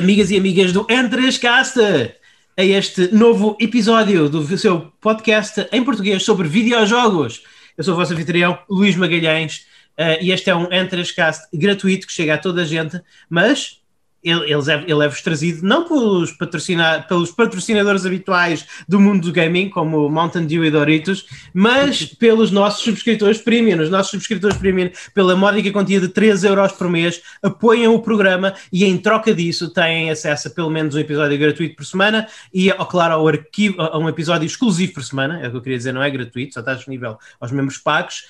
[0.00, 2.14] amigas e amigas do N3Cast,
[2.56, 7.42] a este novo episódio do seu podcast em português sobre videojogos.
[7.76, 9.66] Eu sou o vosso anfitrião, Luís Magalhães,
[9.98, 13.79] uh, e este é um N3Cast gratuito que chega a toda a gente, mas
[14.22, 14.52] ele,
[14.86, 20.46] ele é-vos trazido não pelos, patrocina, pelos patrocinadores habituais do mundo do gaming, como Mountain
[20.46, 23.80] Dew e Doritos, mas pelos nossos subscritores premium.
[23.80, 28.54] Os nossos subscritores premium, pela módica quantia de 3 euros por mês, apoiam o programa
[28.72, 32.70] e em troca disso têm acesso a pelo menos um episódio gratuito por semana e,
[32.90, 35.92] claro, ao arquivo, a um episódio exclusivo por semana, é o que eu queria dizer,
[35.92, 38.24] não é gratuito, só está disponível aos membros pagos.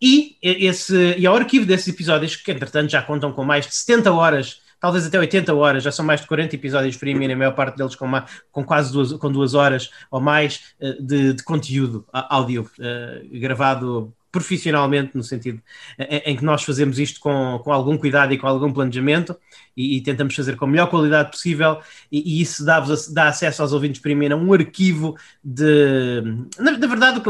[0.00, 4.12] E, esse, e ao arquivo desses episódios, que entretanto já contam com mais de 70
[4.12, 7.76] horas talvez até 80 horas, já são mais de 40 episódios premium, a maior parte
[7.76, 12.04] deles com, uma, com quase duas, com duas horas ou mais uh, de, de, conteúdo
[12.12, 15.62] áudio uh, gravado profissionalmente, no sentido
[15.98, 19.36] em, em, que nós fazemos isto com, com algum cuidado e com algum planejamento
[19.76, 21.78] e, e tentamos fazer com a melhor qualidade possível
[22.10, 26.22] e, e isso dá, dá acesso aos ouvintes premium a um arquivo de...
[26.58, 27.22] Na, na verdade,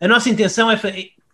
[0.00, 0.76] a nossa intenção é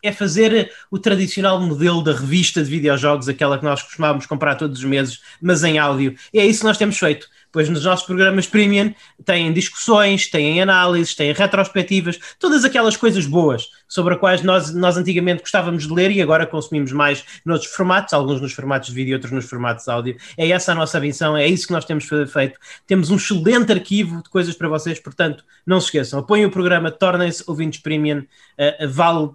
[0.03, 4.79] é fazer o tradicional modelo da revista de videojogos, aquela que nós costumávamos comprar todos
[4.79, 6.15] os meses, mas em áudio.
[6.33, 7.29] E é isso que nós temos feito.
[7.53, 13.69] Pois nos nossos programas premium têm discussões, têm análises, têm retrospectivas, todas aquelas coisas boas
[13.89, 18.15] sobre as quais nós, nós antigamente gostávamos de ler e agora consumimos mais noutros formatos,
[18.15, 20.17] alguns nos formatos de vídeo, outros nos formatos de áudio.
[20.39, 22.59] É essa a nossa missão, é isso que nós temos feito.
[22.87, 26.89] Temos um excelente arquivo de coisas para vocês, portanto, não se esqueçam, apoiem o programa,
[26.91, 29.31] tornem-se ouvintes premium, uh, vale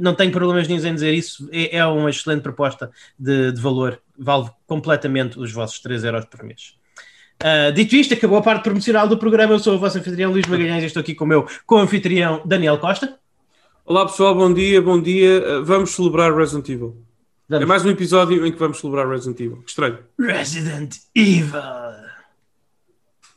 [0.00, 4.00] não tenho problemas nenhum em dizer isso, é, é uma excelente proposta de, de, valor,
[4.18, 6.74] vale completamente os vossos 3 euros por mês.
[7.42, 9.54] Uh, dito isto, acabou a parte promocional do programa.
[9.54, 12.78] Eu sou o vosso anfitrião Luís Magalhães e estou aqui com o meu co-anfitrião Daniel
[12.78, 13.18] Costa.
[13.84, 15.60] Olá pessoal, bom dia, bom dia.
[15.62, 17.04] Vamos celebrar Resident Evil.
[17.48, 17.64] Vamos.
[17.64, 19.62] É mais um episódio em que vamos celebrar Resident Evil.
[19.62, 19.98] Que estranho.
[20.18, 22.11] Resident Evil.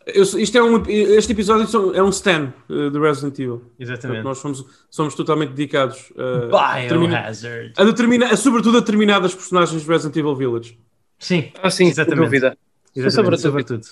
[0.05, 3.71] Eu, isto é um, este episódio é um stand uh, de Resident Evil.
[3.79, 4.21] Exatamente.
[4.21, 7.73] Portanto, nós somos, somos totalmente dedicados uh, Biohazard.
[7.75, 10.77] A, determina, a, sobretudo a determinadas personagens de Resident Evil Village.
[11.17, 12.23] Sim, ah, sim, exatamente.
[12.23, 12.57] dúvida.
[12.95, 13.85] Exatamente, sobretudo.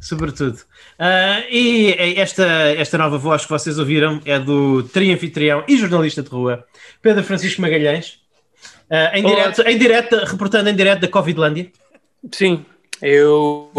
[0.00, 0.56] Sobretudo.
[0.98, 6.28] Uh, e esta, esta nova voz que vocês ouviram é do trianfitrião e jornalista de
[6.28, 6.64] rua,
[7.00, 8.20] Pedro Francisco Magalhães,
[8.90, 11.70] uh, em, direto, em direto, reportando em direto da Covidlândia.
[12.32, 12.64] Sim,
[13.00, 13.70] eu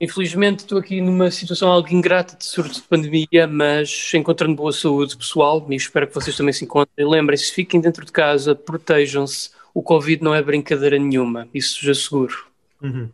[0.00, 5.14] Infelizmente estou aqui numa situação algo ingrata de surto de pandemia, mas encontrando boa saúde
[5.14, 7.06] pessoal e espero que vocês também se encontrem.
[7.06, 9.50] Lembrem-se, fiquem dentro de casa, protejam-se.
[9.74, 12.46] O Covid não é brincadeira nenhuma, isso já seguro.
[12.80, 13.10] Uhum.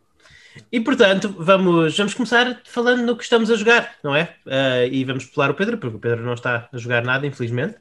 [0.71, 4.33] E portanto, vamos, vamos começar falando no que estamos a jogar, não é?
[4.45, 7.75] Uh, e vamos pular o Pedro, porque o Pedro não está a jogar nada, infelizmente.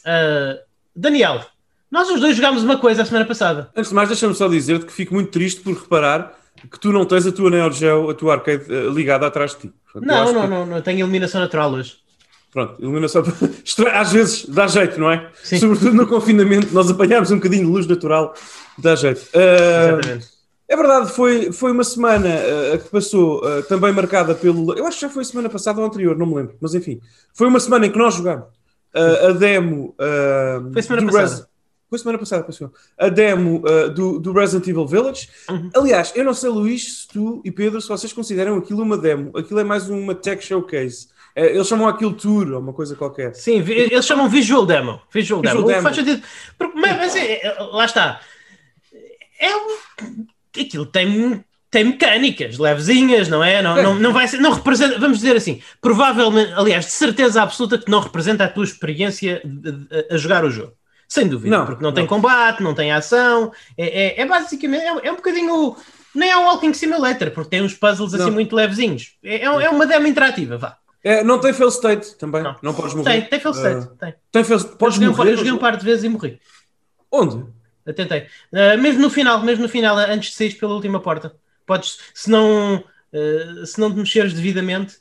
[0.00, 0.60] Uh,
[0.94, 1.44] Daniel,
[1.90, 3.70] nós os dois jogámos uma coisa a semana passada.
[3.74, 6.38] Antes de mais, deixa-me só dizer-te que fico muito triste por reparar
[6.70, 9.58] que tu não tens a tua Neo Geo, a tua arcade uh, ligada atrás de
[9.58, 9.72] ti.
[9.92, 10.48] Portanto, não, não, que...
[10.48, 11.96] não, não, tenho iluminação natural hoje.
[12.50, 13.22] Pronto, iluminação.
[13.92, 15.30] Às vezes dá jeito, não é?
[15.42, 15.58] Sim.
[15.58, 18.34] Sobretudo no confinamento, nós apanhámos um bocadinho de luz natural,
[18.78, 19.20] dá jeito.
[19.34, 20.38] Uh, Exatamente.
[20.68, 24.76] É verdade, foi, foi uma semana uh, que passou uh, também marcada pelo.
[24.76, 27.00] Eu acho que já foi semana passada ou anterior, não me lembro, mas enfim.
[27.32, 28.48] Foi uma semana em que nós jogámos
[28.94, 29.94] uh, a demo.
[30.72, 31.36] foi semana passada.
[31.36, 31.48] Res...
[31.88, 32.72] Foi semana passada, passou.
[32.98, 35.28] A demo uh, do, do Resident Evil Village.
[35.48, 35.70] Uhum.
[35.74, 39.36] Aliás, eu não sei, Luís, se tu e Pedro, se vocês consideram aquilo uma demo.
[39.36, 41.08] Aquilo é mais uma tech showcase.
[41.34, 43.34] É, eles chamam aquilo tour ou uma coisa qualquer.
[43.34, 45.00] Sim, eles chamam visual demo.
[45.10, 45.68] Visual, visual demo.
[45.68, 45.82] demo.
[45.82, 46.22] Faz sentido.
[46.74, 48.20] Mas, mas é, lá está.
[49.40, 50.26] É um,
[50.60, 53.60] aquilo tem tem mecânicas levezinhas, não é?
[53.62, 57.76] Não, não, não vai ser, não representa, vamos dizer assim, provavelmente, aliás, de certeza absoluta
[57.76, 60.72] que não representa a tua experiência de, de, a jogar o jogo.
[61.08, 64.82] Sem dúvida, não, porque não, não, tem combate, não tem ação, é, é, é basicamente,
[64.82, 65.74] é, é, um bocadinho,
[66.14, 69.16] nem é um walking simulator, porque tem uns puzzles assim muito levezinhos.
[69.24, 70.76] É, é, é uma demo interativa, vá.
[71.02, 73.22] É, não tem fail state também, não, não podes morrer.
[73.22, 74.14] Tem, tem fail state, uh, tem.
[74.30, 75.32] Tem fail, podes eu morrer?
[75.32, 76.38] eu joguei um par de vezes e morri.
[77.10, 77.46] Onde?
[77.86, 78.26] Eu tentei.
[78.52, 81.34] Uh, mesmo no final, mesmo no final, antes de sair pela última porta.
[81.64, 84.96] Podes, se não, uh, se não te mexeres devidamente...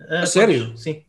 [0.00, 0.66] Uh, sério?
[0.66, 1.04] Podes, sim.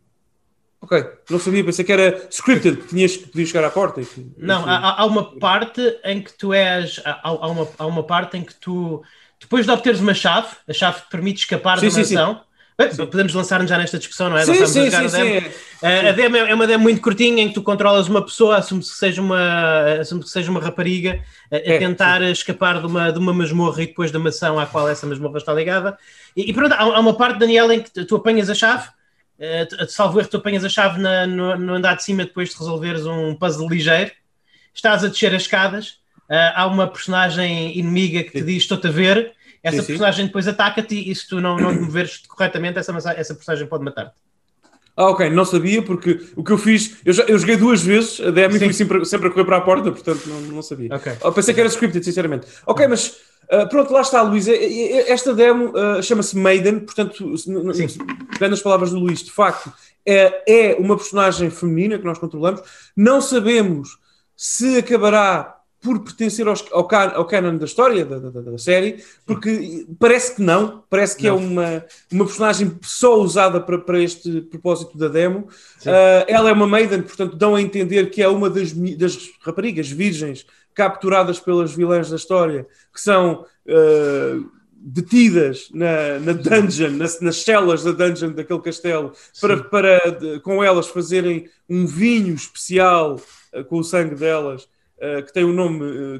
[0.85, 4.01] Ok, não sabia, pensei que era scripted, que tinhas que podias chegar à porta.
[4.01, 7.01] Que, não, há, há, uma parte em que tu és.
[7.03, 9.01] Há, há, uma, há uma parte em que tu,
[9.39, 12.41] depois de obteres uma chave, a chave te permite escapar sim, da mansão.
[12.77, 14.45] Bem, podemos lançar-nos já nesta discussão, não é?
[14.45, 15.43] Sim, sim, sim, sim,
[15.81, 18.91] a, a demo é uma demo muito curtinha em que tu controlas uma pessoa, assume-se
[18.91, 21.19] que seja uma, assume que seja uma rapariga,
[21.51, 22.31] a, a é, tentar sim.
[22.31, 25.51] escapar de uma, de uma masmorra e depois da mansão à qual essa masmorra está
[25.51, 25.97] ligada.
[26.37, 28.87] E, e pronto, há, há uma parte, Daniel, em que tu apanhas a chave
[29.37, 32.57] Uh, salvo erro, tu apanhas a chave na, no, no, andar de cima depois de
[32.57, 34.11] resolveres um puzzle ligeiro.
[34.73, 35.99] Estás a descer as escadas.
[36.29, 39.33] Uh, há uma personagem inimiga que te diz: Estou-te a ver.
[39.61, 39.87] essa Sim, sim.
[39.87, 43.83] personagem depois ataca-te e se tu não, não te moveres corretamente, essa, essa personagem pode
[43.83, 44.15] matar-te.
[44.97, 48.21] Ah, ok, não sabia, porque o que eu fiz, eu, já, eu joguei duas vezes
[48.21, 48.65] a DM e Sim.
[48.65, 50.95] fui sempre, sempre a correr para a porta, portanto não, não sabia.
[50.95, 51.11] Ok.
[51.21, 52.47] Eu pensei que era scripted, sinceramente.
[52.65, 53.17] Ok, mas
[53.49, 54.47] ah, pronto, lá está, Luís.
[54.47, 57.33] É- é- é- Esta demo ah, chama-se Maiden, portanto,
[58.33, 59.71] pegando as palavras do Luís, de facto,
[60.05, 62.61] é, é uma personagem feminina que nós controlamos.
[62.95, 63.97] Não sabemos
[64.35, 65.54] se acabará
[65.85, 70.41] por pertencer aos- ao, ao canon da história da, da- da- série, porque parece que
[70.41, 71.35] não, parece que Não.
[71.35, 75.47] é uma, uma personagem só usada para, para este propósito da demo.
[75.85, 79.87] Ah, ela é uma maiden, portanto, dão a entender que é uma das, das raparigas
[79.89, 84.39] virgens capturadas pelas vilãs da história, que são ah,
[84.87, 90.63] detidas na, na dungeon, nas, nas celas da dungeon daquele castelo, para, para de- com
[90.63, 93.19] elas fazerem um vinho especial
[93.53, 94.67] ah, com o sangue delas.
[95.17, 96.19] Ah, que tem um nome ah,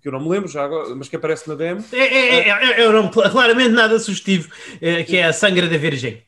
[0.00, 1.84] que, eu não me lembro já agora, mas que aparece na demo.
[1.92, 4.48] É, é, é, é, é um nome cl- claramente nada sugestivo,
[4.80, 6.22] é, que é a Sangra da Virgem.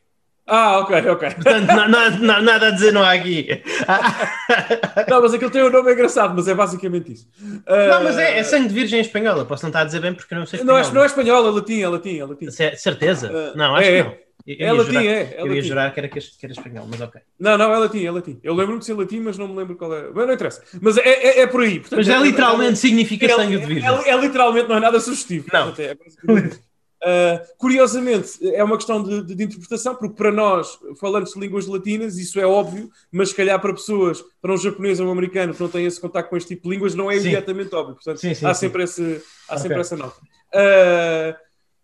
[0.50, 1.30] Ah, ok, ok.
[1.34, 3.46] Portanto, na- na- na- nada a dizer não há aqui.
[5.08, 7.28] Não, mas aquele tem um nome engraçado, mas é basicamente isso.
[7.66, 9.44] Não, mas é, é sangue de virgem em espanhola.
[9.44, 10.90] Posso não estar a dizer bem porque não sei Não espanhol.
[10.90, 12.50] é, não é espanhol, é latim, é latim, é latim.
[12.50, 13.52] Ce- Certeza?
[13.54, 14.27] Não, acho que não.
[14.48, 15.20] Eu, É ia latim, é.
[15.36, 15.68] é eu ia latim.
[15.68, 17.20] jurar que era, que era espanhol, mas ok.
[17.38, 18.40] Não, não, é latim, é latim.
[18.42, 20.10] Eu lembro-me de ser latim, mas não me lembro qual é.
[20.14, 20.62] Mas não interessa.
[20.80, 21.80] Mas é, é, é por aí.
[21.80, 23.88] Portanto, Mas é literalmente significa é, sangue de é, virgem.
[23.90, 25.46] é, é literalmente, não é nada sugestivo.
[25.52, 25.72] Não.
[25.72, 26.58] Portanto, é
[27.00, 31.64] Ah, curiosamente, é uma questão de, de- de interpretação, porque para nós, falantes de línguas
[31.68, 35.54] latinas, isso é óbvio, mas se calhar para pessoas, para um japonês ou um americano
[35.54, 37.20] que não têm esse contato com este tipo de línguas, não é Sim.
[37.20, 37.94] imediatamente óbvio.
[37.94, 38.52] Portanto, Sim, sim, há.
[38.52, 39.62] Sempre, esse, há Ok.
[39.62, 40.16] sempre essa nota.
[40.52, 41.36] Ah,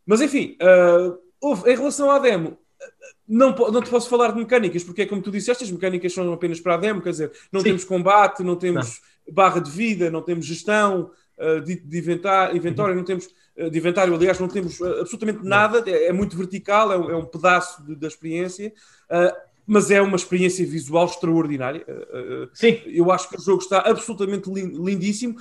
[0.04, 1.18] mas enfim, houve,
[1.66, 2.56] em relação à demo,
[3.26, 6.32] não, não te posso falar de mecânicas, porque é como tu disseste, as mecânicas são
[6.32, 7.68] apenas para a demo, quer dizer, não Sim.
[7.68, 9.00] temos combate, não temos
[9.30, 13.26] barra de vida, não temos gestão uh, de, de inventar, inventário, não temos
[13.56, 17.10] uh, de inventário, aliás, não temos uh, absolutamente nada, é, é muito vertical, é um,
[17.10, 18.72] é um pedaço de- da experiência,
[19.66, 21.86] mas é uma experiência visual extraordinária.
[22.52, 25.36] Sim, eu acho que o jogo está absolutamente lin- lindíssimo.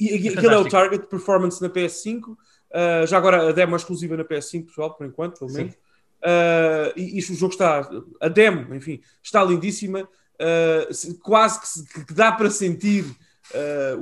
[0.00, 2.36] E, aquele é o target performance na PS5.
[2.70, 5.74] Uh, já agora a demo é exclusiva na PS5, pessoal, por enquanto, pelo menos.
[5.74, 7.88] Uh, e isto, o jogo está,
[8.20, 10.02] a demo, enfim, está lindíssima.
[10.40, 13.04] Uh, se- quase que, se- que dá para sentir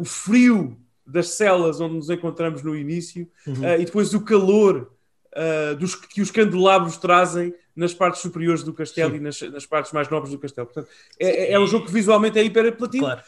[0.00, 0.76] o frio
[1.06, 3.60] das celas onde nos encontramos no início Uhum.
[3.62, 4.90] uh, e depois o calor
[5.78, 9.16] dos, que os candelabros trazem nas partes superiores do castelo Sim.
[9.18, 10.66] e nas, nas partes mais nobres do castelo.
[10.66, 10.88] Portanto,
[11.20, 13.04] é, é um jogo que visualmente é hiper apelativo.
[13.04, 13.20] claro.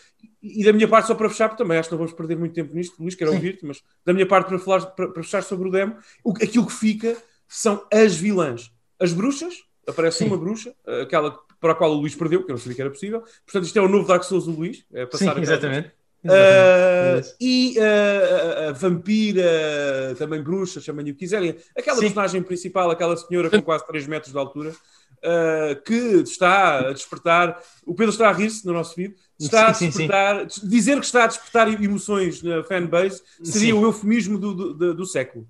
[0.43, 2.55] E da minha parte, só para fechar, porque também acho que não vamos perder muito
[2.55, 5.69] tempo nisto, Luís, quero ouvir-te, mas da minha parte, para, falar, para, para fechar sobre
[5.69, 7.17] o demo, o, aquilo que fica
[7.49, 8.71] são as vilãs.
[9.01, 9.55] As bruxas,
[9.87, 10.27] aparece Sim.
[10.27, 12.91] uma bruxa, aquela para a qual o Luís perdeu, que eu não sabia que era
[12.91, 13.21] possível.
[13.45, 14.85] Portanto, isto é o novo Dark Souls do Luís.
[14.93, 15.91] É passar Sim, exatamente.
[16.25, 21.57] Uh, e uh, a, a vampira, também bruxa, chamem-lhe o que quiserem.
[21.77, 22.03] Aquela Sim.
[22.03, 27.61] personagem principal, aquela senhora com quase 3 metros de altura, uh, que está a despertar.
[27.87, 29.17] O Pedro está a rir-se no nosso vídeo.
[29.39, 29.99] Está Sim, a sim, sim.
[30.09, 30.47] despertar.
[30.65, 33.79] Dizer que está a despertar emoções na fanbase seria Sim.
[33.79, 35.47] o eufemismo do, do, do- do século.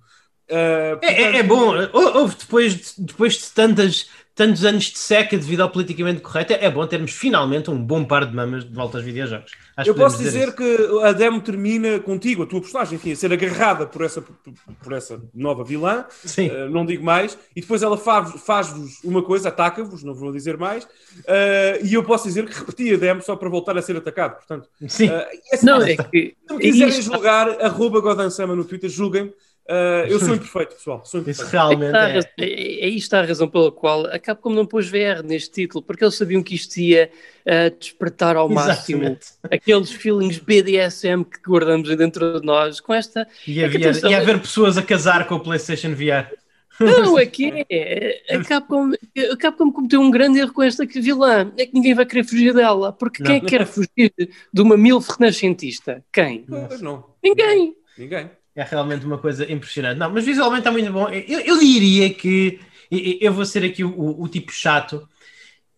[0.50, 4.84] Uh, É, é- é portanto, bom, Hou- houve depois, de- depois de tantas, tantos anos
[4.84, 8.64] de seca devido ao politicamente correto, é bom termos finalmente um bom par de mamas
[8.64, 9.50] de volta aos videojogos.
[9.76, 10.56] Acho Eu posso dizer isso.
[10.56, 14.92] que a demo termina contigo, a tua personagem, enfim, a ser agarrada por essa, por
[14.92, 16.04] essa nova vilã.
[16.24, 16.50] Sim.
[16.50, 20.56] Uh, não digo mais, e depois ela faz- faz-vos uma coisa, ataca-vos, não vou dizer
[20.56, 23.96] mais, uh, e eu posso dizer que repeti a demo só para voltar a ser
[23.96, 24.36] atacado.
[24.36, 25.08] Portanto, Sim.
[25.08, 26.36] uh, e assim, Não, é que.
[26.48, 29.32] se me é quiserem julgar, arroba Godansama no Twitter, julguem-me.
[29.68, 31.02] Uh, eu sou imperfeito, pessoal.
[31.04, 31.50] Sou Isso imperfeito.
[31.52, 32.12] realmente Está a é.
[32.12, 35.50] raz- É, é, é isto a razão pela qual a Capcom não pôs VR neste
[35.50, 37.10] título, porque eles sabiam que isto ia
[37.46, 39.26] ah, despertar ao máximo Exatamente.
[39.50, 43.28] aqueles feelings BDSM que guardamos dentro de nós com esta.
[43.46, 46.32] E havia, atenção, e haver pessoas a casar com o PlayStation VR.
[46.80, 48.22] Não, é que é.
[48.30, 48.92] A Capcom,
[49.32, 51.52] a Capcom cometeu um grande erro com esta vilã.
[51.58, 52.92] É que ninguém vai querer fugir dela.
[52.92, 56.02] Porque quem é que quer fugir de uma milf renascentista?
[56.12, 56.46] Quem?
[56.80, 57.04] Não.
[57.22, 57.74] Ninguém.
[57.98, 58.30] Ninguém.
[58.58, 59.98] É realmente uma coisa impressionante.
[59.98, 61.08] Não, mas visualmente está muito bom.
[61.08, 62.58] Eu, eu diria que
[62.90, 65.08] eu, vou ser aqui o, o- tipo chato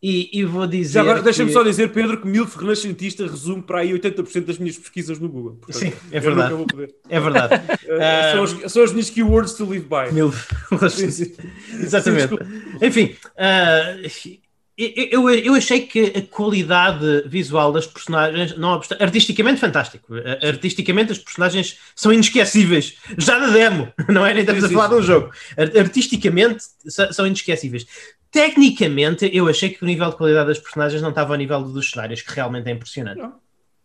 [0.02, 0.94] e, e vou dizer.
[0.94, 4.56] Já agora, deixa-me que- só dizer, Pedro, que Milf Renascentista resume para aí 80% das
[4.56, 5.56] minhas pesquisas no Google.
[5.60, 6.54] Portanto, Sim, é verdade.
[7.10, 7.54] É verdade.
[7.54, 10.10] Uh, são, as, são as minhas keywords to live by.
[10.14, 10.32] Mil.
[10.88, 11.34] Sim, sim.
[11.75, 12.32] Exatamente.
[12.80, 13.96] Enfim, ah,
[14.80, 20.14] eu, eu, achei que a qualidade visual das personagens, não obstante, artisticamente fantástico.
[20.42, 22.96] Artisticamente as personagens são inesquecíveis.
[23.18, 24.32] Já na demo, não é?
[24.32, 25.30] Nem estamos a falar de um jogo.
[25.56, 26.64] Ar- Artisticamente
[27.12, 27.87] são inesquecíveis.
[28.30, 31.90] Tecnicamente, eu achei que o nível de qualidade das personagens não estava ao nível dos
[31.90, 33.20] cenários, que realmente é impressionante.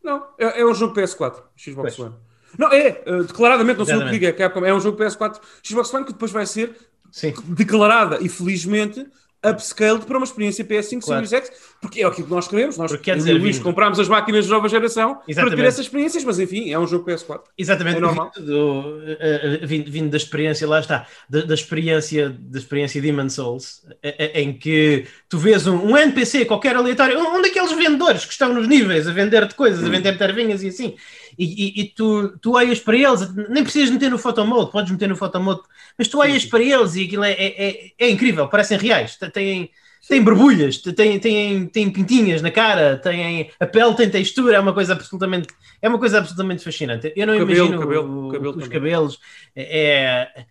[0.03, 1.99] Não, é, é um jogo PS4, Xbox Pois.
[1.99, 2.15] One.
[2.57, 5.93] Não, é, uh, declaradamente, não sei o que digo, é é um jogo PS4 Xbox
[5.93, 6.73] One que depois vai ser
[7.11, 7.33] Sim.
[7.49, 9.05] declarada e felizmente
[9.49, 11.25] upscaled para uma experiência PS5 claro.
[11.25, 12.77] Series X, porque é aquilo que nós queremos.
[12.77, 15.55] Nós, porque, dizer, Luís, comprámos as máquinas de nova geração Exatamente.
[15.55, 17.41] para ter essas experiências, mas enfim, é um jogo PS4.
[17.57, 18.31] Exatamente, é normal.
[18.35, 23.85] Vindo, uh, vindo, vindo, da experiência, lá está, da, da experiência da experiência Demon Souls,
[24.33, 28.67] em que tu vês um, um, NPC qualquer aleatório, um, daqueles vendedores que estão nos
[28.67, 30.95] níveis a vender-te coisas, a vender tervinhas e assim,
[31.37, 35.09] e, e, e, tu, tu olhas para eles, nem precisas meter no photomode, podes meter
[35.09, 35.61] no photomode,
[35.97, 39.69] mas tu olhas para eles e aquilo é, é, é, é incrível, parecem reais, têm,
[40.07, 44.73] têm borbulhas, têm, têm, têm pintinhas na cara, têm, a pele tem textura, é uma
[44.73, 45.47] coisa absolutamente,
[45.81, 47.11] é uma coisa absolutamente fascinante.
[47.15, 49.19] Eu não cabelo, imagino cabelo, cabelo os cabelos,
[49.55, 50.45] é, é,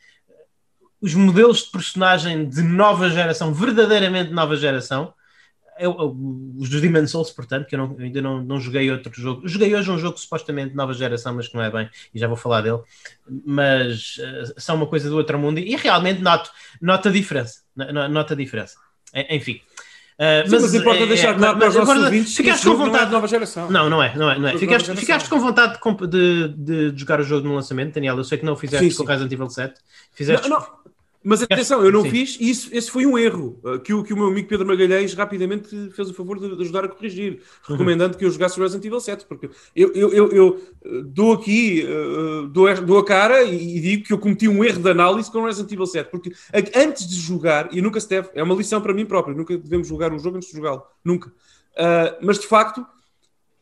[1.01, 5.15] os modelos de personagem de nova geração, verdadeiramente nova geração,
[5.79, 6.17] eu, eu,
[6.59, 9.47] os dos Demon Souls, portanto, que eu, não, eu ainda não, não, joguei outro jogo.
[9.47, 12.37] Joguei hoje um jogo supostamente nova geração, mas que não é bem, e já vou
[12.37, 12.81] falar dele.
[13.45, 16.51] Mas uh, são uma coisa do outro mundo e, e realmente noto,
[16.81, 17.63] noto a diferença.
[17.77, 18.77] Noto a diferença.
[19.31, 19.61] Enfim.
[20.15, 23.05] Uh, Sim, mas, mas importa é, deixar claro para os nossos ouvintes ficaste com vontade.
[23.05, 23.71] Não é nova geração.
[23.71, 24.39] Não, não é, não é.
[24.39, 24.59] Não é.
[24.59, 25.77] Ficaste, ficaste com vontade
[26.09, 28.17] de, de, de, jogar o jogo no lançamento, Daniel.
[28.17, 29.75] Eu sei que não o fizeste sim, com o Resident Evil 7.
[30.13, 30.49] Fizeste...
[30.49, 30.67] Não, não.
[31.25, 32.11] Mas atenção, eu não Sim.
[32.11, 35.15] fiz, isso, esse foi um erro uh, que, o, que o meu amigo Pedro Magalhães
[35.15, 39.01] rapidamente fez o favor de, de ajudar a corrigir, recomendando que eu jogasse Resident Evil
[39.01, 40.49] 7, porque eu, eu, eu, eu
[40.85, 44.63] uh, dou aqui, uh, dou, dou a cara e, e, digo que eu cometi um
[44.63, 46.31] erro de análise com Resident Evil 7, porque
[46.77, 49.89] antes de jogar, e nunca se deve, é uma lição para mim próprio, nunca devemos
[49.89, 51.29] jogar um jogo antes de jogá-lo, nunca.
[51.29, 52.87] Uh, mas de facto,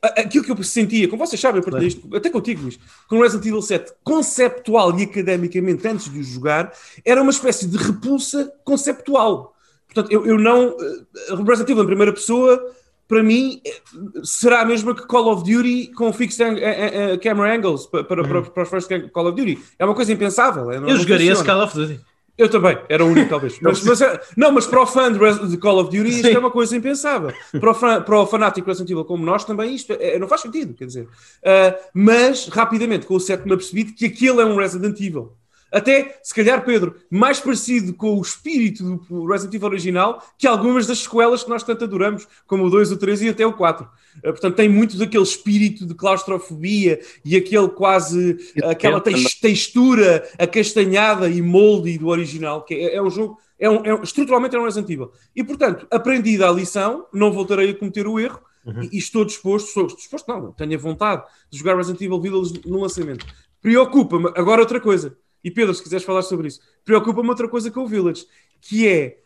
[0.02, 1.84] aquilo que eu sentia, como vocês sabem, claro.
[1.84, 2.78] isto, até contigo, Luís,
[3.08, 6.72] com o Resident Evil 7, conceptual e academicamente, antes de o jogar,
[7.04, 9.54] era uma espécie de repulsa conceptual.
[9.86, 10.70] Portanto, eu, eu não.
[10.70, 12.60] Uh, Resident Evil em primeira pessoa,
[13.06, 13.80] para mim, eh,
[14.24, 18.02] será a mesma que Call of Duty com fixed ang uh, uh, camera angles para,
[18.02, 18.42] para, uhum.
[18.42, 19.62] para, os first Call of Duty.
[19.78, 20.70] É uma coisa impensável.
[20.70, 22.00] É, eu jogaria esse Call of Duty.
[22.36, 23.58] Eu também, era o único, talvez.
[23.62, 26.34] Mas, mas, é, não, mas para o fã de, Call of Duty isto Sim.
[26.34, 27.32] é uma coisa impensável.
[27.60, 30.40] Para o, fã, para o fanático Resident Evil como nós também isto é, não faz
[30.40, 31.04] sentido, quer dizer.
[31.04, 35.36] Uh, mas, rapidamente, com o 7 me apercebi que aquilo é um Resident Evil.
[35.72, 40.86] Até, se calhar, Pedro, mais parecido com o espírito do Resident Evil original que algumas
[40.86, 43.88] das sequelas que nós tanto adoramos, como o 2, o 3 e até o 4.
[44.22, 51.40] Eh, portanto, tem muito daquele espírito de claustrofobia e aquele quase, aquela textura acastanhada e
[51.40, 54.64] molde do original, que é, é um jogo, é um, é um, estruturalmente é um
[54.64, 55.10] Resident Evil.
[55.34, 58.88] E, portanto, aprendida a lição, não voltarei a cometer o erro, Uhum.
[58.92, 62.80] E, estou disposto, estou disposto, não, tenho a vontade de jogar Resident Evil Village no
[62.80, 63.26] lançamento.
[63.60, 65.16] Preocupa-me agora outra coisa.
[65.42, 68.26] E Pedro, se quiseres falar sobre isso, preocupa-me outra coisa com o Village,
[68.60, 69.18] que é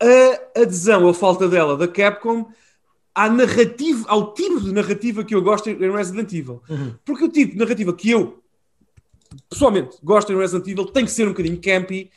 [0.00, 2.46] a adesão, a falta dela, da Capcom
[3.14, 6.62] à narrativa, ao tipo de narrativa que eu gosto em Resident Evil.
[6.68, 6.94] Uhum.
[7.04, 8.42] Porque o tipo de narrativa que eu,
[9.48, 12.10] pessoalmente, gosto em Resident Evil tem que ser um bocadinho campy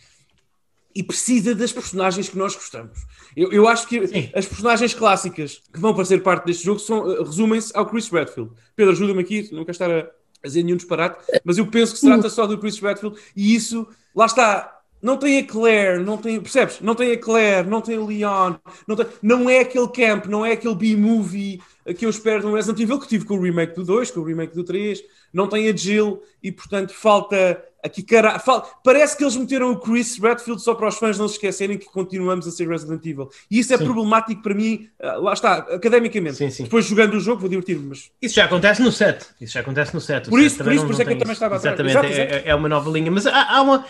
[0.96, 3.06] e precisa das personagens que nós gostamos.
[3.36, 4.32] Eu, eu acho que Sim.
[4.34, 8.52] as personagens clássicas que vão fazer parte deste jogo uh, resumem-se ao Chris Redfield.
[8.76, 10.10] Pedro, ajuda-me aqui, não quero estar a
[10.48, 13.88] fazer nenhum disparate, mas eu penso que se trata só do Chris Redfield e isso,
[14.16, 16.80] lá está, não tem a Claire, não tem, percebes?
[16.82, 18.56] Não tem a Claire, não tem o Leon,
[18.88, 21.62] não, tem, não é aquele camp, não é aquele B-movie
[21.98, 24.22] que eu espero de um Resident Evil que tive com o remake do 2, com
[24.22, 25.02] o remake do 3,
[25.32, 29.80] não tem a Jill e portanto falta aqui cara, falta, parece que eles meteram o
[29.80, 33.30] Chris Redfield só para os fãs não se esquecerem que continuamos a ser Resident Evil
[33.50, 33.84] e isso é sim.
[33.84, 36.36] problemático para mim, ah, lá está, academicamente.
[36.36, 36.64] Sim, sim.
[36.64, 37.88] Depois jogando o jogo vou divertir-me.
[37.88, 38.12] Mas...
[38.22, 40.30] Isso já acontece no set, isso já acontece no set.
[40.30, 42.18] Por isso, por isso, por isso é que eu também estava Exatamente, atrás.
[42.18, 43.86] Exatamente, é, é, uma nova linha, mas há, há uma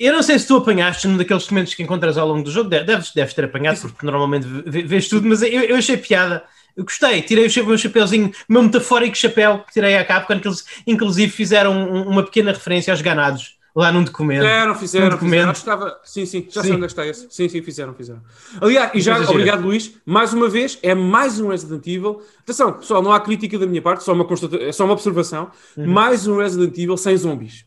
[0.00, 2.70] eu não sei se tu apanhaste num daqueles documentos que encontras ao longo do jogo,
[2.70, 6.42] deves, deves ter apanhado, porque normalmente vês tudo, mas eu, eu achei piada.
[6.76, 10.46] Eu gostei, tirei o meu chapéuzinho, o meu metafórico chapéu que tirei à capa, quando
[10.46, 14.42] eles inclusive fizeram uma pequena referência aos ganados lá num documento.
[14.42, 15.52] Fizeram, fizeram, fizeram.
[15.52, 16.00] Estava...
[16.04, 16.68] Sim, sim, já sim.
[16.68, 17.26] sei onde é está esse.
[17.30, 18.20] Sim, sim, fizeram, fizeram.
[18.60, 22.22] Aliás, e já, obrigado Luís, mais uma vez, é mais um Resident Evil.
[22.40, 24.56] Atenção, pessoal, não há crítica da minha parte, só uma constata...
[24.56, 25.50] é só uma observação.
[25.76, 25.86] Uhum.
[25.86, 27.64] Mais um Resident Evil sem zombies.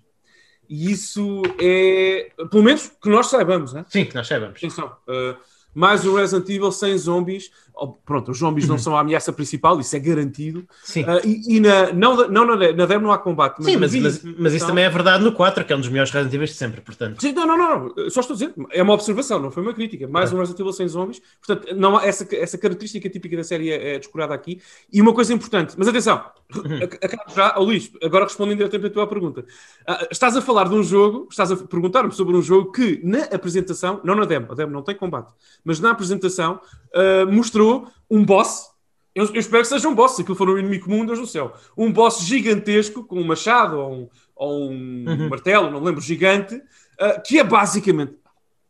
[0.70, 3.86] E isso é, pelo menos que nós saibamos, né?
[3.90, 4.58] Sim, que nós saibamos.
[4.58, 5.38] Atenção, uh,
[5.74, 7.52] mais um Resident Evil sem zombies.
[7.76, 8.82] Oh, pronto, os zombies não uhum.
[8.82, 10.64] são a ameaça principal, isso é garantido.
[10.84, 11.04] Sim.
[11.04, 13.56] Uh, e, e na, não, não, na, na demo não há combate.
[13.58, 15.90] Mas Sim, mas, mas, mas, isso também é verdade no 4, que é um dos
[15.90, 17.20] melhores Resident Evil de sempre, portanto.
[17.20, 20.08] Sim, não, não, não, só estou a dizer, é uma observação, não foi uma crítica.
[20.08, 20.36] Mais é.
[20.36, 21.22] um Resident Evil sem zombies.
[21.46, 24.62] Portanto, não, essa, essa característica típica da série é, é descurada aqui.
[24.92, 26.24] E uma coisa importante, mas atenção,
[26.56, 26.84] uhum.
[26.84, 29.42] acabo já, oh, Luís, agora respondendo diretamente a tua pergunta.
[29.42, 33.24] Uh, estás a falar de um jogo, estás a perguntar-me sobre um jogo que na
[33.24, 36.60] apresentação, não na demo, a demo não tem combate, mas na apresentação
[36.94, 37.63] uh, mostrou
[38.10, 38.74] um boss
[39.16, 41.28] Eu, eu, espero que seja um boss, se aquilo for um inimigo comum, Deus do
[41.28, 41.54] céu.
[41.78, 45.30] Um boss gigantesco, com um machado ou um, ou um uhum.
[45.30, 48.16] martelo, não lembro, gigante, uh, que é basicamente,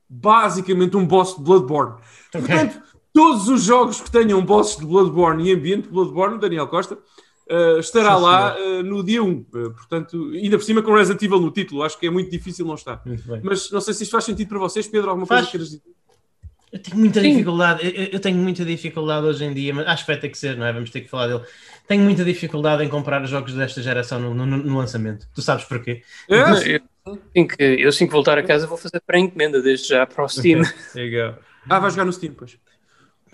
[0.09, 1.95] basicamente um boss de Bloodborne.
[2.29, 2.41] Okay.
[2.41, 2.81] Portanto,
[3.13, 6.95] todos os jogos que tenham um boss de Bloodborne e ambiente de Bloodborne, Daniel Costa,
[6.95, 9.43] uh, estará Sim, lá uh, no dia 1.
[9.43, 12.75] portanto, ainda por cima com Resident Evil no título, acho que é muito difícil não
[12.75, 13.01] estar.
[13.41, 15.49] Mas não sei se isto faz sentido para vocês, Pedro, alguma faz.
[15.49, 15.93] coisa que queiras dizer?
[16.73, 17.29] Eu tenho muita Sim.
[17.29, 20.37] dificuldade, eu, eu, tenho muita dificuldade hoje em dia, mas acho que vai ter que
[20.39, 20.73] ser, não é?
[20.73, 21.43] Vamos ter que falar dele.
[21.87, 25.27] Tenho muita dificuldade em comprar jogos desta geração no, no, no lançamento.
[25.35, 26.01] Tu sabes porquê?
[26.27, 26.35] É?
[26.35, 30.23] Eu, assim que, eu assim que voltar a casa vou fazer pré-encomenda desde já para
[30.23, 30.63] o Steam.
[30.93, 31.35] Okay.
[31.69, 32.57] Ah, vai jogar no Steam, pois.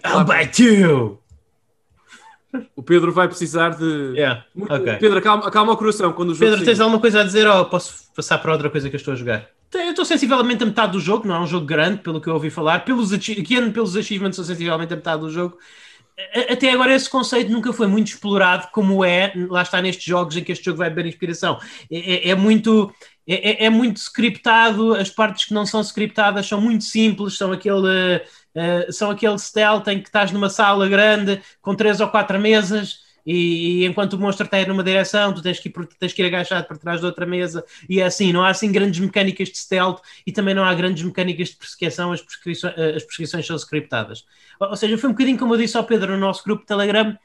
[0.06, 1.20] I'll buy you!
[2.76, 4.14] O Pedro vai precisar de.
[4.16, 4.46] Yeah.
[4.56, 4.98] Okay.
[4.98, 6.52] Pedro, acalma, acalma o coração quando o jogo.
[6.52, 9.14] Pedro, tens alguma coisa a dizer ou posso passar para outra coisa que eu estou
[9.14, 9.50] a jogar?
[9.74, 12.34] Eu estou sensivelmente a metade do jogo, não é um jogo grande, pelo que eu
[12.34, 12.84] ouvi falar.
[12.84, 15.58] Pelos, ano pelos achievements, sou sensivelmente a metade do jogo.
[16.52, 20.44] Até agora, esse conceito nunca foi muito explorado, como é, lá está nestes jogos em
[20.44, 21.60] que este jogo vai beber inspiração.
[21.90, 22.94] É, é, é muito.
[23.32, 28.18] É, é, muito scriptado, as partes que não são scriptadas são muito simples, são aquele,
[28.18, 33.02] uh, são aquele stealth em que estás numa sala grande com três ou quatro mesas
[33.32, 36.26] e, e, enquanto o monstro está numa direção, tu tens que, ir, tens que ir
[36.26, 39.58] agachado para trás de outra mesa, e é assim, não há assim grandes mecânicas de
[39.60, 43.56] stealth e também não há grandes mecânicas de perseguição, as perseguições, eh, as perseguições são
[43.56, 44.26] scriptadas.
[44.60, 46.68] Ou, ou seja, foi um bocadinho como eu disse ao Pedro no nosso grupo de
[46.70, 47.16] Telegram.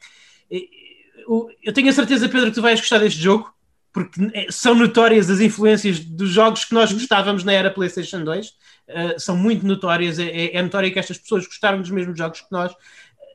[1.62, 3.50] Eu tenho a certeza, Pedro, que tu vais gostar deste jogo,
[3.90, 8.46] porque é, são notórias as influências dos jogos que nós gostávamos na era PlayStation 2.
[8.46, 8.52] Uh,
[8.88, 12.42] eh, são muito notórias, é, é, é notório que estas pessoas gostaram dos mesmos jogos
[12.42, 12.74] que nós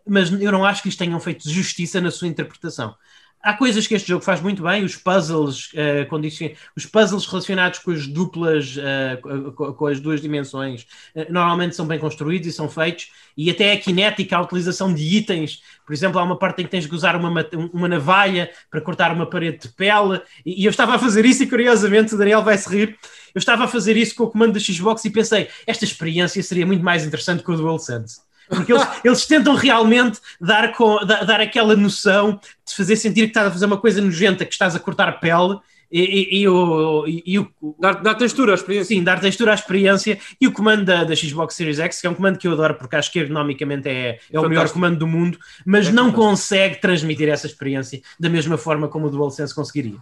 [0.07, 2.95] mas eu não acho que lhes tenham feito justiça na sua interpretação.
[3.41, 7.91] Há coisas que este jogo faz muito bem, os puzzles, uh, os puzzles relacionados com
[7.91, 10.85] as duplas, uh, com, com, as duas dimensões,
[11.15, 15.01] uh, normalmente são bem construídos e são feitos, e até a cinética, a utilização de
[15.03, 17.33] itens, por exemplo, há uma parte em que tens que usar uma,
[17.71, 21.41] uma navalha para cortar uma parede de pele, e, e eu estava a fazer isso,
[21.41, 22.99] e curiosamente o Daniel vai se rir,
[23.33, 26.65] eu estava a fazer isso com o comando da Xbox e pensei, esta experiência seria
[26.65, 28.28] muito mais interessante que o DualSense.
[28.49, 33.27] Porque eles, eles tentam realmente dar, com, dar, dar, aquela noção de fazer sentir que
[33.27, 35.59] estás a fazer uma coisa nojenta, que estás a cortar pele.
[35.91, 38.95] E, e, e, o, e, o, dar, dar textura à experiência.
[38.95, 40.19] Sim, dar textura à experiência.
[40.39, 42.75] E o comando da, da Xbox Series X, que é um comando que eu adoro
[42.75, 46.29] porque acho que ergonomicamente é, é o melhor comando do mundo, mas é não fantástico.
[46.29, 49.97] consegue transmitir essa experiência da mesma forma como o DualSense conseguiria.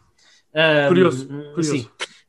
[0.53, 1.77] Um, curioso, curioso.
[1.77, 1.87] Sim.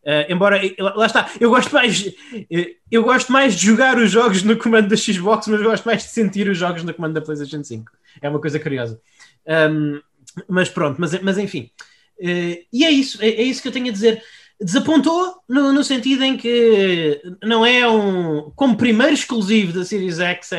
[0.09, 2.15] Uh, embora, lá está, eu gosto mais
[2.51, 6.03] eh, eu gosto mais de jogar os jogos no comando da Xbox, mas gosto mais
[6.03, 7.93] de sentir os jogos no comando da PlayStation 5.
[8.23, 8.99] É uma coisa curiosa.
[9.47, 10.01] Um,
[10.49, 11.71] mas pronto, mas, mas enfim.
[12.19, 14.23] Uh, e é isso, é, é, isso que eu tenho a dizer.
[14.59, 18.51] Desapontou no, no, sentido em que não é um.
[18.57, 20.55] Como primeiro exclusivo da Series X, uh,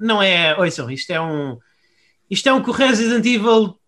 [0.00, 0.58] não é.
[0.58, 1.60] Ouçam, isto é um.
[2.28, 3.78] Isto é um Resident Evil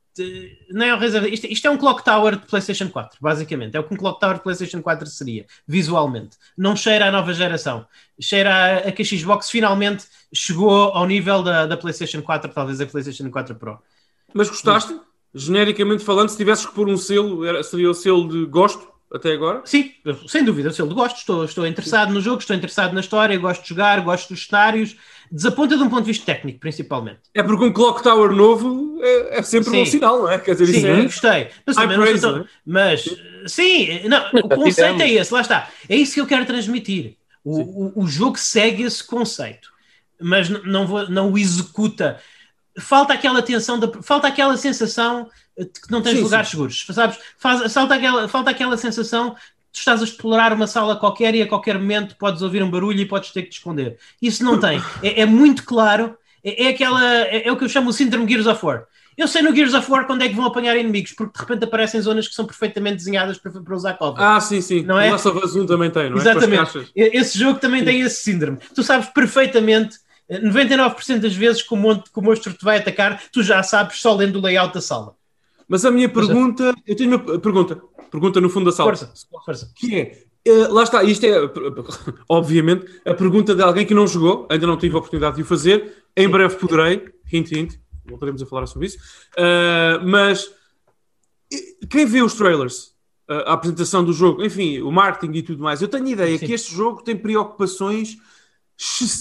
[0.70, 3.76] não é um isto, isto, é um Clock Tower de PlayStation 4, basicamente.
[3.76, 6.36] É o que um Clock Tower de PlayStation 4 seria, visualmente.
[6.56, 7.86] Não cheira à nova geração.
[8.20, 12.80] Cheira a, a que a Xbox finalmente chegou ao nível da, da PlayStation 4, talvez
[12.80, 13.78] a PlayStation 4 Pro.
[14.32, 14.92] Mas gostaste?
[14.92, 15.06] Mas,
[15.38, 19.32] Genericamente falando, se tivesses que pôr um selo, era, seria o selo de gosto até
[19.32, 19.60] agora?
[19.66, 19.92] Sim,
[20.26, 21.18] sem dúvida, o selo de gosto.
[21.18, 22.14] Estou, estou interessado Sim.
[22.14, 24.96] no jogo, estou interessado na história, gosto de jogar, gosto dos cenários
[25.30, 27.20] Desaponta de um ponto de vista técnico, principalmente.
[27.34, 29.82] É porque um Clock Tower novo é, é sempre sim.
[29.82, 30.38] um sinal, não é?
[30.38, 31.02] Quer dizer, sim, é...
[31.02, 31.48] gostei.
[31.66, 32.48] Mas, também praise, não tão...
[32.64, 33.04] mas
[33.46, 35.68] sim, não, o conceito é esse, lá está.
[35.88, 37.16] É isso que eu quero transmitir.
[37.44, 39.70] O, o, o, jogo segue esse conceito,
[40.20, 42.20] mas não, vou, não o executa.
[42.78, 46.50] Falta aquela tensão, de, falta aquela sensação de que não tens sim, lugares sim.
[46.52, 47.18] seguros, sabes?
[47.38, 49.36] Faz, falta, aquela, falta aquela sensação
[49.76, 52.98] tu estás a explorar uma sala qualquer e a qualquer momento podes ouvir um barulho
[52.98, 53.98] e podes ter que te esconder.
[54.22, 54.82] Isso não tem.
[55.02, 56.16] É, é muito claro.
[56.42, 57.04] É, é aquela.
[57.04, 58.84] É, é, o que eu chamo o síndrome Gears of War.
[59.18, 61.64] Eu sei no Gears of War quando é que vão apanhar inimigos, porque de repente
[61.64, 64.22] aparecem zonas que são perfeitamente desenhadas para, para usar cover.
[64.22, 64.82] Ah, sim, sim.
[64.82, 65.08] Não é?
[65.08, 66.20] O Last of Us 1 também tem, não é?
[66.20, 66.92] Exatamente.
[66.94, 67.86] Esse jogo também sim.
[67.86, 68.58] tem esse síndrome.
[68.74, 69.96] Tu sabes perfeitamente
[70.30, 74.00] 99% das vezes que o, monte, que o monstro te vai atacar, tu já sabes
[74.00, 75.14] só lendo o layout da sala.
[75.68, 78.94] Mas a minha pergunta, eu tenho uma pergunta, pergunta no fundo da sala.
[78.96, 79.12] Força,
[79.44, 79.72] força.
[79.74, 81.32] Que é, uh, lá está, isto é,
[82.28, 85.44] obviamente, a pergunta de alguém que não jogou, ainda não tive a oportunidade de o
[85.44, 88.98] fazer, em breve poderei, hint, hint, voltaremos a falar sobre isso,
[89.38, 90.50] uh, mas
[91.90, 92.94] quem vê os trailers,
[93.28, 96.46] uh, a apresentação do jogo, enfim, o marketing e tudo mais, eu tenho ideia Sim.
[96.46, 98.16] que este jogo tem preocupações,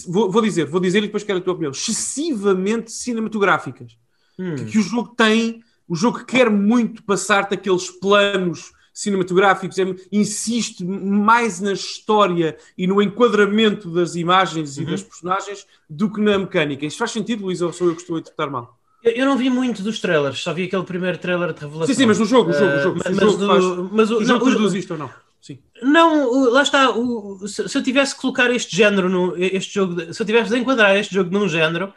[0.08, 3.98] vou, vou, dizer, vou dizer e depois quero a tua opinião, excessivamente cinematográficas.
[4.38, 4.56] Hum.
[4.56, 10.84] Que, que o jogo tem o jogo quer muito passar-te aqueles planos cinematográficos, é, insiste
[10.86, 14.91] mais na história e no enquadramento das imagens e Uhum.
[14.91, 16.86] das personagens do que na mecânica.
[16.86, 18.75] Isto faz sentido, Luís, ou sou eu que estou a interpretar mal?
[19.03, 21.93] Eu, não vi muito dos trailers, só vi aquele primeiro trailer de revelação.
[21.93, 23.01] Sim, sim, mas no jogo, o jogo, o jogo.
[23.05, 24.97] Ah, se o mas, jogo do- faz- mas o, O não, jogo produz isto ou
[24.97, 25.12] não?
[25.41, 25.60] Sim.
[25.84, 26.89] Não, lá está.
[26.89, 30.49] o- se, se eu tivesse que colocar este género, no, este jogo, se eu tivesse
[30.49, 31.93] de enquadrar este jogo num género,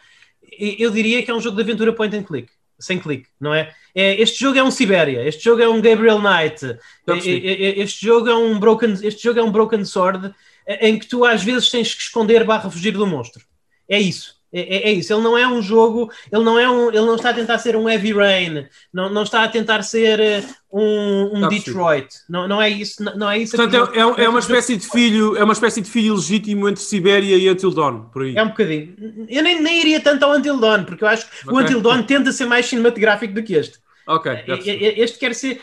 [0.58, 3.53] e- eu diria que é um jogo de aventura point and click, sem clique, não
[3.53, 3.75] é?
[3.95, 7.47] é este jogo é um Sibéria, este jogo é um Gabriel Knight, percebi.
[7.47, 10.33] e- e- este jogo é um Broken, este jogo é um Broken Sword,
[10.81, 13.45] em que tu às vezes tens que esconder barra fugir do monstro.
[13.88, 14.38] É isso.
[14.52, 17.16] É, é- é isso, ele não é um jogo, ele não é um, ele não
[17.16, 21.44] está a tentar ser um Heavy Rain, não, não está a tentar ser eh, um,
[21.44, 21.48] um.
[21.48, 23.54] Detroit, não, não é isso, não, é isso.
[23.56, 26.82] Portanto, é, é- é uma espécie de filho, é uma espécie de filho legítimo entre
[26.82, 28.37] Sibéria e Until Dawn, por aí.
[28.37, 28.94] É um bocadinho.
[29.28, 31.62] Eu nem, nem iria tanto ao Until Dawn, porque eu acho que o Ok.
[31.64, 33.78] Until Dawn tenta ser mais cinematográfico do que este.
[34.06, 34.84] Ok, já E- percebi.
[34.84, 35.61] e- Este quer ser.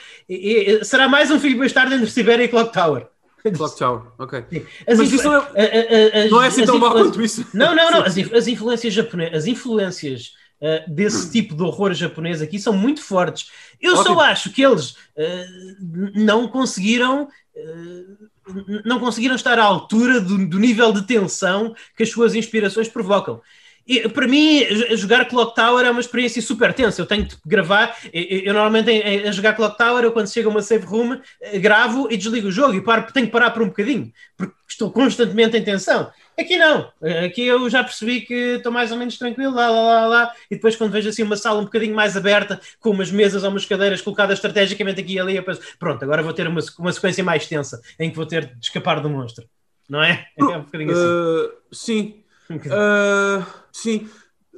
[0.84, 3.08] Será mais um filho bastardo entre Sibéria e Clock Tower.
[3.52, 4.46] Clock Tower, ok.
[4.88, 7.46] As Mas isso não é- Não é as- assim as tão mau influ- quanto isso.
[7.54, 8.02] Não, não, não.
[8.06, 13.02] As, as influências japonesas, as influências ah, desse tipo de horror japonês aqui são muito
[13.02, 13.50] fortes.
[13.82, 14.16] Eu Ótimo.
[14.16, 17.28] só acho que eles n- não conseguiram.
[17.56, 22.88] n- não conseguiram estar à altura do, do nível de tensão que as suas inspirações
[22.88, 23.42] provocam.
[23.88, 24.64] E, para mim,
[24.96, 27.00] jogar Clock Tower é uma experiência super tensa.
[27.02, 27.96] Eu tenho de gravar.
[28.12, 28.90] Eu, eu- normalmente,
[29.28, 32.48] a jogar Clock Tower, eu quando chego a uma save room, eh, gravo e desligo
[32.48, 36.12] o jogo e paro, tenho que parar por um bocadinho, porque estou constantemente em tensão.
[36.38, 36.92] Aqui não.
[37.26, 40.32] Aqui eu já percebi que estou mais ou menos tranquilo, lá, lá, lá, lá.
[40.52, 43.52] E depois, quando vejo assim uma sala um bocadinho mais aberta, com umas mesas ou
[43.52, 46.92] umas cadeiras colocadas estrategicamente aqui e ali, eu penso, pronto, agora vou ter uma, uma
[46.92, 49.46] sequência mais tensa em que vou ter de escapar do monstro.
[49.88, 50.26] Não é?
[50.38, 51.06] É um bocadinho assim.
[51.06, 52.82] Uh, sim, Um bocadinho.
[52.82, 53.46] Uh,
[53.82, 54.10] sim.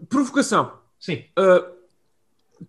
[0.10, 0.73] Provocação.
[0.99, 1.23] Sim.
[1.38, 1.65] Uh,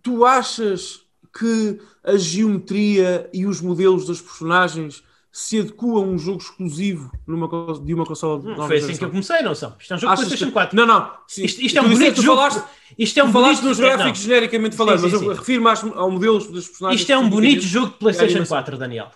[0.01, 1.01] tu achas
[1.37, 7.47] que a geometria e os modelos dos personagens se adequam a um jogo exclusivo numa,
[7.85, 9.75] de uma consola de Não nova foi assim que eu comecei, não são?
[9.79, 10.75] Isto é um jogo de Achas PlayStation que- 4.
[10.75, 11.11] Não, não.
[11.27, 11.45] Sim.
[11.45, 12.37] Isto, isto é um disseste- bonito jogo.
[12.41, 12.63] Falaste,
[12.97, 13.97] Isto é um falaste bonito nos é, não.
[13.97, 17.01] gráficos genericamente falando, Sim, sim, mas eu refiro mais ao modelo dos personagens.
[17.01, 17.73] Isto é um bonito especificamente.
[17.73, 18.57] jogo de PlayStation animação.
[18.57, 19.11] 4, Daniel.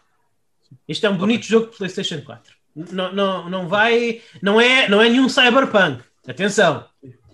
[0.87, 2.53] Isto é um bonito jogo de PlayStation 4.
[2.91, 4.21] Não, não, não vai.
[4.41, 6.03] Não é, não é nenhum Cyberpunk.
[6.27, 6.85] Atenção.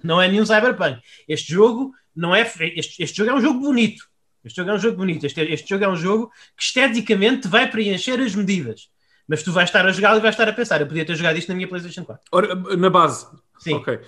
[0.04, 1.00] Não é nenhum Cyberpunk.
[1.28, 2.42] Este jogo não é.
[2.76, 4.04] Este, este jogo é um jogo bonito.
[4.44, 5.26] Este jogo é um jogo bonito.
[5.26, 8.90] Este, este jogo é um jogo que esteticamente vai preencher as medidas.
[9.28, 10.82] Mas tu vais estar a jogar e vais estar a pensar.
[10.82, 12.24] Eu podia ter jogado isto na minha PlayStation 4.
[12.32, 13.28] Ora, na base.
[13.60, 13.76] Sim.
[13.76, 14.00] Ok.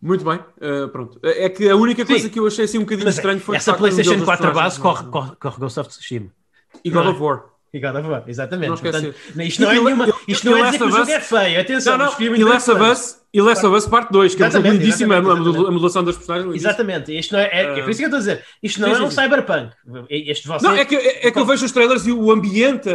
[0.00, 0.38] Muito bem.
[0.38, 1.20] Uh, pronto.
[1.22, 2.30] É que a única coisa Sim.
[2.30, 5.04] que eu achei assim um bocadinho Mas estranho foi essa PlayStation dos 4 base corre,
[5.10, 6.30] corre, corre Ghost of Tsushima.
[6.84, 7.08] E God é?
[7.10, 7.53] of War.
[7.74, 8.70] E God of War, exatamente.
[8.70, 8.76] Não.
[8.76, 11.60] Portanto, isto não é, nenhuma, isto não é dizer que o jogo é feio.
[11.60, 12.36] Atenção, Não, não.
[12.36, 12.80] E Last of.
[12.80, 16.46] Us, e Last of Us Parte 2, que é Exatamente, lindíssimo, a modulação dos personagens.
[16.46, 16.70] lindíssima.
[16.70, 18.88] Exatamente, isto não é, é, é por isso que eu estou a dizer, isto não
[18.94, 19.72] é um cyberpunk.
[20.08, 22.88] Este você, Não, é que, é, é que eu vejo os trailers e o ambiente,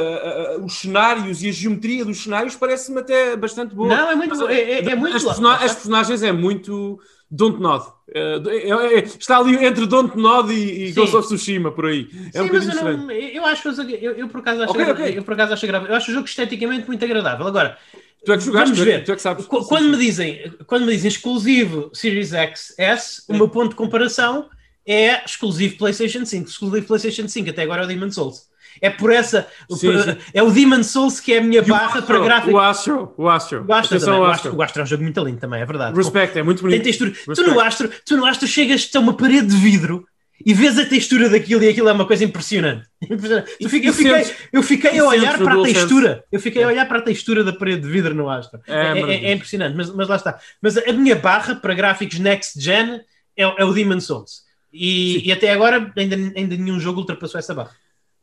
[0.64, 3.90] os cenários e a geometria dos cenários parece-me até bastante boa.
[3.90, 6.98] Não, é muito, é, é, é muito as, personagens é muito
[7.32, 7.84] Don't Nod.
[8.12, 10.92] É- é- está ali entre Don't Nod e, e.
[10.94, 12.08] Ghost of Tsushima, por aí.
[12.34, 14.40] É um Sim, mas bocadinho eu, não, eu acho que o jogo- eu, eu por
[14.40, 15.18] acaso acho Ok, agra- ok.
[15.18, 15.94] eu por acaso acho agradável.
[15.94, 17.46] Eu acho o jogo esteticamente muito agradável.
[17.48, 17.78] Agora,
[18.26, 19.04] Tu é que jogaste, vamos ver.
[19.06, 19.46] tu é que sabes.
[19.46, 23.76] Qu- quando me dizem, quando me dizem exclusivo Series X S, o meu ponto de
[23.76, 24.50] comparação
[24.92, 26.50] é exclusivo PlayStation 5.
[26.50, 28.50] Exclusivo PlayStation 5 até agora é o Demon Souls.
[28.82, 30.18] É por essa, Sim, sim.
[30.34, 32.54] é o Demon Souls que é a minha barra para Astro, gráfico.
[32.54, 33.66] O Astro, o Astro.
[33.68, 34.56] O Astro, também, o, Astro.
[34.56, 35.96] O Astro é um jogo muito lindo também, é verdade.
[35.98, 36.84] Respect, é muito Tem bonito.
[36.84, 37.12] textura.
[37.36, 40.08] Tu no, Astro, tu no Astro chegas a uma parede de vidro
[40.46, 42.88] e vês a textura daquilo e aquilo é uma coisa impressionante.
[43.04, 43.52] Impressionante.
[43.60, 46.24] Tu E- fica- e eu, fiquei, eu fiquei a olhar para a textura.
[46.32, 48.62] Eu fiquei a olhar para a textura da parede de vidro no Astro.
[48.66, 50.40] É É, é- é impressionante, mas, mas lá está.
[50.62, 53.02] Mas a minha barra para gráficos next gen
[53.36, 54.48] é, é o Demon Souls.
[54.72, 57.72] E, e até agora ainda, ainda nenhum jogo ultrapassou essa barra.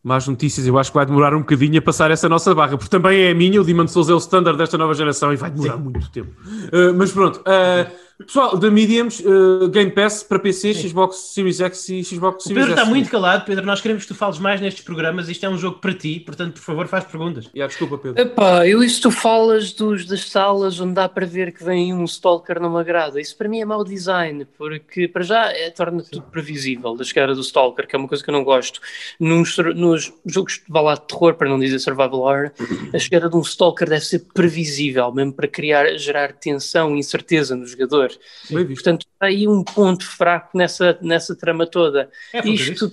[0.03, 2.91] Más notícias, eu acho que vai demorar um bocadinho a passar essa nossa barra, porque
[2.91, 5.51] também é a minha, o Demon Souls é o standard desta nova geração e vai
[5.51, 6.31] demorar muito tempo.
[6.47, 7.91] Uh, mas pronto, uh,
[8.25, 10.89] pessoal, da Mediums, uh, Game Pass para PC, Sim.
[10.89, 13.45] Xbox Series X e Xbox Series Pedro está muito calado.
[13.45, 15.29] Pedro, nós queremos que tu fales mais nestes programas.
[15.29, 17.45] Isto é um jogo para ti, portanto, por favor, faz perguntas.
[17.55, 18.21] Yeah, desculpa, Pedro.
[18.21, 22.05] Epá, eu isso tu falas dos, das salas onde dá para ver que vem um
[22.05, 23.21] stalker não me agrada.
[23.21, 27.35] Isso para mim é mau design, porque para já é, torna tudo previsível da chegada
[27.35, 28.81] do stalker, que é uma coisa que eu não gosto.
[29.21, 32.51] Nos, nos jogos de lá de terror, para não dizer survival horror,
[32.95, 37.55] a chegada de um stalker deve ser previsível, mesmo para criar, gerar tensão e incerteza
[37.55, 38.06] no jogador.
[38.49, 42.11] Portanto, há aí um ponto fraco nessa, nessa trama toda.
[42.33, 42.91] É Isto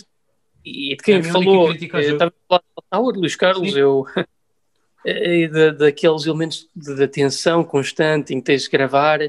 [0.66, 3.80] e de quem É falou, eh, estava a falar Tower, Luís Carlos, Sim.
[3.80, 4.06] eu
[5.06, 9.20] e da- daqueles elementos de, de atenção constante em que tens de gravar.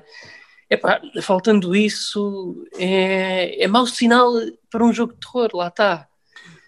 [0.70, 4.32] Epá, faltando isso, é, é mau sinal
[4.70, 6.08] para um jogo de terror, lá está.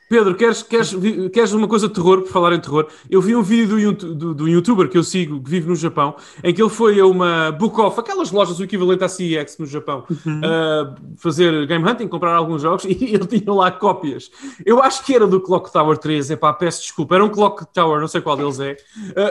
[0.08, 0.94] Pedro, queres, queres,
[1.32, 2.86] queres uma coisa de terror, por falar em terror?
[3.10, 6.14] Eu vi um vídeo do, do, do youtuber que eu sigo, que vive no Japão,
[6.44, 9.66] em que ele foi a uma book off, aquelas lojas o equivalente à CEX no
[9.66, 10.40] Japão, uhum.
[10.40, 14.30] uh, fazer game hunting, comprar alguns jogos, e ele tinha lá cópias.
[14.64, 17.66] Eu acho que era do Clock Tower 3, é pá, peço desculpa, era um Clock
[17.74, 18.76] Tower, não sei qual deles é,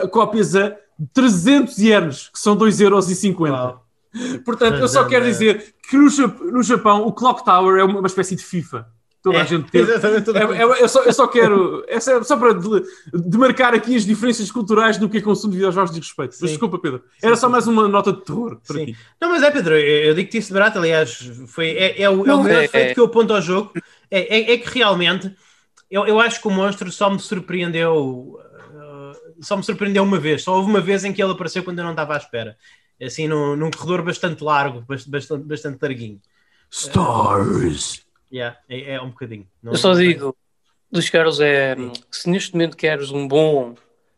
[0.04, 0.76] uh, cópias a
[1.14, 3.50] 300 ienes, que são 2,50€.
[3.50, 3.80] Wow.
[4.44, 6.08] Portanto, eu só quero dizer que no,
[6.52, 8.86] no Japão o Clock Tower é uma espécie de FIFA
[9.26, 9.92] toda é, a gente teve.
[9.92, 12.52] Exatamente, é, é, eu, só, eu só quero, é só para
[13.12, 16.36] demarcar de aqui as diferenças culturais do que é consumo de videojogos de respeito.
[16.40, 17.02] Mas, desculpa, Pedro.
[17.20, 17.52] Era sim, só sim.
[17.52, 18.86] mais uma nota de terror para sim.
[18.86, 18.96] ti.
[19.20, 22.34] Não, mas é, Pedro, eu digo-te isso de barato, aliás, foi, é, é o, é
[22.34, 23.72] o melhor efeito que eu aponto ao jogo.
[24.08, 25.34] É, é, é, que realmente
[25.90, 28.38] eu, eu acho que o monstro só me surpreendeu.
[28.70, 30.44] Uh, só me surpreendeu uma vez.
[30.44, 32.56] Só houve uma vez em que ele apareceu quando eu não estava à espera.
[33.02, 36.20] Assim, num, num corredor bastante largo, bastante, bastante larguinho.
[36.70, 38.05] Stars!
[38.32, 39.46] Yeah, é, é um bocadinho.
[39.62, 40.36] Não eu só digo,
[40.90, 41.76] dos caros é
[42.10, 43.74] se neste momento queres um bom,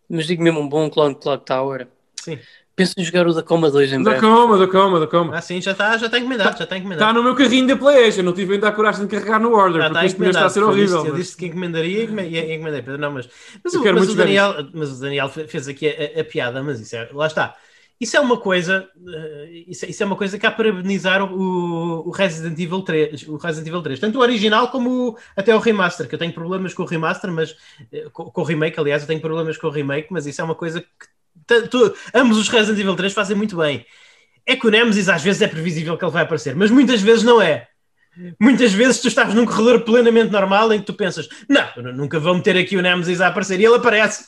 [0.08, 2.38] mas digo mesmo um bom Cloud Clock Tower, Sim.
[2.74, 4.20] pensa em jogar o da Coma 2 em breve.
[4.20, 5.36] Da Coma, da Coma, da Coma.
[5.36, 7.10] Ah, sim, já está já tá encomendado, tá, já está encomendado.
[7.10, 9.82] Está no meu carrinho da PlayStation, não tive ainda a coragem de carregar no order,
[9.82, 11.04] já porque este mês está a ser horrível.
[11.04, 13.28] Eu disse que encomendaria e encomendei, não, mas,
[13.62, 16.80] mas, o, mas o Daniel, mas o Daniel fez aqui a, a, a piada, mas
[16.80, 17.54] isso é, lá está
[18.00, 22.06] isso é uma coisa, uh, isso, isso, é uma coisa que há para parabenizar o,
[22.06, 25.58] o, Resident Evil 3, o Resident Evil 3, tanto o original como o, até o
[25.58, 29.02] remaster, que eu tenho problemas com o remaster, mas uh, com, com, o remake, aliás,
[29.02, 30.88] eu tenho problemas com o remake, mas isso é uma coisa que
[31.46, 33.84] tanto, ambos os Resident Evil 3 fazem muito bem.
[34.46, 37.24] É que o Nemesis às vezes é previsível que ele vai aparecer, mas muitas vezes
[37.24, 37.66] não é.
[38.40, 42.34] Muitas vezes tu estás num corredor plenamente normal em que tu pensas, não, nunca vão
[42.34, 44.26] meter aqui o Nemesis a aparecer, e ele aparece.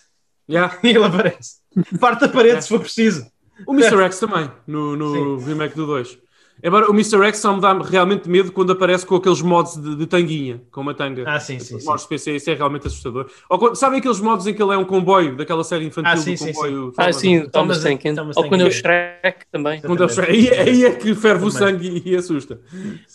[0.48, 0.78] Yeah.
[0.82, 1.56] E ele aparece.
[2.00, 2.62] Parte da parede yeah.
[2.62, 3.30] se for preciso.
[3.66, 4.02] O Mr.
[4.04, 6.18] X também, no, no remake do 2.
[6.62, 7.22] Embora o Mr.
[7.24, 10.82] X só me dá realmente medo quando aparece com aqueles mods de, de tanguinha, com
[10.82, 11.24] uma tanga.
[11.26, 11.78] Ah, sim, sim.
[11.84, 13.30] Mods PC, isso é realmente assustador.
[13.48, 16.16] Ou, quando, sabem aqueles mods em que ele é um comboio, daquela série infantil ah,
[16.16, 16.86] sim, do comboio?
[16.88, 18.02] Sim, ah, sim, Thomas, Thomas Tank.
[18.36, 19.80] Ou quando é o Shrek também.
[19.80, 20.30] Quando é o Shrek.
[20.30, 22.60] Aí, aí é que ferve o sangue e, e assusta.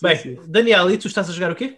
[0.02, 0.38] Bem, sim.
[0.48, 1.78] Daniel, e tu estás a jogar o quê?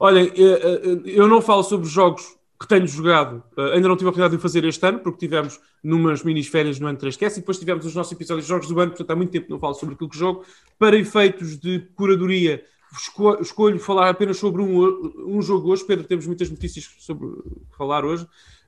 [0.00, 4.06] Olhem, eh, eh, eu não falo sobre jogos que tenho jogado, uh, ainda não tive
[4.06, 7.36] a oportunidade de o fazer este ano, porque tivemos numas minis férias no ano 3QS
[7.36, 9.60] e depois tivemos os nossos episódios de jogos do ano, portanto há muito tempo não
[9.60, 10.44] falo sobre aquilo que jogo.
[10.76, 15.84] Para efeitos de curadoria, esco escolho falar apenas sobre um, um jogo hoje.
[15.84, 17.28] Pedro, temos muitas notícias sobre
[17.76, 18.26] falar hoje.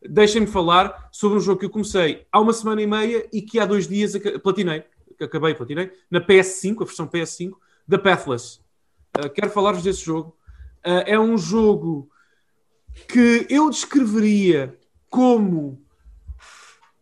[0.08, 3.58] Deixem-me falar sobre um jogo que eu comecei há uma semana e meia e que
[3.58, 4.84] há dois dias platinei,
[5.20, 7.52] acabei, platinei, na PS5, a versão PS5,
[7.88, 8.60] da Pathless.
[9.18, 10.36] Uh, quero falar-vos desse jogo.
[10.86, 12.08] Uh, é um jogo
[13.08, 15.82] que eu descreveria como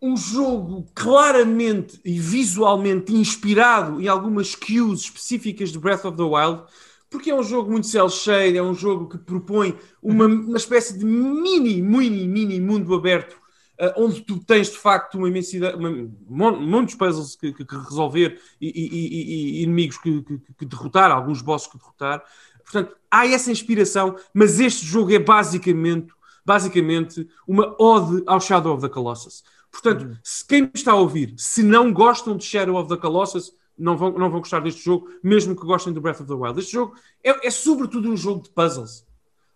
[0.01, 6.63] um jogo claramente e visualmente inspirado em algumas cues específicas de Breath of the Wild,
[7.11, 10.97] porque é um jogo muito cel shade, é um jogo que propõe uma, uma espécie
[10.97, 13.35] de mini, mini, mini mundo aberto,
[13.81, 18.41] uh, onde tu tens de facto uma imensidade, uma, muitos puzzles que, que, que resolver
[18.61, 20.23] e, e, e, e inimigos que,
[20.59, 22.23] que, derrotar, alguns bosses que derrotar.
[22.71, 26.13] Portanto, há essa inspiração, mas este jogo é basicamente,
[26.45, 29.43] basicamente uma ode ao Shadow of the Colossus.
[29.71, 30.17] Portanto, uhum.
[30.23, 33.97] se quem me está a ouvir, se não gostam de Shadow of the Colossus, não
[33.97, 36.59] vão, não vão gostar deste jogo, mesmo que gostem do Breath of the Wild.
[36.59, 39.07] Este jogo é, é sobretudo um jogo de puzzles.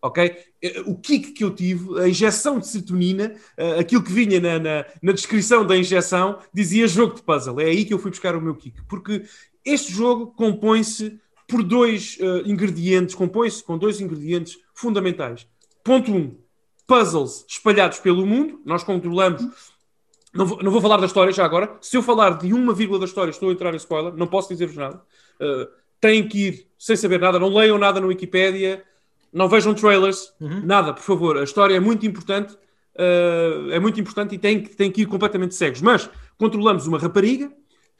[0.00, 0.36] Ok?
[0.60, 4.58] É, o kick que eu tive, a injeção de serotonina, eh, aquilo que vinha na,
[4.58, 7.60] na, na, descrição da injeção, dizia jogo de puzzle.
[7.60, 8.82] É aí que eu fui buscar o meu kick.
[8.88, 9.22] Porque
[9.64, 11.20] este jogo compõe-se
[11.52, 15.46] por dois uh, ingredientes, compõe-se com dois ingredientes fundamentais.
[15.84, 16.16] Ponto 1.
[16.16, 16.38] Um,
[16.86, 18.62] puzzles espalhados pelo mundo.
[18.64, 19.42] Nós controlamos.
[20.32, 21.76] Não vou, não vou falar da história já agora.
[21.82, 24.14] Se eu falar de uma vírgula da história, estou a entrar em spoiler.
[24.14, 25.02] Não posso dizer-vos nada.
[25.38, 25.68] Uh,
[26.00, 27.38] têm que ir sem saber nada.
[27.38, 28.82] Não leiam nada no Wikipedia.
[29.30, 30.32] Não vejam trailers.
[30.40, 30.64] Uhum.
[30.64, 31.36] Nada, por favor.
[31.36, 32.54] A história é muito importante.
[32.94, 35.82] Uh, é muito importante e tem, tem que ir completamente cegos.
[35.82, 37.52] Mas controlamos uma rapariga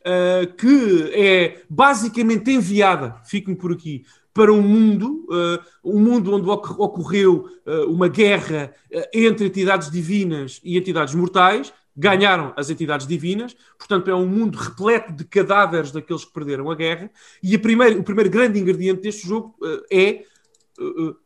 [0.03, 6.49] uh, que é basicamente enviada, fiquem por aqui, para um mundo, uh, um mundo onde
[6.49, 8.73] ocorreu uh, uma guerra
[9.13, 15.13] entre entidades divinas e entidades mortais, ganharam as entidades divinas, portanto é um mundo repleto
[15.13, 17.11] de cadáveres daqueles que perderam a guerra,
[17.43, 19.55] e a primeiro, o primeiro grande ingrediente deste jogo
[19.93, 20.25] é,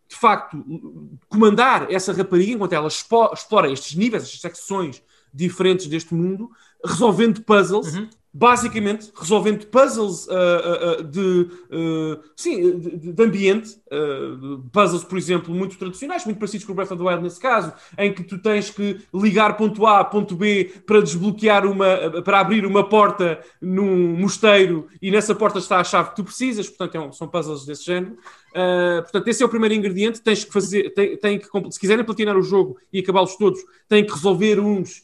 [0.09, 0.65] de facto,
[1.29, 5.01] comandar essa rapariga enquanto ela explora estes níveis, estas secções
[5.33, 6.51] diferentes deste mundo,
[6.85, 13.71] resolvendo puzzles, uhum basicamente resolvendo puzzles uh, uh, de, uh, sim, de, de ambiente,
[14.73, 17.73] puzzles, por exemplo, muito tradicionais, muito parecidos com o Breath of the Wild nesse caso,
[17.97, 22.41] em que tu tens que ligar ponto A a ponto B para desbloquear uma, para
[22.41, 26.95] abrir uma porta num mosteiro e nessa porta está a chave que tu precisas, portanto
[26.97, 28.19] é um, são puzzles desse género.
[29.03, 30.21] portanto, esse é o primeiro ingrediente.
[30.21, 34.05] Tens que fazer, tem, tem que, se quiserem platinar o jogo e acabá-los todos, têm
[34.05, 35.03] que resolver uns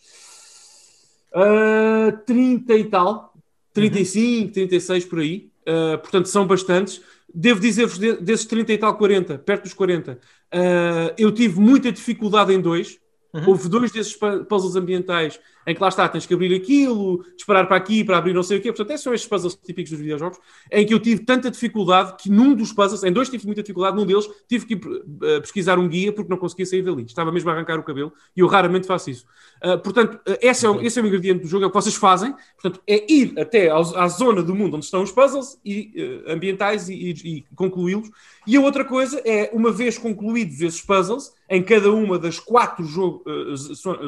[1.34, 3.34] Uh, 30 e tal,
[3.72, 4.52] 35, uhum.
[4.52, 5.50] 36 por aí.
[5.62, 7.00] Uh, portanto, são bastantes.
[7.34, 10.18] Devo dizer-vos, de, desses 30 e tal, 40, perto dos 40, uh,
[10.52, 12.98] ah, eu tive muita dificuldade em dois.
[13.32, 13.48] Uhum.
[13.48, 17.76] Houve dois desses puzzles ambientais em que lá está, tens que abrir aquilo, disparar para
[17.76, 18.70] aqui, para abrir não sei o quê.
[18.70, 20.38] Portanto, esses são estes puzzles típicos dos videojogos,
[20.70, 23.96] em que eu tive tanta dificuldade que num dos puzzles, em dois tive muita dificuldade,
[23.96, 27.04] num deles tive que uh, pesquisar um guia porque não conseguia sair dali.
[27.04, 29.24] Estava mesmo a arrancar o cabelo e eu raramente faço isso.
[29.64, 31.76] Uh, portanto, uh, esse, é o, esse é o ingrediente do jogo, é o que
[31.76, 32.34] vocês fazem.
[32.60, 36.94] Portanto, é ir até à zona do mundo onde estão os puzzles e, ambientais e,
[36.94, 38.10] e, e concluí-los.
[38.46, 42.84] E a outra coisa é, uma vez concluídos esses puzzles, em cada uma das quatro
[42.84, 43.24] jogo,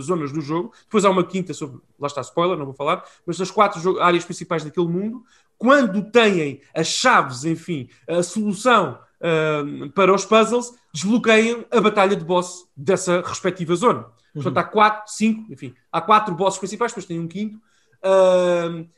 [0.00, 3.36] zonas do jogo, depois há uma quinta sobre, lá está spoiler, não vou falar, mas
[3.36, 5.24] das quatro áreas principais daquele mundo,
[5.58, 12.24] quando têm as chaves, enfim, a solução uh, para os puzzles, desbloqueiam a batalha de
[12.24, 14.00] boss dessa respectiva zona.
[14.00, 14.42] Uhum.
[14.42, 18.88] Portanto, há quatro, cinco, enfim, há quatro bosses principais, depois tem um quinto, uh,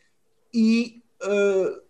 [0.53, 1.86] e uh,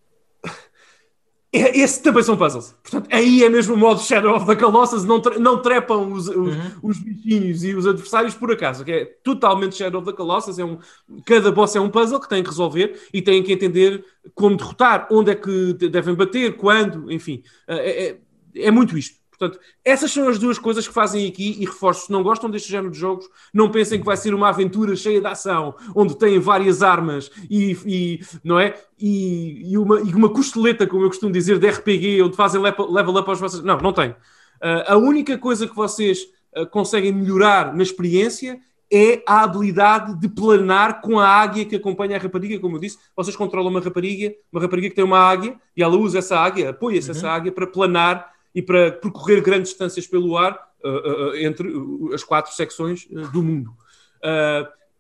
[1.52, 2.74] esse também são puzzles.
[2.82, 6.34] Portanto, aí é mesmo o modo Shadow of the Colossus, não, não trepam os, os,
[6.34, 6.70] uhum.
[6.82, 10.58] os, bichinhos e os adversários por acaso, que é totalmente Shadow of the Colossus.
[10.58, 10.78] É um,
[11.24, 14.04] cada boss é um puzzle que tem que resolver e têm que entender
[14.34, 17.42] como derrotar, onde é que devem bater, quando, enfim.
[17.68, 18.18] É, é,
[18.56, 19.16] é muito isto.
[19.38, 22.70] Portanto, essas são as duas coisas que fazem aqui e reforço, se não gostam deste
[22.70, 26.38] género de jogos, não pensem que vai ser uma aventura cheia de ação, onde têm
[26.38, 28.74] várias armas e, e não é?
[28.98, 33.16] E, e, uma, e uma costeleta, como eu costumo dizer, de RPG, onde fazem level
[33.16, 33.62] up aos vossos...
[33.62, 34.10] Não, não tem.
[34.10, 36.22] Uh, a única coisa que vocês
[36.56, 38.58] uh, conseguem melhorar na experiência
[38.90, 42.98] é a habilidade de planar com a águia que acompanha a rapariga, como eu disse.
[43.14, 46.70] Vocês controlam uma rapariga, uma rapariga que tem uma águia, e ela usa essa águia,
[46.70, 47.16] apoia-se uhum.
[47.16, 51.70] essa águia para planar e para percorrer grandes distâncias pelo ar uh, uh, entre
[52.14, 53.76] as quatro secções do mundo.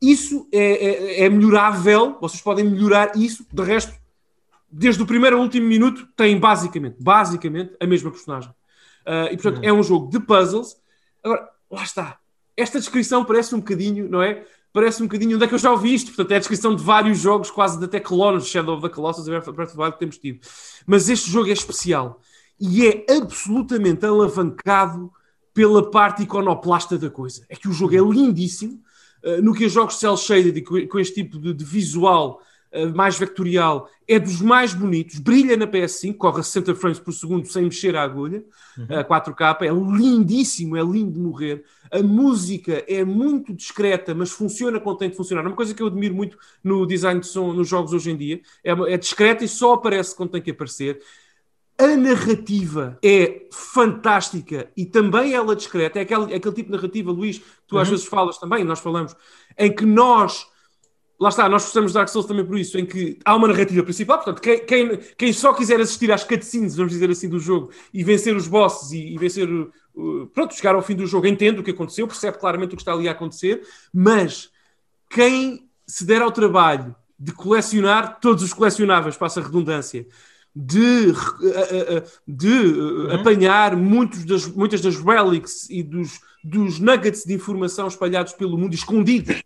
[0.00, 3.94] isso é, é, é, melhorável, vocês podem melhorar isso, de resto,
[4.70, 8.50] desde o primeiro ao último minuto, tem basicamente, basicamente a mesma personagem.
[9.30, 9.64] e portanto, uhum.
[9.64, 10.76] é um jogo de puzzles.
[11.24, 12.18] Agora, lá está.
[12.54, 14.44] Esta descrição parece um bocadinho, não é?
[14.70, 16.08] Parece um bocadinho onde é que eu já ouvi isto.
[16.08, 19.30] Portanto, é a descrição de vários jogos, quase até clones, Shadow of the Colossus e
[19.30, 20.40] Breath of the Wild que temos tido.
[20.86, 22.20] Mas este jogo é especial
[22.60, 25.10] e é absolutamente alavancado
[25.52, 27.44] pela parte iconoplasta da coisa.
[27.48, 28.80] É que o jogo é lindíssimo,
[29.24, 32.40] uh, no que os jogos cel shaded e com, este tipo de, de visual
[32.74, 37.12] uh, mais vectorial é dos mais bonitos, brilha na PS5, corre a 60 frames por
[37.12, 38.44] segundo sem mexer a agulha,
[38.78, 38.84] uhum.
[38.84, 41.64] uh, 4K, é lindíssimo, é lindo de morrer.
[41.90, 45.42] A música é muito discreta, mas funciona quando tem de funcionar.
[45.42, 48.16] É uma coisa que eu admiro muito no design de som nos jogos hoje em
[48.16, 48.40] dia.
[48.62, 51.00] É, é discreta e só aparece quando tem que aparecer.
[51.78, 55.98] A narrativa é fantástica e também ela discreta.
[55.98, 57.82] É aquele, é aquele tipo de narrativa, Luís, que tu uhum.
[57.82, 59.14] às vezes falas também, nós falamos,
[59.58, 60.46] em que nós.
[61.18, 63.82] Lá está, nós gostamos de Dark Souls também por isso, em que há uma narrativa
[63.82, 67.70] principal, portanto, quem, quem, quem só quiser assistir às cutscenes, vamos dizer assim, do jogo
[67.92, 71.60] e vencer os bosses e, e vencer, uh, pronto, chegar ao fim do jogo, entende
[71.60, 74.50] o que aconteceu, percebe claramente o que está ali a acontecer, mas
[75.08, 80.06] quem se der ao trabalho de colecionar todos os colecionáveis, passa a redundância,
[80.58, 83.10] de, eh, eh, de uhum.
[83.12, 88.72] apanhar muitos das, muitas das relics e dos, dos nuggets de informação espalhados pelo mundo,
[88.74, 89.42] escondidos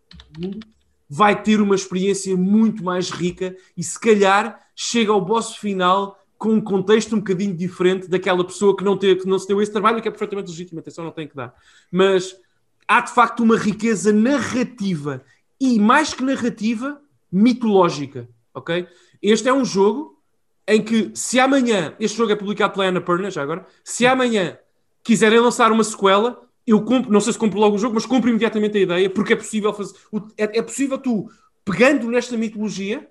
[1.08, 6.54] vai ter uma experiência muito mais rica e se calhar chega ao boss final com
[6.54, 9.72] um contexto um bocadinho diferente daquela pessoa que não, teve, que não se deu esse
[9.72, 11.52] trabalho, que é perfeitamente legítimo, atenção, não tem que dar.
[11.90, 12.36] Mas
[12.86, 15.24] há de facto uma riqueza narrativa
[15.60, 18.86] e mais que narrativa, mitológica, ok?
[19.20, 20.19] Este é um jogo
[20.70, 24.56] em que se amanhã, este jogo é publicado pela Annapurna já agora, se amanhã
[25.02, 28.30] quiserem lançar uma sequela, eu compro, não sei se compro logo o jogo, mas compro
[28.30, 29.94] imediatamente a ideia, porque é possível fazer,
[30.38, 31.28] é, é possível tu,
[31.64, 33.08] pegando nesta mitologia,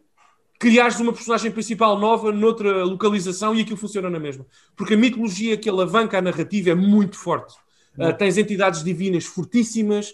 [0.58, 4.46] criares uma personagem principal nova noutra localização e aquilo funciona na mesma.
[4.74, 7.56] Porque a mitologia que alavanca a narrativa é muito forte.
[7.98, 10.14] Uh, tens entidades divinas fortíssimas,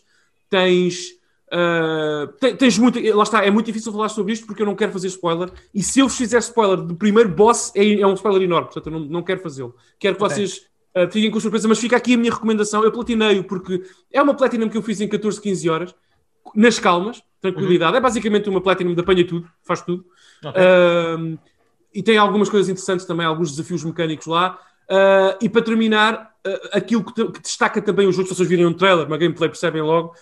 [0.50, 1.12] tens
[1.56, 2.28] Uh,
[2.58, 5.08] tens muito, lá está, é muito difícil falar sobre isto porque eu não quero fazer
[5.08, 5.50] spoiler.
[5.74, 8.88] E se eu vos fizer spoiler do primeiro boss, é, é um spoiler enorme, portanto
[8.88, 9.74] eu não, não quero fazê-lo.
[9.98, 10.36] Quero que okay.
[10.36, 12.84] vocês uh, fiquem com surpresa, mas fica aqui a minha recomendação.
[12.84, 13.82] Eu platinei porque
[14.12, 15.96] é uma platinum que eu fiz em 14, 15 horas,
[16.54, 17.24] nas calmas.
[17.40, 17.94] tranquilidade.
[17.94, 17.98] Uhum.
[18.00, 20.06] É basicamente uma Platinum de apanha tudo, faz tudo.
[20.44, 20.62] Okay.
[20.62, 21.40] Uh,
[21.94, 24.60] e tem algumas coisas interessantes também, alguns desafios mecânicos lá.
[24.92, 26.36] Uh, e para terminar,
[26.74, 29.82] aquilo que, que, destaca também os outros, se vocês virem um trailer, uma gameplay percebem
[29.82, 30.14] logo,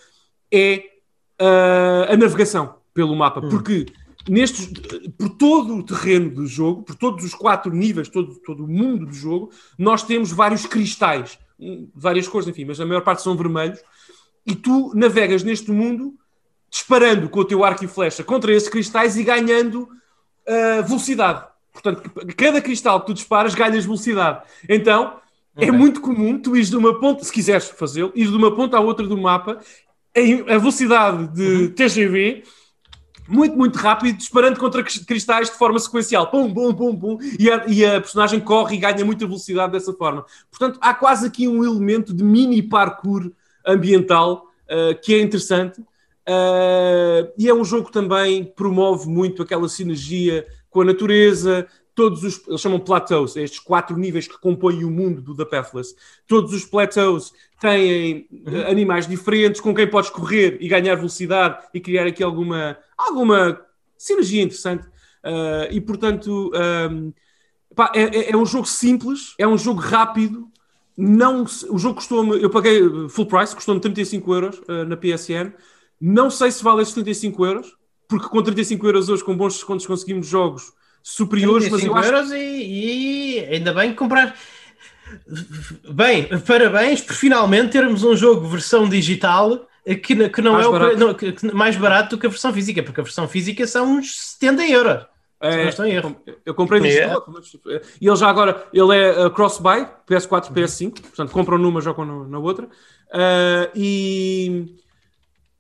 [0.54, 0.93] é
[1.40, 3.42] a navegação pelo mapa.
[3.42, 3.50] Uhum.
[3.50, 3.86] Porque
[4.28, 4.70] nestes,
[5.18, 9.06] por todo o terreno do jogo, por todos os quatro níveis, todo, todo o mundo
[9.06, 11.38] do jogo, nós temos vários cristais,
[11.94, 13.80] várias cores, enfim, mas a maior parte são vermelhos,
[14.46, 16.14] e tu navegas neste mundo
[16.70, 21.46] disparando com o teu arco e flecha contra esses cristais e ganhando uh, velocidade.
[21.72, 24.44] Portanto, cada cristal que tu disparas ganhas velocidade.
[24.68, 25.20] Então,
[25.56, 25.70] é okay.
[25.70, 28.78] é muito comum tu ires de uma ponta, se quiseres fazê-lo, ir de uma ponta
[28.78, 29.60] à outra do mapa,
[30.16, 31.70] a velocidade de uhum.
[31.72, 32.44] TGV
[33.28, 36.30] muito, muito rápido, disparando contra cristais de forma sequencial.
[36.30, 37.18] Pum, pum, pum, pum.
[37.40, 40.26] E a, e a, personagem corre e ganha muita velocidade dessa forma.
[40.52, 43.32] Portanto, há quase aqui um elemento de mini parkour
[43.66, 45.80] ambiental uh, que é interessante.
[45.82, 52.24] Uh, e é um jogo que também promove muito aquela sinergia com a natureza, todos
[52.24, 55.96] os, eles chamam plateaus, estes quatro níveis que compõem o mundo do The Pathless.
[56.28, 58.68] Todos os plateaus têm uhum.
[58.68, 63.60] animais diferentes com quem podes correr e ganhar velocidade e criar aqui alguma, alguma
[63.98, 64.88] sinergia interessante.
[65.24, 66.52] Uh, e portanto,
[66.92, 67.14] um,
[67.76, 70.50] pá, é, é, é, um jogo simples, é um jogo rápido.
[70.98, 75.54] Não, o jogo custou-me, eu paguei full price, custou-me 35 euros uh, na PSN.
[76.02, 77.78] Não sei se vale esses 35 euros,
[78.08, 80.74] porque com 35 euros hoje, com bons descontos, conseguimos jogos
[81.04, 82.34] superiores, mas eu acho...
[82.34, 84.34] e, e ainda bem que comprar.
[85.90, 90.96] Bem, parabéns por finalmente termos um jogo versão digital que, que não mais é barato.
[90.96, 93.98] o não, que, mais barato do que a versão física, porque a versão física são
[93.98, 95.06] uns 70 euros.
[95.42, 95.70] É,
[96.46, 97.22] eu comprei no yeah.
[98.00, 100.56] e ele já agora ele é uh, cross-buy PS4, uhum.
[100.56, 102.66] PS5, portanto compram numa, jogam na outra.
[102.66, 104.74] Uh, e,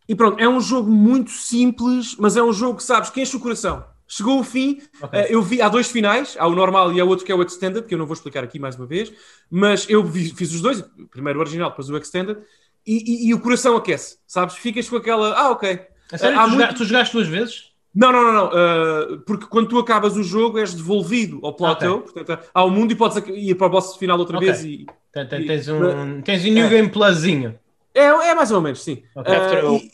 [0.07, 3.35] e pronto, é um jogo muito simples, mas é um jogo que sabes que enche
[3.35, 3.83] o coração.
[4.15, 5.21] Chegou o fim, okay.
[5.21, 7.41] uh, eu vi, há dois finais, há o normal e há outro que é o
[7.41, 9.11] Extended, que eu não vou explicar aqui mais uma vez,
[9.49, 12.37] mas eu vi, fiz os dois, primeiro o original, depois o Extended,
[12.85, 14.55] e, e, e, o coração aquece, sabes?
[14.55, 15.79] Ficas com aquela, ah, ok.
[16.11, 16.39] É sério?
[16.39, 16.75] Uh, tu, muito...
[16.75, 17.71] tu jogaste duas vezes?
[17.95, 18.47] Não, não, não, não.
[18.49, 22.13] Uh, porque quando tu acabas o jogo és devolvido ao platô, okay.
[22.13, 24.51] portanto, ao mundo e podes ir para o boss final outra okay.
[24.51, 26.69] vez e, tens, um, tens um New é.
[26.69, 27.57] Game Plusinho.
[27.95, 29.01] É, é mais ou menos, sim.
[29.15, 29.35] Okay.
[29.35, 29.91] Uh, e,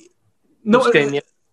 [0.65, 0.81] não,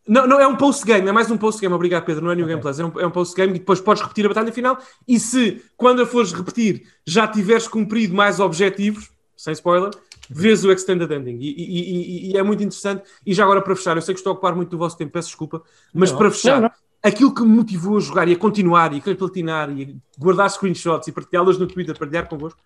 [0.07, 2.55] não, não, é um post-game, é mais um post-game, obrigado Pedro, não é New okay.
[2.55, 5.19] Game Plus, é um, é um post-game e depois podes repetir a batalha final e
[5.19, 9.91] se, quando a fores repetir, já tiveres cumprido mais objetivos, sem spoiler,
[10.31, 13.03] vês o Extended Ending e, e, e, e, é muito interessante.
[13.25, 15.13] E já agora para fechar, eu sei que estou a ocupar muito do vosso tempo,
[15.13, 16.71] peço desculpa, mas não, para fechar, não.
[17.03, 20.51] aquilo que me motivou a jogar e a continuar e a platinar e a guardar
[20.51, 22.61] screenshots e partilhá-las no Twitter, partilhar convosco,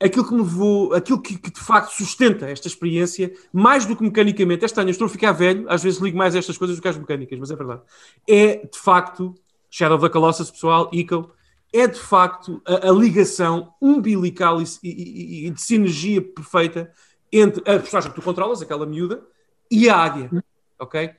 [0.00, 4.02] aquilo que me levou, aquilo que, que, de facto sustenta esta experiência, mais do que
[4.02, 6.76] mecanicamente, este ano eu estou a ficar velho, às vezes ligo mais a estas coisas
[6.76, 7.82] do que às mecânicas, mas é verdade.
[8.28, 9.34] É de facto
[9.70, 11.30] Shadow the Colossus, pessoal, Ico,
[11.72, 16.90] é de facto a, a ligação umbilical e, e, e, de sinergia perfeita
[17.32, 19.22] entre a personagem que tu controlas, aquela miúda,
[19.70, 20.30] e a águia,
[20.78, 21.10] ok?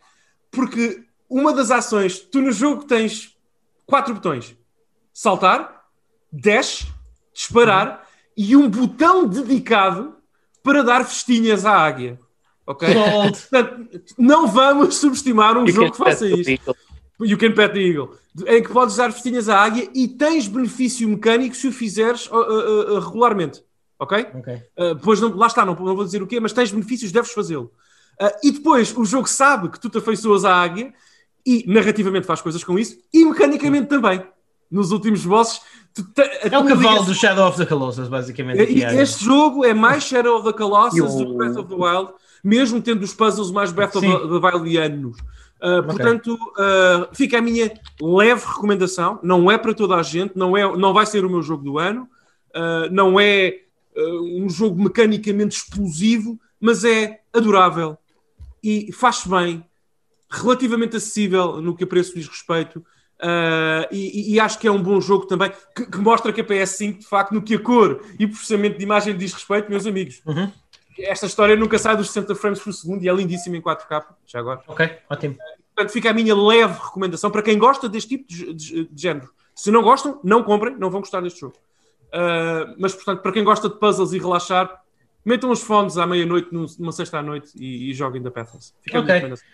[0.49, 3.37] Porque uma das ações, tu no jogo tens
[3.85, 4.55] quatro botões:
[5.13, 5.85] saltar,
[6.31, 6.87] dash,
[7.33, 8.06] disparar
[8.37, 10.15] e um botão dedicado
[10.61, 12.19] para dar festinhas à águia.
[12.65, 12.87] Ok?
[13.49, 16.75] Portanto, não vamos subestimar um you jogo que faça isto.
[17.19, 18.11] You can pet the eagle.
[18.45, 22.35] Em que podes dar festinhas à águia e tens benefício mecânico se o fizeres uh,
[22.35, 23.63] uh, uh, regularmente.
[23.97, 24.27] Ok?
[24.35, 24.61] okay.
[24.93, 27.71] depois, não, lá está, não, não, vou dizer o quê, mas tens benefícios, deves fazê-lo.
[28.43, 30.93] e depois o jogo sabe que tu te afeiçoas à águia
[31.43, 34.23] e narrativamente faz coisas com isso e mecanicamente também.
[34.69, 35.61] Nos últimos bosses
[36.51, 38.61] é o cavalo do Shadow of the Colossus, basicamente.
[38.61, 42.13] Este jogo é mais Shadow of the Colossus do que Breath of the Wild,
[42.43, 44.11] mesmo tendo os puzzles mais Breath Sim.
[44.13, 45.17] of the Wildianos.
[45.17, 45.81] Uh, okay.
[45.83, 49.19] Portanto, uh, fica a minha leve recomendação.
[49.23, 51.79] Não é para toda a gente, não, é, não vai ser o meu jogo do
[51.79, 52.07] ano,
[52.55, 53.61] uh, não é
[53.99, 57.97] um jogo mecanicamente explosivo, mas é adorável
[58.63, 59.65] e faz-se bem,
[60.29, 62.85] relativamente acessível no que a preço diz respeito.
[63.19, 66.43] Uh, e, e, acho que é um bom jogo também que, que, mostra que a
[66.43, 70.21] PS5, de facto, no que a cor e processamento de imagem diz respeito, meus amigos.
[70.23, 70.51] Uhum.
[70.99, 74.39] Esta história nunca sai dos 60 frames por segundo e é lindíssima em 4K, já
[74.39, 74.61] agora.
[74.67, 75.35] Ok, ótimo.
[75.75, 79.29] portanto, fica a minha leve recomendação para quem gosta deste tipo de, de, de género.
[79.55, 81.55] Se não gostam, não comprem, não vão gostar deste jogo.
[82.07, 84.83] Uh, mas, portanto, para quem gosta de puzzles e relaxar,
[85.25, 88.73] metam os fones à meia-noite, numa sexta à noite e, e joguem da Pathless.
[88.81, 88.99] Fica okay.
[88.99, 89.47] a minha recomendação.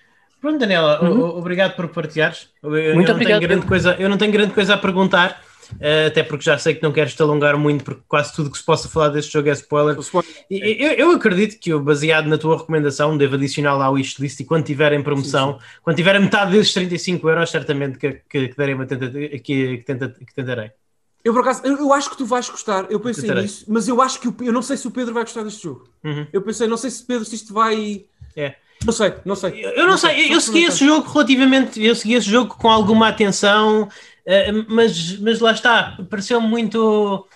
[0.44, 1.38] Pronto, Daniela, uhum.
[1.38, 2.50] obrigado por partilhares.
[2.62, 3.40] Eu, Muito eu obrigado.
[3.40, 5.42] Tenho grande coisa, eu não tenho grande coisa a perguntar.
[5.72, 8.58] uh, até porque já sei que não queres te alongar muito, porque quase tudo que
[8.58, 9.98] se possa falar deste jogo é spoiler.
[10.52, 14.44] Eu, eu, acredito que eu, baseado na tua recomendação, devo adicionar lá o wishlist e
[14.44, 15.66] quando tiver em promoção, sim, sim.
[15.82, 19.40] quando tiver a metade desses 35 euros, certamente que, que, que, darei uma tenta, que,
[19.40, 20.72] que, tenta, que tentarei.
[21.24, 23.44] Eu, por acaso, eu, eu, acho que tu vais gostar, eu pensei Tentarei.
[23.44, 25.64] nisso, mas eu acho que o, eu não sei se o Pedro vai gostar deste
[25.64, 25.88] jogo.
[26.04, 26.28] Uhum.
[26.34, 28.04] Eu pensei, não sei se Pedro, se isto vai.
[28.36, 28.56] É.
[28.86, 29.66] Não sei, não sei.
[29.66, 30.34] Eu, eu não, sei, sei.
[30.34, 35.40] eu segui esse jogo relativamente, eu segui esse jogo com alguma atenção, uh, mas, mas
[35.40, 37.28] lá está, pareceu muito.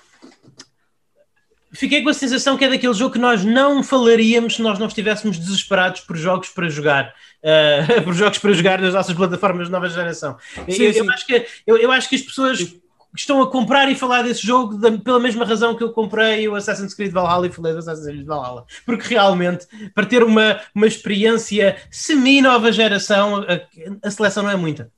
[1.73, 4.87] Fiquei com a sensação que é daquele jogo que nós não falaríamos se nós não
[4.87, 9.71] estivéssemos desesperados por jogos para jogar, uh, por jogos para jogar nas nossas plataformas de
[9.71, 10.37] nova geração.
[10.69, 10.99] Sim, eu, sim.
[10.99, 12.75] eu, acho que, eu, eu acho que as pessoas
[13.21, 16.55] estão a comprar e falar desse jogo da, pela mesma razão que eu comprei o
[16.55, 18.65] Assassin's Creed Valhalla e falei do Assassin's Creed Valhalla.
[18.85, 24.91] Porque realmente, para ter uma, uma experiência semi-nova geração, a, a seleção não é muita.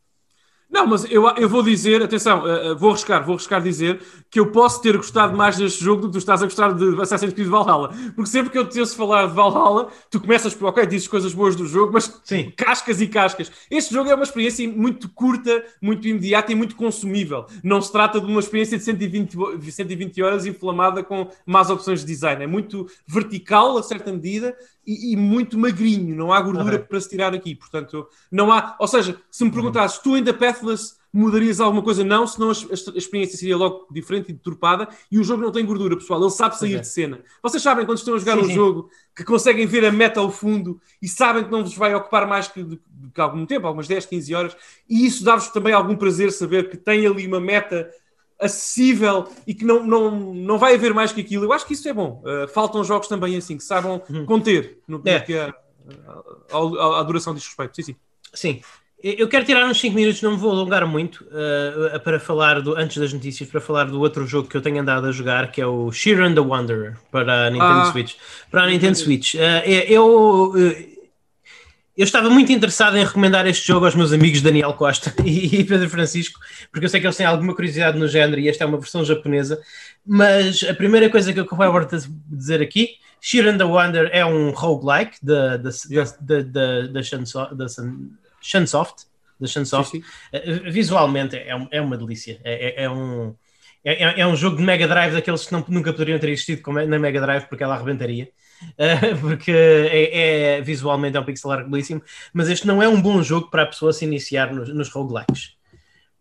[0.80, 4.00] Não, mas eu, eu vou dizer, atenção, uh, vou arriscar, vou arriscar dizer
[4.32, 7.02] que eu posso ter gostado mais deste jogo do que tu estás a gostar de
[7.02, 7.90] Assassin's Creed Valhalla.
[8.16, 11.34] Porque sempre que eu te ouço falar de Valhalla, tu começas por, ok, dizes coisas
[11.34, 12.54] boas do jogo, mas Sim.
[12.56, 13.52] cascas e cascas.
[13.70, 17.46] Este jogo é uma experiência muito curta, muito imediata e muito consumível.
[17.62, 19.38] Não se trata de uma experiência de 120,
[19.72, 22.42] 120 horas inflamada com más opções de design.
[22.42, 24.56] É muito vertical, a certa medida,
[24.90, 26.84] e, e, muito magrinho, não há gordura uhum.
[26.84, 27.54] para se tirar aqui.
[27.54, 28.76] Portanto, não há.
[28.80, 32.04] Ou seja, se me perguntasses, tu ainda Pathless mudarias alguma coisa?
[32.04, 34.88] Não, senão a, a, experiência seria logo diferente e deturpada.
[35.12, 36.20] E o jogo não tem gordura, pessoal.
[36.20, 37.22] Ele sabe sair de cena.
[37.44, 38.54] Vocês sabem quando estão a jogar sim, um sim.
[38.56, 42.28] jogo que conseguem ver a meta ao fundo e sabem que não vos vai ocupar
[42.28, 42.80] mais que, de
[43.16, 44.58] algum tempo, algumas 10, 15 horas,
[44.90, 47.88] e isso dá-vos também algum prazer saber que tem ali uma meta
[48.40, 51.44] acessível e que não, não, não vai haver mais que aquilo.
[51.44, 52.24] Eu acho que isso é bom.
[52.24, 54.26] Uh, faltam jogos também assim, que saibam uhum.
[54.26, 55.20] conter no, é.
[55.20, 55.54] no que a,
[56.52, 57.76] a, a, duração diz respeito.
[57.76, 57.96] Sim, sim.
[58.34, 58.62] Sim.
[59.02, 62.78] Eu quero tirar uns 5 minutos, não me vou alongar muito, uh, para falar do,
[62.78, 65.62] antes das notícias, para falar do outro jogo que eu tenho andado a jogar, que
[65.62, 68.16] é o Sheeran the Wanderer para a Nintendo ah, Switch.
[68.52, 69.36] Para a Nintendo Switch.
[69.36, 69.40] Uh,
[69.88, 70.99] eu, eu
[72.06, 76.39] estava muito interessado em recomendar este jogo aos meus amigos Daniel Costa e Pedro Francisco,
[76.72, 79.04] porque eu sei que eles têm alguma curiosidade no género e esta é uma versão
[79.04, 79.62] japonesa.
[80.06, 81.88] Mas a primeira coisa que eu vou
[82.30, 85.58] dizer aqui: Shiren the Wonder é um roguelike da
[88.41, 89.06] Shunsoft.
[89.39, 90.02] Da Shunsoft.
[90.32, 92.39] Eh, visualmente é, é uma delícia.
[92.43, 93.36] É, é, é um.
[93.84, 97.00] É, é, um jogo de Mega Drive daqueles que não, nunca poderiam ter existido na
[97.00, 98.30] Mega Drive porque ela arrebentaria.
[99.22, 102.01] porque é, é, visualmente é um pixel art belíssimo,
[102.34, 105.55] mas este não é um bom jogo para a pessoa se iniciar nos, nos roguelikes,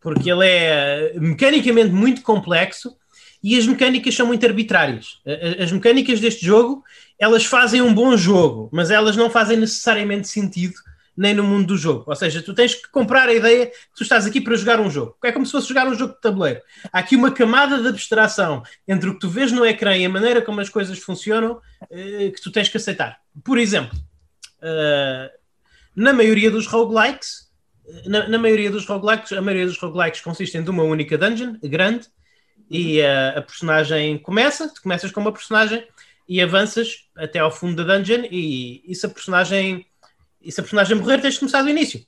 [0.01, 2.97] porque ele é mecanicamente muito complexo
[3.43, 5.21] e as mecânicas são muito arbitrárias.
[5.61, 6.83] As mecânicas deste jogo,
[7.19, 10.75] elas fazem um bom jogo, mas elas não fazem necessariamente sentido
[11.19, 12.05] nem no mundo do jogo.
[12.07, 14.89] Ou seja, tu tens que comprar a ideia que tu estás aqui para jogar um
[14.89, 15.17] jogo.
[15.25, 16.63] É como se fosse jogar um jogo de tabuleiro.
[16.93, 20.09] Há aqui uma camada de abstração entre o que tu vês no ecrã e a
[20.09, 21.61] maneira como as coisas funcionam
[21.91, 23.19] eh, que tu tens que aceitar.
[23.43, 23.99] Por exemplo,
[24.63, 25.29] uh,
[25.95, 27.51] na maioria dos roguelikes,
[27.89, 31.57] eh, na, na, maioria dos roguelikes, a maioria dos roguelikes consistem de uma única dungeon
[31.65, 32.07] grande
[32.71, 35.85] e uh, a personagem começa, tu começas com uma personagem
[36.29, 39.85] e avanças até ao fundo da dungeon e, e se a personagem
[40.49, 42.03] e se a personagem morrer, tens de começar do início.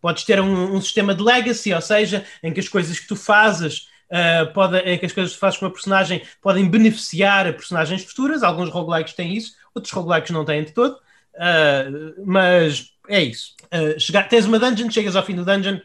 [0.00, 3.14] Podes ter um, um sistema de legacy, ou seja, em que as coisas que tu
[3.14, 7.52] fazes Uh, pode, em que as coisas que fazes com a personagem podem beneficiar a
[7.54, 8.42] personagens futuras.
[8.42, 10.98] Alguns roguelikes têm isso, outros roguelikes não têm de todo.
[11.32, 13.54] Uh, mas é isso.
[13.72, 15.80] Uh, chegar, tens uma dungeon, chegas ao fim do dungeon,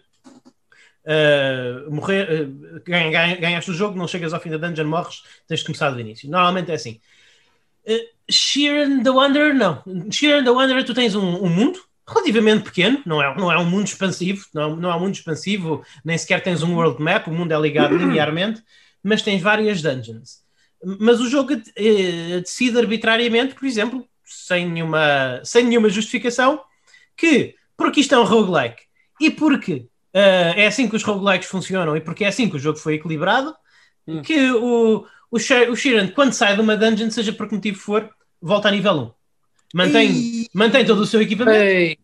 [1.89, 2.49] morrer,
[2.83, 5.89] ganha, ganha, ganhaste o jogo, não chegas ao fim da dungeon, morres, tens de começar
[5.91, 6.29] do início.
[6.29, 6.99] Normalmente é assim.
[7.87, 9.81] Uh, Sheeran the Wanderer, não.
[10.11, 13.65] Sheeran the Wanderer, tu tens um, um, mundo relativamente pequeno, não é, não é um
[13.65, 17.33] mundo expansivo, não, não é um mundo expansivo, nem sequer tens um world map, o
[17.33, 18.63] mundo é ligado linearmente,
[19.03, 20.41] mas tens várias dungeons.
[20.99, 26.61] Mas o jogo eh, decide arbitrariamente, por exemplo, sem nenhuma, sem nenhuma justificação,
[27.15, 28.83] que porque isto é um roguelike
[29.19, 32.59] e porque uh, é assim que os roguelikes funcionam e porque é assim que o
[32.59, 33.55] jogo foi equilibrado,
[34.07, 34.21] hum.
[34.21, 38.09] que o, o, o Shiran, quando sai de uma dungeon, seja por que motivo for,
[38.41, 39.16] volta a nível 1.
[39.73, 41.57] Mantém, mantém todo o seu equipamento.
[41.57, 41.97] Ei.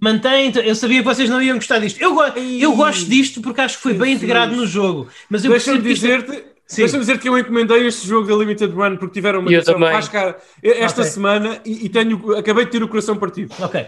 [0.00, 2.00] Mantém, eu sabia que vocês não iam gostar disto.
[2.00, 2.16] Eu,
[2.58, 5.08] eu gosto disto porque acho que foi bem integrado no jogo.
[5.28, 6.44] Mas eu Deixa-me dizer-te.
[6.74, 10.08] Deixa-me dizer que eu encomendei este jogo da Limited Run porque tiveram uma edição mais
[10.08, 11.12] cara esta okay.
[11.12, 13.52] semana e, e, tenho, acabei de ter o coração partido.
[13.58, 13.86] Ok.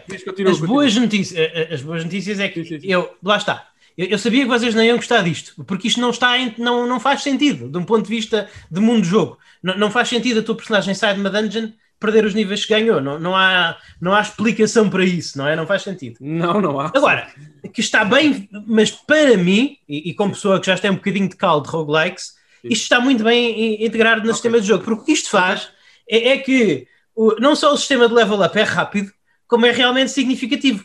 [0.51, 2.91] As boas, notícias, eh, eh, as boas notícias é que sim, sim, sim.
[2.91, 6.11] eu, lá está, eu, eu, sabia que vocês não iam gostar disto, porque isto não,
[6.11, 9.39] está em, não, não faz sentido, de um ponto de vista de mundo de jogo.
[9.63, 11.69] Não, não faz sentido a tua personagem sair de uma dungeon
[12.03, 13.01] perder os níveis que ganhou.
[13.01, 15.57] Não, não, há, não há explicação para isso, não é?
[15.57, 16.17] Não faz sentido.
[16.21, 16.93] Não, não há.
[16.95, 17.33] Agora,
[17.73, 21.29] que está bem, mas para mim, e, e como pessoa que já tem um bocadinho
[21.29, 22.35] de caldo de roguelikes,
[22.65, 24.35] isto está muito bem integrado no okay.
[24.35, 25.71] sistema de jogo, porque o que isto faz
[26.09, 29.11] é, é que o, não só o sistema de level up é rápido,
[29.47, 30.85] como é realmente significativo.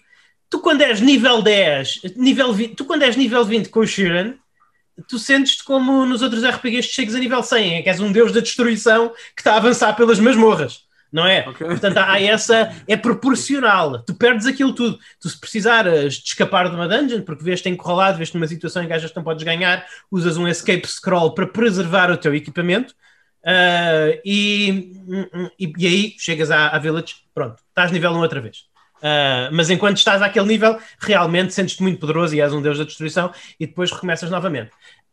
[0.49, 4.35] Tu quando és nível 10, nível 20, tu quando és nível 20 com o Shiran,
[5.07, 8.11] tu sentes-te como nos outros RPGs que chegas a nível 100, é que és um
[8.11, 11.47] deus da destruição que está a avançar pelas masmorras, não é?
[11.47, 11.67] Okay.
[11.67, 14.99] Portanto, há essa, é proporcional, tu perdes aquilo tudo.
[15.19, 18.87] Tu se precisares de escapar de uma dungeon, porque vês-te encurralado, vês-te numa situação em
[18.87, 22.93] que às não podes ganhar, usas um escape scroll para preservar o teu equipamento,
[23.43, 24.91] uh, e,
[25.57, 28.65] e, e, aí chegas à, à village, pronto, estás nível 1 outra vez.
[28.97, 32.83] Uh, mas enquanto estás àquele nível, realmente sentes-te muito poderoso e és um deus da
[32.83, 34.71] destruição e depois recomeças novamente.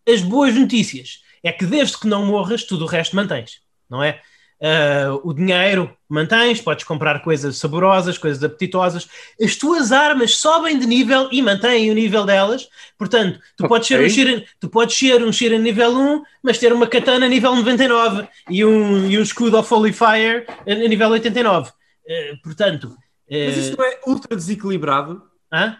[0.08, 4.20] As boas notícias é que desde que não morras, tudo o resto mantens, não é?
[4.64, 9.06] Uh, o dinheiro mantens, podes comprar coisas saborosas, coisas apetitosas.
[9.38, 12.66] As tuas armas sobem de nível e mantêm o nível delas.
[12.96, 13.68] Portanto, tu, okay.
[13.68, 17.28] podes, ser um Shiran, tu podes ser um Shiran nível 1, mas ter uma katana
[17.28, 21.68] nível 99 e um, e um escudo of Holy Fire a nível 89.
[21.68, 22.96] Uh, portanto,
[23.30, 25.22] mas isso não é ultra desequilibrado?
[25.52, 25.76] Hã?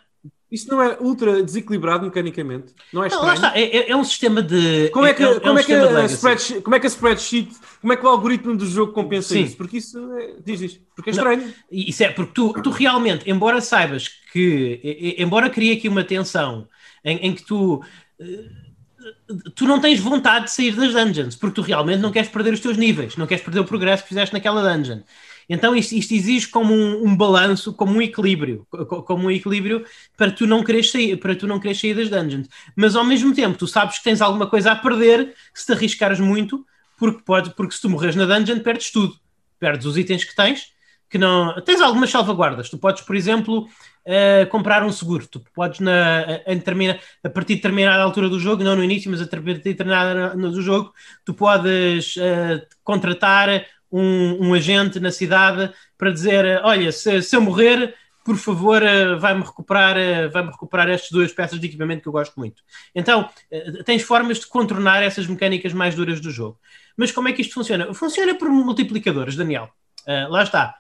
[0.55, 2.73] Isso não é ultra desequilibrado mecanicamente?
[2.93, 3.27] Não é estranho?
[3.27, 3.59] Não, está.
[3.59, 4.89] É, é, é, um sistema de.
[4.91, 6.91] Como é que, é, como, é, é um que a spreadsheet, como é que a
[6.91, 7.51] spreadsheet,
[7.81, 9.43] como é que o algoritmo do jogo compensa Sim.
[9.43, 9.57] isso?
[9.57, 11.43] Porque isso é, diz isto, porque é estranho.
[11.43, 16.69] Não, isso é porque tu, tu realmente, embora saibas que, embora crie aqui uma tensão
[17.05, 17.83] em, em que tu
[18.21, 22.55] eh, tu não tens vontade de sair das dungeons, porque tu realmente não queres perder
[22.55, 25.01] os teus níveis, não queres perder o progresso que fizeste naquela dungeon.
[25.49, 28.67] Então isto, isto exige como um, um, balanço, como um equilíbrio,
[29.07, 29.85] como um equilíbrio
[30.17, 32.49] para tu não querer sair, para tu não querer sair das dungeons.
[32.75, 36.21] Mas ao mesmo tempo, tu sabes que tens alguma coisa a perder se te arriscares
[36.21, 36.65] muito,
[36.97, 39.15] porque pode, porque se tu morres na dungeon, perdes tudo.
[39.59, 40.73] Perdes os itens que tens,
[41.09, 41.55] que não.
[41.63, 42.69] Tens algumas salvaguardas.
[42.69, 43.69] Tu podes, por exemplo,
[44.07, 45.27] uh, comprar um seguro.
[45.27, 49.11] Tu podes, na, a, a, a, partir de determinada altura do jogo, não no início,
[49.11, 50.93] mas a partir de determinada do jogo,
[51.25, 53.65] tu podes uh, contratar
[53.97, 59.15] um, um, agente na cidade para dizer: olha, se, se eu morrer, por favor, eh,
[59.17, 62.63] vai-me recuperar, eh, vai recuperar estas duas peças de equipamento que eu gosto muito.
[62.95, 66.59] Então, eh, tens formas de contornar essas mecânicas mais duras do jogo.
[66.97, 67.93] Mas como é que isto funciona?
[67.93, 69.69] Funciona por multiplicadores, Daniel.
[70.07, 70.77] Uh, lá está.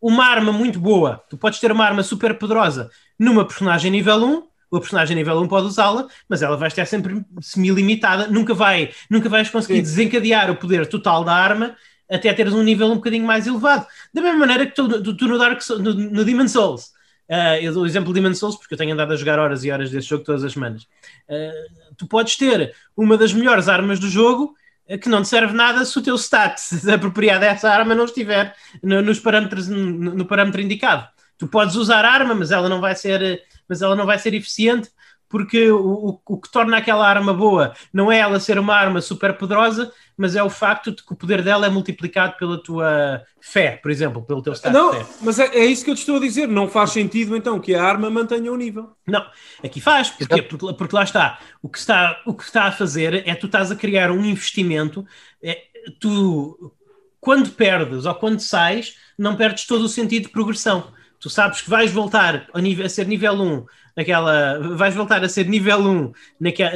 [0.00, 4.48] Uma arma muito boa, tu podes ter uma arma super poderosa numa personagem nível 1,
[4.70, 9.28] o personagem nível 1 pode usá-la, mas ela vai estar sempre semi-limitada, nunca, vai, nunca
[9.28, 9.82] vais conseguir Sim.
[9.82, 11.76] desencadear o poder total da arma
[12.10, 13.86] até teres um nível um bocadinho mais elevado.
[14.12, 16.92] Da mesma maneira que tu, tu, tu no, Dark, no, no Demon Souls.
[17.28, 19.64] Uh, eu dou o exemplo de Demon Souls porque eu tenho andado a jogar horas
[19.64, 20.82] e horas desse jogo todas as semanas.
[21.28, 24.54] Uh, tu podes ter uma das melhores armas do jogo
[24.88, 26.60] uh, que não te serve nada se o teu stat
[26.92, 31.08] apropriado a essa arma não estiver no, nos parâmetros, no, no, parâmetro indicado.
[31.38, 34.34] Tu podes usar a arma, mas ela não vai ser, mas ela não vai ser
[34.34, 34.90] eficiente
[35.34, 39.36] porque o, o, que torna aquela arma boa não é ela ser uma arma super
[39.36, 43.72] poderosa, mas é o facto de que o poder dela é multiplicado pela tua fé,
[43.82, 45.06] por exemplo, pelo teu estado não, de fé.
[45.22, 46.46] Mas é, é, isso que eu te estou a dizer.
[46.46, 48.92] Não faz sentido então que a arma mantenha o nível.
[49.04, 49.26] Não,
[49.60, 51.40] aqui faz, porque, porque, porque, lá está.
[51.60, 55.04] O que está, o que está a fazer é tu estás a criar um investimento.
[55.42, 55.62] É,
[55.98, 56.72] tu,
[57.18, 60.92] quando perdes ou quando sais, não perdes todo o sentido de progressão.
[61.18, 63.66] Tu sabes que vais voltar a, nível, a ser nível 1
[63.96, 64.58] naquela.
[64.76, 66.72] Vais voltar a ser nível 1 naquela,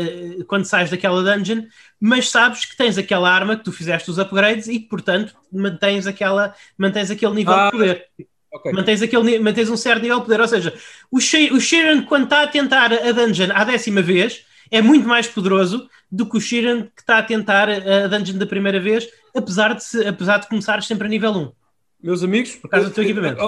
[0.47, 1.65] quando sais daquela dungeon,
[2.01, 6.07] mas sabes que tens aquela arma que tu fizeste os upgrades e que, portanto, mantens,
[6.07, 8.07] aquela, mantens aquele nível ah, de poder.
[8.53, 8.73] Okay.
[8.73, 10.41] Mantens, aquele, mantens um certo nível de poder.
[10.41, 10.75] Ou seja,
[11.11, 15.89] o, Sheeran, quando está a tentar a dungeon à décima vez, é muito mais poderoso
[16.11, 20.07] do que o Sheeran que está a tentar a dungeon da primeira vez, apesar de,
[20.07, 21.58] apesar de começar sempre a nível 1.
[22.01, 23.43] Meus amigos, por causa do teu equipamento.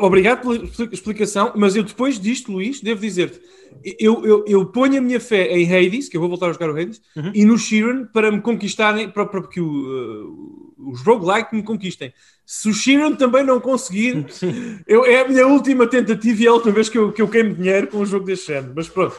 [0.00, 3.38] obrigado pela explicação, mas eu depois disto, Luís, devo dizer-te,
[3.98, 6.70] eu, eu, eu, ponho a minha fé em Hades, que eu vou voltar a jogar
[6.70, 7.32] o Hades, uhum.
[7.34, 12.12] e no Sheeran para me conquistarem, para, para que o, uh, os roguelike me conquistem.
[12.46, 14.24] Se o Sheeran também não conseguir,
[14.86, 17.28] eu, é a minha última tentativa e é a última vez que eu, que eu
[17.28, 19.16] queimo dinheiro com um jogo deste género, mas pronto.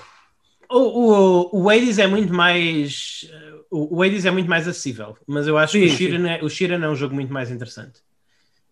[0.70, 3.30] O, o, o Hades é muito mais.
[3.70, 6.44] O, o Hades é muito mais acessível, mas eu acho sim, que o Sheeran, é,
[6.44, 8.02] o Sheeran é um jogo muito mais interessante.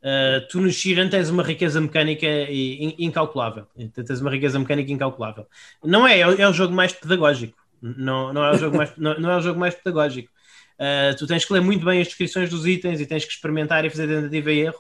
[0.02, 3.68] Uh, tu no Shiran tens uma riqueza mecânica incalculável.
[3.94, 5.46] Tens uma riqueza mecânica incalculável.
[5.84, 7.58] Não é, é, o jogo mais pedagógico.
[7.82, 10.32] Não, não, é, o jogo mais, não, não é o jogo mais pedagógico.
[10.80, 13.86] Uh, tu tens que ler muito bem as descrições dos itens e tens que experimentar
[13.86, 14.80] e fazer tentativa e erro.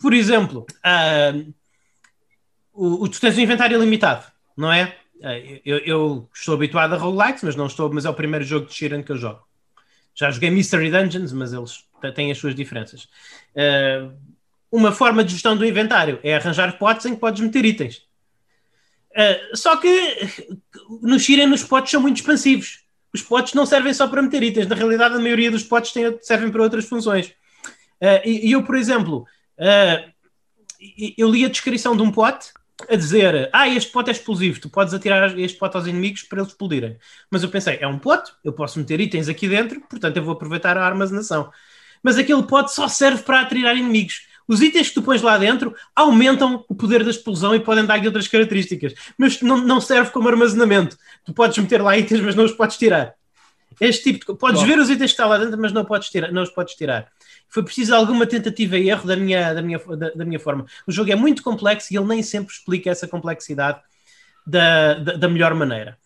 [0.00, 1.54] Por exemplo, uh,
[2.72, 4.24] o, o, tu tens um inventário limitado,
[4.56, 4.96] não é?
[5.16, 8.66] Uh, eu, eu, estou habituado a roguelikes, mas não estou, mas é o primeiro jogo
[8.66, 9.42] de Shiran que eu jogo.
[10.14, 11.84] Já joguei Mystery Dungeons, mas eles
[12.14, 13.08] têm as suas diferenças.
[13.56, 14.12] Uh,
[14.74, 17.98] uma forma de gestão do inventário é arranjar potes em que podes meter itens.
[19.12, 19.88] Uh, só que
[21.00, 22.80] no Shiren os potes são muito expansivos.
[23.14, 24.66] Os potes não servem só para meter itens.
[24.66, 27.28] Na realidade, a maioria dos potes tem, servem para outras funções.
[28.00, 29.24] Uh, e, eu, por exemplo,
[29.60, 30.12] uh,
[31.16, 32.48] eu li a descrição de um pote
[32.90, 36.40] a dizer: Ah, este pote é explosivo, tu podes atirar este pote aos inimigos para
[36.40, 36.98] eles explodirem.
[37.30, 40.34] Mas eu pensei: é um pote, eu posso meter itens aqui dentro, portanto eu vou
[40.34, 41.52] aproveitar a armazenação.
[42.02, 44.33] Mas aquele pote só serve para atirar inimigos.
[44.46, 48.06] Os itens que tu pões lá dentro aumentam o poder da explosão e podem dar-lhe
[48.06, 50.96] outras características, mas não, não serve como armazenamento.
[51.24, 53.14] Tu podes meter lá itens, mas não os podes tirar.
[53.80, 54.38] Este tipo de...
[54.38, 54.66] Podes Bom.
[54.66, 57.08] ver os itens que estão lá dentro, mas não, podes tirar, não os podes tirar.
[57.48, 60.66] Foi preciso alguma tentativa e erro da minha, da, minha, da, da minha forma.
[60.86, 63.80] O jogo é muito complexo e ele nem sempre explica essa complexidade
[64.46, 65.98] da, da, da melhor maneira.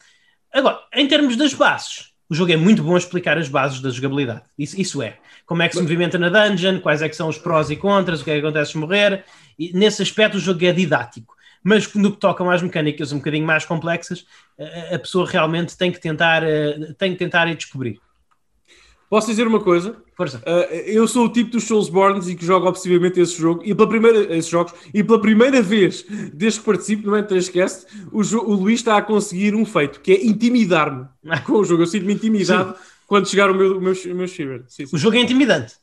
[0.52, 3.90] Agora, em termos das bases, o jogo é muito bom a explicar as bases da
[3.90, 4.42] jogabilidade.
[4.58, 5.18] Isso, isso é
[5.48, 8.20] como é que se movimenta na dungeon, quais é que são os prós e contras,
[8.20, 9.24] o que é que acontece se morrer.
[9.58, 11.34] E nesse aspecto o jogo é didático.
[11.64, 14.26] Mas no que tocam às mecânicas um bocadinho mais complexas,
[14.92, 17.98] a pessoa realmente tem que tentar, eh, tem que tentar e descobrir.
[19.08, 19.96] Posso dizer uma coisa?
[20.16, 20.38] Força.
[20.38, 23.88] Uh, eu sou o tipo dos Soulsborns e que jogo obsessivamente esse jogo e pela
[23.88, 26.04] primeira, esses jogos e pela primeira vez
[26.34, 30.26] desde que participo no N3Cast, o, o Luís está a conseguir um feito que é
[30.26, 31.06] intimidar-me
[31.46, 31.82] com o jogo.
[31.82, 34.64] Eu sinto-me intimidado Sim quando chegar o meu, o meu, o meu Shiver.
[34.68, 34.94] Sim, sim.
[34.94, 35.74] O jogo é intimidante.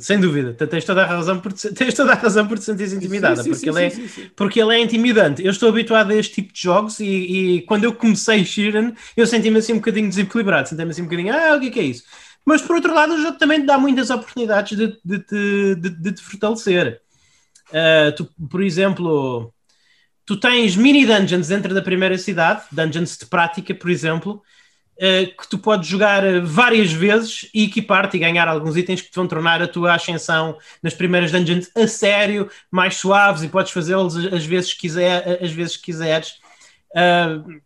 [0.00, 2.94] Sem dúvida, tens toda a razão por te, tens toda a razão por te sentires
[2.94, 5.44] intimidada, sim, sim, porque, sim, ele é, porque ele é intimidante.
[5.44, 9.26] Eu estou habituado a este tipo de jogos e, e quando eu comecei Shiren, eu
[9.26, 11.82] senti-me assim um bocadinho desequilibrado, senti-me assim um bocadinho, ah, o que é, que é
[11.82, 12.04] isso?
[12.46, 15.90] Mas por outro lado, o jogo também te dá muitas oportunidades de, de, de, de,
[15.90, 17.02] de te fortalecer.
[17.70, 19.52] Uh, tu, por exemplo,
[20.24, 24.42] tu tens mini dungeons dentro da primeira cidade, dungeons de prática, por exemplo,
[24.98, 29.14] Uh, que tu podes jogar várias vezes e equipar-te e ganhar alguns itens que te
[29.14, 34.16] vão tornar a tua ascensão nas primeiras dungeons a sério, mais suaves e podes fazê-los
[34.16, 36.40] as vezes quiser, as vezes que quiseres.
[36.96, 37.60] Uh,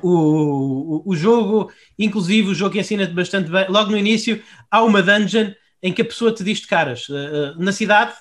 [0.00, 3.66] o, o, jogo, inclusive, o jogo ensina-te bastante bem.
[3.68, 7.08] Logo no início, há uma dungeon em que a pessoa te diz de caras.
[7.08, 8.12] Uh, na cidade,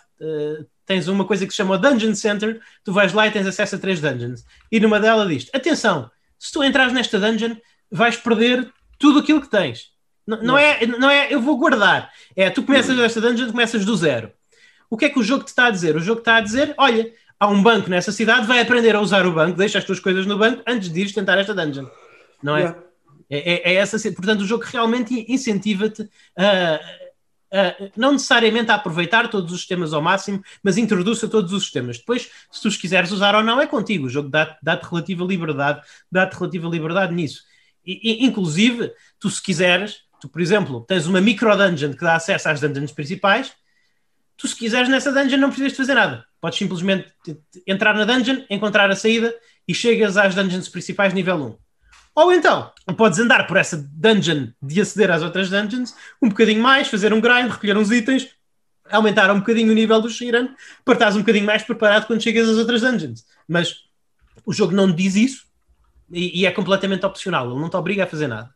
[0.85, 3.79] tens uma coisa que se chama Dungeon Center, tu vais lá e tens acesso a
[3.79, 4.43] três dungeons.
[4.71, 6.09] E numa delas diz: Atenção,
[6.39, 7.55] se tu entrares nesta dungeon,
[7.91, 9.91] vais perder tudo aquilo que tens.
[10.25, 12.11] Não, não, é, não é eu vou guardar.
[12.35, 14.31] É tu começas esta dungeon, começas do zero.
[14.89, 15.95] O que é que o jogo te está a dizer?
[15.95, 17.11] O jogo está a dizer: olha,
[17.45, 20.25] há um banco nessa cidade, vai aprender a usar o banco, deixa as tuas coisas
[20.25, 21.85] no banco antes de ires tentar esta dungeon.
[22.41, 22.61] Não é?
[22.61, 22.85] Yeah.
[23.29, 23.97] É, é, é, essa.
[24.11, 26.75] Portanto, o jogo realmente incentiva-te a,
[27.51, 31.63] a, não necessariamente a aproveitar todos os sistemas ao máximo, mas introduz a todos os
[31.63, 31.97] sistemas.
[31.97, 34.05] Depois, se tu os quiseres usar ou não, é contigo.
[34.05, 35.81] O jogo dá-te dá relativa liberdade,
[36.11, 37.43] dá-te relativa liberdade nisso.
[37.85, 42.49] E, inclusive, tu se quiseres, tu, por exemplo, tens uma micro dungeon que dá acesso
[42.49, 43.53] às dungeons principais,
[44.37, 46.25] tu se quiseres nessa dungeon não precisas de fazer nada.
[46.41, 47.11] Podes simplesmente
[47.65, 49.33] entrar na dungeon, encontrar a saída
[49.67, 51.57] e chegas às dungeons principais nível 1.
[52.15, 56.87] Ou então, podes andar por essa dungeon de aceder às outras dungeons um bocadinho mais,
[56.87, 58.29] fazer um grind, recolher uns itens,
[58.89, 60.49] aumentar um bocadinho o nível do Shiran,
[60.83, 63.25] para estares um bocadinho mais preparado quando chegas às outras dungeons.
[63.47, 63.83] Mas
[64.45, 65.45] o jogo não diz isso,
[66.09, 68.53] e, e, é completamente opcional, ele não te obriga a fazer nada.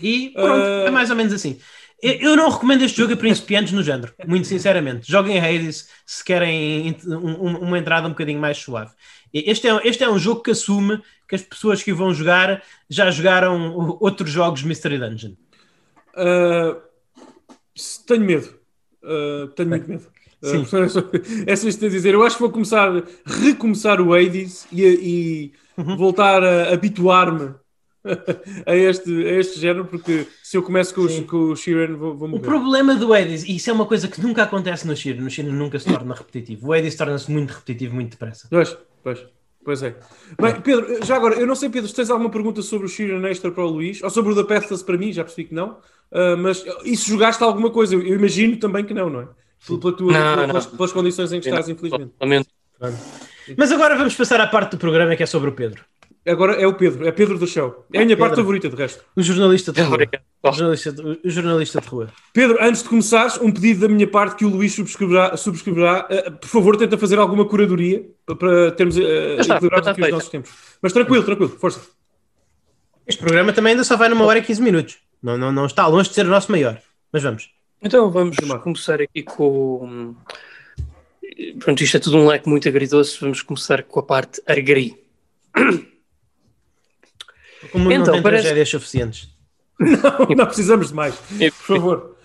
[0.00, 0.86] E pronto, uh...
[0.86, 1.60] é mais ou menos assim.
[2.00, 5.10] Eu não recomendo este jogo a principiantes no género, muito sinceramente.
[5.10, 8.92] Joguem Hades se querem um, uma entrada um bocadinho mais suave.
[9.34, 13.10] Este é, este é um jogo que assume que as pessoas que vão jogar já
[13.10, 15.32] jogaram outros jogos Mystery Dungeon.
[16.14, 16.80] Uh,
[18.06, 18.54] tenho medo.
[19.02, 20.06] Uh, tenho muito medo.
[20.42, 20.64] Sim.
[21.46, 22.14] É só isto a dizer.
[22.14, 22.90] Eu acho que vou começar,
[23.26, 25.96] recomeçar o Hades e, e uhum.
[25.96, 27.54] voltar a habituar-me
[28.66, 32.16] a este, a este género, porque se eu começo com, o, com o Sheeran, vou,
[32.16, 35.22] vou O problema do Hades, e isso é uma coisa que nunca acontece no Sheeran,
[35.22, 36.68] no Sheeran nunca se torna repetitivo.
[36.68, 38.48] O Hades torna-se muito repetitivo muito depressa.
[38.50, 39.26] Pois, pois.
[39.64, 39.96] Pois é.
[40.40, 43.28] Bem, Pedro, já agora, eu não sei, Pedro, se tens alguma pergunta sobre o Sheeran
[43.28, 45.72] Extra para o Luís, ou sobre o da Pathless para mim, já percebi que não,
[45.72, 47.94] uh, mas e se jogaste alguma coisa?
[47.94, 49.28] Eu, imagino também que não, não é?
[49.66, 50.76] Pela tua, não, pelas, não.
[50.76, 52.12] pelas, condições em que estás, infelizmente.
[53.56, 55.84] Mas agora vamos passar à parte do programa que é sobre o Pedro.
[56.28, 57.86] Agora é o Pedro, é Pedro do show.
[57.92, 58.18] É a minha Pedro.
[58.18, 59.02] parte favorita, de resto.
[59.16, 59.98] O jornalista de rua.
[60.42, 62.08] O jornalista, o jornalista de rua.
[62.34, 65.36] Pedro, antes de começares, um pedido da minha parte que o Luís subscreverá.
[65.36, 69.00] subscreverá uh, por favor, tenta fazer alguma curadoria para, termos uh,
[69.40, 70.50] equilibrados aqui os nossos tempos.
[70.82, 71.80] Mas tranquilo, tranquilo, força.
[73.06, 74.98] Este programa também ainda só vai numa hora e 15 minutos.
[75.22, 76.78] Não, não, não está longe de ser o nosso maior.
[77.10, 77.50] Mas vamos.
[77.82, 80.14] Então vamos começar aqui com.
[81.60, 83.18] Pronto, isto é tudo um leque muito agridoce.
[83.20, 84.94] Vamos começar com a parte agri.
[87.72, 88.42] Como então, não tem parece...
[88.42, 89.28] tragédias suficientes.
[89.80, 91.14] Não, não precisamos de mais.
[91.14, 92.16] Por favor.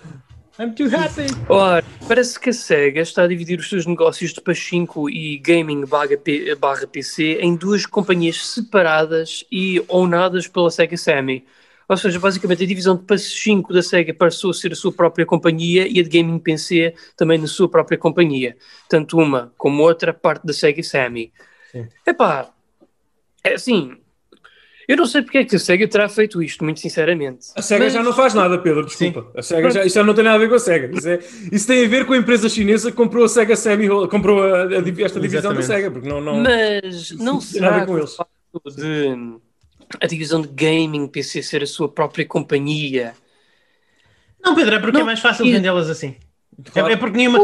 [0.59, 1.25] I'm too happy.
[1.49, 5.84] Ora, parece que a SEGA está a dividir os seus negócios de Pachinko e Gaming
[5.86, 11.45] barra, PC em duas companhias separadas e ownadas pela SEGA Sammy.
[11.89, 15.25] Ou seja, basicamente a divisão de Pachinko da SEGA passou a ser a sua própria
[15.25, 18.55] companhia e a de Gaming PC também na sua própria companhia.
[18.88, 21.34] Tanto uma como outra parte da SEGA Sammy.
[21.71, 21.88] Sim.
[22.05, 22.51] Epá,
[23.43, 23.97] é assim,
[24.88, 27.47] eu não sei porque é que a SEGA terá feito isto, muito sinceramente.
[27.55, 29.31] A SEGA Mas- já não faz nada, Pedro, desculpa.
[29.36, 30.91] A SEGA já, isso já não tem nada a ver com a SEGA.
[30.97, 31.19] Isso, é-
[31.51, 34.63] isso tem a ver com a empresa chinesa que comprou a SEGA Sammy, comprou a-
[34.63, 35.55] a esta divisão Exatamente.
[35.67, 38.13] da SEGA, porque não, não, Mas não tem nada a será ver com eles.
[38.13, 39.38] o facto de
[40.01, 43.13] a divisão de gaming PC ser a sua própria companhia
[44.43, 46.15] Não, Pedro, é porque é Não, mais fácil e- vendê-las assim.
[46.71, 46.89] Claro.
[46.89, 47.39] É, é porque, nenhuma,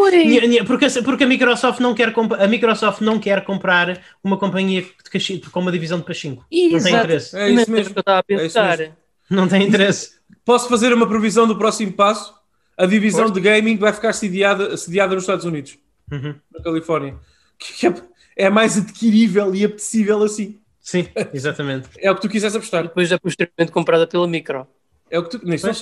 [0.66, 5.40] porque, a- porque a Microsoft não quer a Microsoft não quer comprar uma companhia de
[5.52, 6.42] com uma divisão de Pachinko.
[6.42, 6.96] Não tem Exato.
[6.98, 7.38] interesse.
[7.38, 7.94] É isso mesmo.
[7.94, 8.78] que eu estava a É pensar.
[8.78, 8.94] mesmo.
[9.30, 10.12] Não tem interesse.
[10.46, 12.34] Posso fazer uma previsão do próximo passo?
[12.78, 13.34] A divisão Força.
[13.34, 15.78] de gaming vai ficar sediada, sediada nos Estados Unidos,
[16.12, 16.34] Uhum.
[16.54, 17.16] na Califórnia.
[17.60, 17.94] Que é,
[18.38, 20.58] é mais adquirível e apetecível assim.
[20.80, 21.90] Sim, exatamente.
[21.98, 22.84] É o que tu quiseres apostar.
[22.84, 24.66] depois é posteriormente comprada pela Micro.
[25.12, 25.46] É o que tu.
[25.46, 25.74] Nem sei.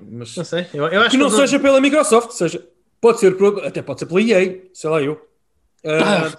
[0.00, 0.66] Mas Não sei.
[0.74, 2.66] Eu, eu acho que não eles seja pela Microsoft, seja.
[3.00, 5.20] Pode ser, por- até pode ser pela EA, sei lá eu.
[5.86, 6.32] Ah,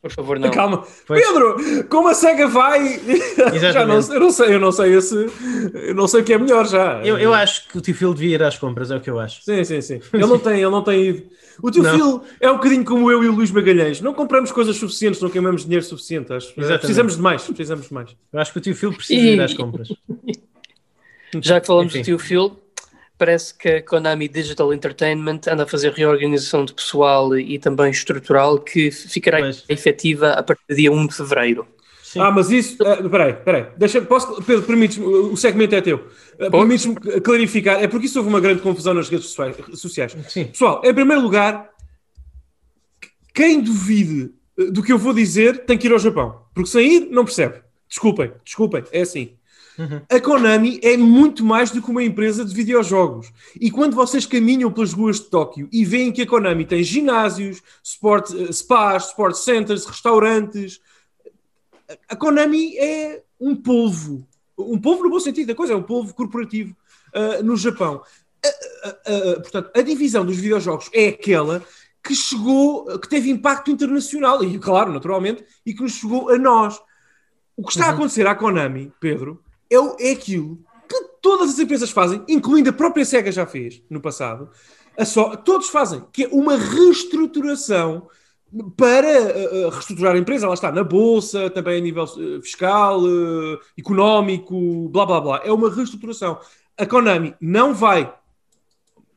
[0.00, 0.48] Por favor, não.
[0.52, 1.26] Calma, Pois.
[1.26, 3.00] Pedro, como a SEGA vai?
[3.72, 5.26] já não, eu não sei, eu não sei esse,
[5.74, 7.04] eu não sei o que é melhor já.
[7.04, 9.18] Eu, eu acho que o tio Phil devia ir às compras, é o que eu
[9.18, 9.42] acho.
[9.42, 10.00] Sim, sim, sim.
[10.12, 11.26] Ele não tem, ele não tem ido.
[11.60, 11.90] O teu Não.
[11.92, 14.00] filho é um bocadinho como eu e o Luís Magalhães.
[14.00, 16.32] Não compramos coisas suficientes, não queimamos dinheiro suficiente.
[16.32, 16.50] Acho.
[16.52, 16.78] Exatamente.
[16.80, 18.16] Precisamos de mais, precisamos de mais.
[18.32, 19.88] Eu acho que o tio Phil precisa E- ir às compras.
[21.42, 22.02] Já que falamos Enfim.
[22.02, 22.56] do tio Phil,
[23.18, 28.58] parece que a Konami Digital Entertainment anda a fazer reorganização de pessoal e também estrutural
[28.58, 29.64] que ficará Pois.
[29.68, 31.66] efetiva a partir do dia 1 de fevereiro.
[32.02, 32.20] Sim.
[32.20, 32.76] Ah, mas isso.
[32.86, 33.66] ah, Peraí, peraí.
[33.78, 36.08] Deixa, posso, Pedro, permites-me, o segmento é teu.
[36.38, 37.82] Ah, Permites-me clarificar.
[37.82, 40.14] É porque isso houve uma grande confusão nas redes sociais- sociais.
[40.28, 40.44] Sim.
[40.46, 41.70] Pessoal, em primeiro lugar,
[43.34, 46.42] quem duvide eh, do que eu vou dizer tem que ir ao Japão.
[46.54, 47.60] Porque sem ir, não percebe.
[47.88, 49.32] Desculpem, desculpem, é assim.
[50.10, 53.32] A Konami é muito mais do que uma empresa de videojogos.
[53.60, 57.62] E quando vocês caminham pelas ruas de Tóquio e veem que a Konami tem ginásios,
[57.82, 60.80] sport, eh, spas, sport centers, restaurantes,
[62.08, 64.26] a Konami é um polvo.
[64.58, 66.76] Um polvo no bom sentido da coisa, é um polvo corporativo
[67.14, 68.02] ah, no Japão.
[68.44, 71.62] A- a- portanto, a divisão dos videojogos é aquela
[72.04, 76.80] que chegou, que teve impacto internacional, e claro, naturalmente, e que nos chegou a nós.
[77.56, 79.40] O que está a acontecer à Konami, Pedro,
[79.74, 80.58] é, o- é aquilo
[80.88, 84.50] que todas as empresas fazem, incluindo a própria SEGA já fez no passado,
[84.98, 88.08] a só, todos fazem, que é uma reestruturação
[88.76, 93.58] para uh, reestruturar a empresa, lá está, na bolsa, também a nível uh, fiscal, uh,
[93.78, 95.40] económico, blá blá blá.
[95.44, 96.38] É uma reestruturação.
[96.76, 98.12] A Konami não vai.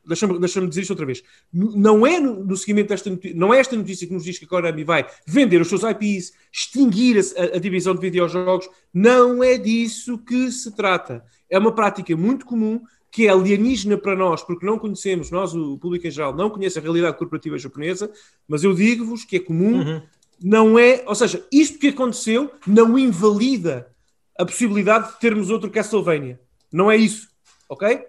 [0.07, 1.23] Deixa-me deixa dizer isto outra vez.
[1.53, 4.45] Não é no, no seguimento desta notícia, não é esta notícia que nos diz que
[4.45, 8.69] a Konami vai vender os seus IPs, extinguir a, a- divisão de videojogos.
[8.93, 11.23] Não é disso que se trata.
[11.49, 12.81] É uma prática muito comum
[13.11, 16.77] que é alienígena para nós, porque não conhecemos, nós, o público em geral, não conhece
[16.77, 18.11] a realidade corporativa japonesa,
[18.45, 20.01] mas eu digo-vos que é comum, Uhum.
[20.43, 23.87] não é, ou seja, isto que aconteceu não invalida
[24.37, 26.37] a possibilidade de termos outro Castlevania.
[26.73, 27.29] Não é isso,
[27.69, 28.03] ok?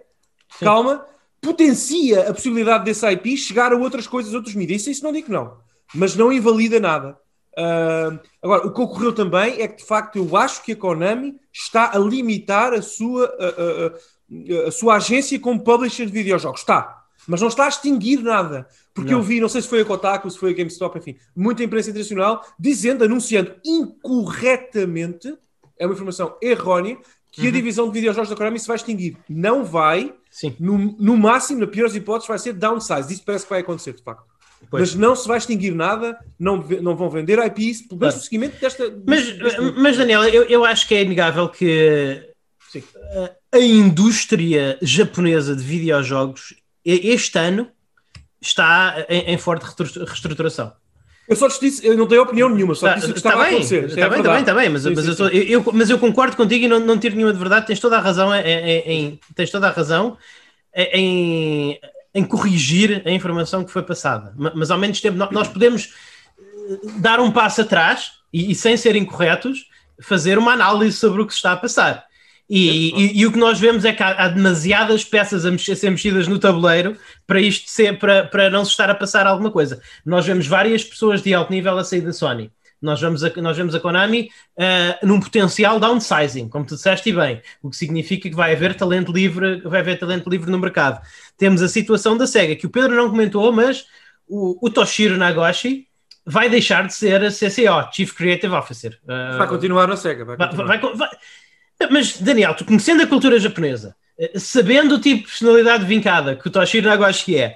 [0.59, 1.05] Calma,
[1.41, 4.81] potencia a possibilidade desse IP chegar a outras coisas, outros mídias.
[4.81, 5.57] Isso, isso não digo que não,
[5.93, 7.17] mas não invalida nada.
[7.57, 11.35] Ah, agora, o que ocorreu também é que, de facto, eu acho que a Konami
[11.51, 16.59] está a limitar a sua, a, a- a- sua agência como publisher de videojogos.
[16.61, 16.95] Está.
[17.27, 18.67] Mas não está a extinguir nada.
[18.93, 19.19] Porque Não.
[19.19, 21.89] eu vi, não sei se foi a Kotaku, se foi a GameStop, enfim, muita imprensa
[21.89, 25.35] internacional dizendo, anunciando incorretamente,
[25.79, 26.97] é uma informação errónea,
[27.31, 29.17] que a divisão de videojogos da Konami se vai extinguir.
[29.29, 30.13] Não vai.
[30.39, 30.55] Sim.
[30.59, 33.11] No, no máximo, na pior das hipóteses, vai ser downsize.
[33.11, 34.23] Isso parece que vai acontecer, de facto.
[34.69, 34.81] Pois.
[34.81, 38.15] Mas não se vai extinguir nada, não, não vão vender IPs, pelo menos Claro.
[38.17, 38.83] no seguimento desta.
[39.07, 42.23] Mas, deste- mas Daniel, eu, eu acho que é inegável que
[42.71, 42.83] Sim.
[43.51, 46.53] a, a indústria japonesa de videojogos
[46.85, 47.69] este ano
[48.41, 49.65] está em, em forte
[50.05, 50.71] reestruturação.
[51.27, 53.29] Eu só te disse, eu não tenho opinião nenhuma, só Tá- disse o que tá
[53.29, 53.85] estava a bem, acontecer.
[53.85, 55.35] Está Isto bem, é está bem, está bem, mas, Sim, mas, sim, eu, sim.
[55.37, 57.67] eu- eu- mas eu concordo contigo e não, não tiro nenhuma de verdade.
[57.67, 58.39] Tens toda a razão em,
[58.85, 60.17] em- tens toda a razão
[60.73, 61.79] em,
[62.13, 64.33] em corrigir a informação que foi passada.
[64.37, 65.93] Ma- Mas ao menos tempo, nó- nós podemos
[66.39, 69.65] eh, dar um passo atrás e, e sem ser incorretos,
[70.01, 72.05] fazer uma análise sobre o que se está a passar.
[72.49, 75.73] E, e- e o que nós vemos é que há, há demasiadas peças a, mexer-
[75.73, 76.95] a ser mexidas no tabuleiro
[77.25, 79.81] para isto ser, para, para não se estar a passar alguma coisa.
[80.05, 82.49] Nós vemos várias pessoas de alto nível a sair da Sony.
[82.81, 87.41] Nós vemos a, nós vemos a Konami uh, num potencial downsizing, como tu disseste bem,
[87.61, 91.01] o que significa que vai haver talento livre, vai haver talento livre no mercado.
[91.37, 93.85] Temos a situação da SEGA, que o Pedro não comentou, mas
[94.27, 95.87] o, o Toshiro Nagoshi
[96.23, 98.97] vai deixar de ser a CCO, Chief Creative Officer.
[99.03, 100.23] Uh, vai continuar na SEGA.
[100.23, 101.09] Vai vai, vai,
[101.91, 103.95] mas, Daniel, tu conhecendo a cultura japonesa,
[104.35, 107.55] sabendo o tipo de personalidade vincada que o Toshiro Nagoshi é,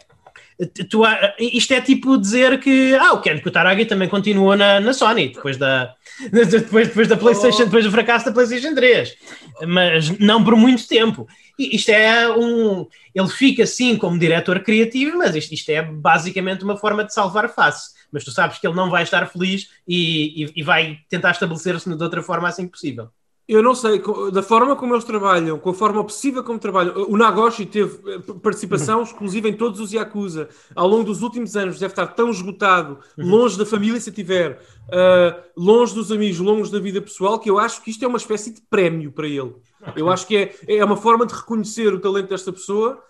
[0.90, 1.04] tu,
[1.40, 5.58] isto é tipo dizer que ah, o Ken Kutaragi também continua na, na Sony depois
[5.58, 5.96] da,
[6.32, 9.16] depois, depois da PlayStation, depois do fracasso da PlayStation 3,
[9.68, 11.28] mas não por muito tempo.
[11.58, 12.88] Isto é um.
[13.14, 17.50] Ele fica assim como diretor criativo, mas isto, isto é basicamente uma forma de salvar
[17.54, 17.92] face.
[18.12, 21.90] Mas tu sabes que ele não vai estar feliz e, e, e vai tentar estabelecer-se
[21.96, 23.10] de outra forma assim que possível.
[23.52, 27.18] Eu não sei, da forma como eles trabalham, com a forma obsessiva como trabalham, o
[27.18, 30.48] Nagoshi teve eh, participação exclusiva em todos os Yakuza.
[30.74, 33.28] Ao longo dos últimos anos deve estar tão esgotado, uhum.
[33.28, 37.60] longe da família se tiver, uh, longe dos amigos, longe da vida pessoal, que eu
[37.60, 39.54] acho que isto é uma espécie de prémio para ele.
[39.98, 43.04] Eu acho que é, é uma forma de reconhecer o talento desta pessoa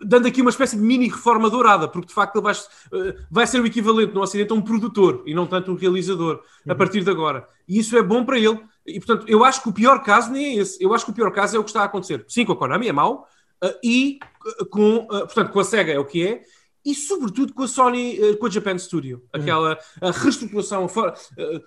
[0.00, 3.46] dando aqui uma espécie de mini reforma dourada, porque de facto ele vai, eh, vai
[3.46, 6.78] ser o equivalente no Ocidente a um produtor e não tanto um realizador a uhum.
[6.78, 7.46] partir de agora.
[7.68, 8.60] E isso é bom para ele.
[8.88, 10.82] E portanto, eu acho que o pior caso nem é esse.
[10.82, 12.24] Eu acho que o pior caso é o que está a acontecer.
[12.26, 13.26] Sim, com a Konami é mau,
[13.62, 14.18] uh, e
[14.60, 16.42] uh, com, uh, portanto, com a Sega é o que é,
[16.84, 19.18] e sobretudo com a Sony, com a Japan Studio.
[19.34, 19.42] Uhum.
[19.42, 20.86] Aquela a reestruturação,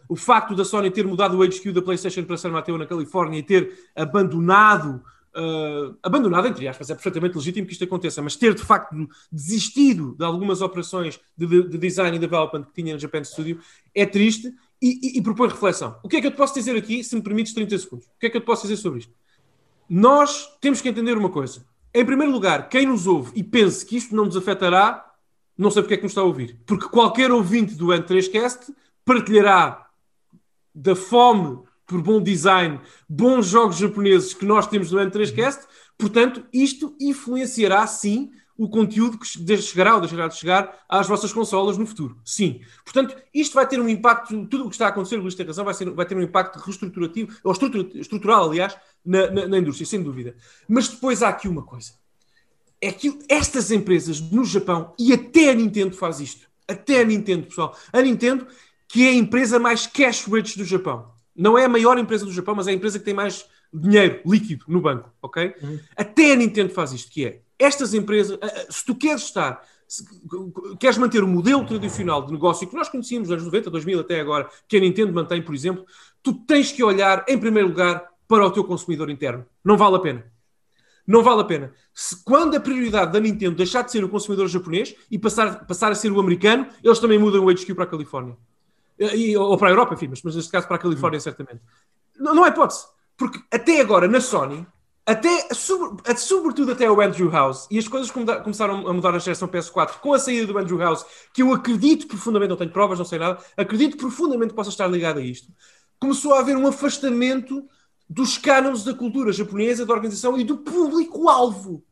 [0.09, 3.37] o facto da Sony ter mudado o HQ da PlayStation para San Mateo na Califórnia
[3.37, 5.03] e ter abandonado.
[5.33, 10.15] Uh, abandonado, entre aspas, é perfeitamente legítimo que isto aconteça, mas ter de facto desistido
[10.17, 13.59] de algumas operações de, de, de design e development que tinha na Japan Studio
[13.95, 14.51] é triste
[14.81, 15.97] e, e, e propõe reflexão.
[16.03, 18.07] O que é que eu te posso dizer aqui, se me permites 30 segundos?
[18.07, 19.13] O que é que eu te posso dizer sobre isto?
[19.89, 21.65] Nós temos que entender uma coisa.
[21.93, 25.13] Em primeiro lugar, quem nos ouve e pense que isto não nos afetará,
[25.57, 26.57] não sei porque é que nos está a ouvir.
[26.65, 28.73] Porque qualquer ouvinte do N3Cast
[29.05, 29.87] partilhará
[30.73, 35.67] da fome por bom design, bons jogos japoneses que nós temos no N3Cast.
[35.97, 39.25] Portanto, isto influenciará sim o conteúdo que
[39.57, 42.15] chegará ou deixará de chegar às vossas consolas no futuro.
[42.23, 42.61] Sim.
[42.85, 45.47] Portanto, isto vai ter um impacto, tudo o que está a acontecer, o Luís tem
[45.47, 47.51] razão, vai, ser, vai ter um impacto reestruturativo, ou
[47.95, 50.35] estrutural, aliás, na, na, na, indústria, sem dúvida.
[50.69, 51.93] Mas depois há aqui uma coisa.
[52.79, 57.47] É que estas empresas no Japão, e até a Nintendo faz isto, até a Nintendo,
[57.47, 58.45] pessoal, a Nintendo,
[58.87, 61.11] que é a empresa mais cash rich do Japão.
[61.35, 63.43] Não é a maior empresa do Japão, mas é a empresa que tem mais
[63.73, 65.55] dinheiro líquido no banco, ok?
[65.63, 65.79] Uhum.
[65.95, 68.37] Até a Nintendo faz isto, que é estas empresas,
[68.69, 69.61] se tu queres estar,
[70.79, 74.19] queres manter o modelo tradicional de negócio que nós conhecíamos nos anos 90, 2000 até
[74.19, 75.85] agora, que a Nintendo mantém, por exemplo,
[76.23, 79.45] tu tens que olhar, em primeiro lugar, para o teu consumidor interno.
[79.63, 80.25] Não vale a pena.
[81.05, 81.73] Não vale a pena.
[81.93, 85.91] Se, quando a prioridade da Nintendo deixar de ser o consumidor japonês e passar, passar
[85.91, 88.37] a ser o americano, eles também mudam o HQ para a Califórnia.
[88.97, 91.21] E, ou para a Europa, enfim, mas, mas neste caso para a Califórnia, hum.
[91.21, 91.61] certamente.
[92.17, 92.85] Não, não é hipótese.
[93.17, 94.65] Porque até agora, na Sony,
[95.11, 99.47] até, sobre, sobretudo até o Andrew House, e as coisas começaram a mudar na geração
[99.47, 103.05] PS4 com a saída do Andrew House, que eu acredito profundamente, não tenho provas, não
[103.05, 105.51] sei nada, acredito profundamente que possa estar ligado a isto.
[105.99, 107.67] Começou a haver um afastamento
[108.09, 111.83] dos cânones da cultura japonesa, da organização e do público-alvo.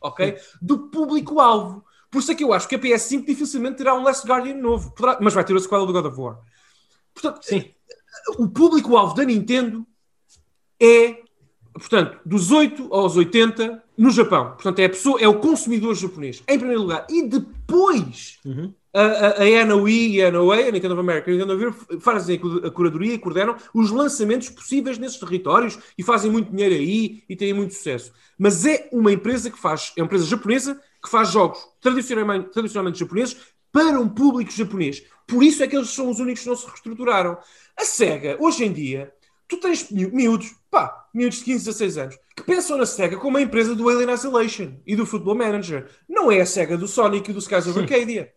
[0.00, 0.38] Ok?
[0.62, 1.84] Do público-alvo.
[2.10, 4.90] Por isso é que eu acho que a PS5 dificilmente terá um Last Guardian novo,
[4.92, 6.38] Poderá, mas vai ter a sequela do God of War.
[7.12, 7.70] Portanto, Sim.
[8.38, 9.86] o público-alvo da Nintendo
[10.80, 11.23] é
[11.74, 14.52] portanto, dos 8 aos 80 no Japão.
[14.52, 17.06] Portanto, é a pessoa, é o consumidor japonês, em primeiro lugar.
[17.10, 18.72] E depois uhum.
[18.92, 21.62] a, a, a NOE e a NOA, a Nintendo of America e a Nintendo of
[21.62, 26.74] Europe, fazem a curadoria e coordenam os lançamentos possíveis nesses territórios e fazem muito dinheiro
[26.74, 28.12] aí e têm muito sucesso.
[28.38, 32.98] Mas é uma empresa que faz, é uma empresa japonesa que faz jogos tradicionalmente, tradicionalmente
[32.98, 33.36] japoneses
[33.70, 35.02] para um público japonês.
[35.26, 37.36] Por isso é que eles são os únicos que não se reestruturaram.
[37.76, 39.12] A SEGA, hoje em dia,
[39.48, 43.42] tu tens miúdos, pá, miúdos de 15, 16 anos, que pensam na SEGA como a
[43.42, 45.88] empresa do Alien Isolation e do Football Manager.
[46.08, 48.32] Não é a SEGA do Sonic e do Skies of Arcadia.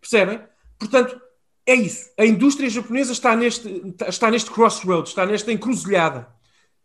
[0.00, 0.40] Percebem?
[0.78, 1.20] Portanto,
[1.66, 2.10] é isso.
[2.18, 6.28] A indústria japonesa está neste, está neste crossroads, está nesta encruzilhada,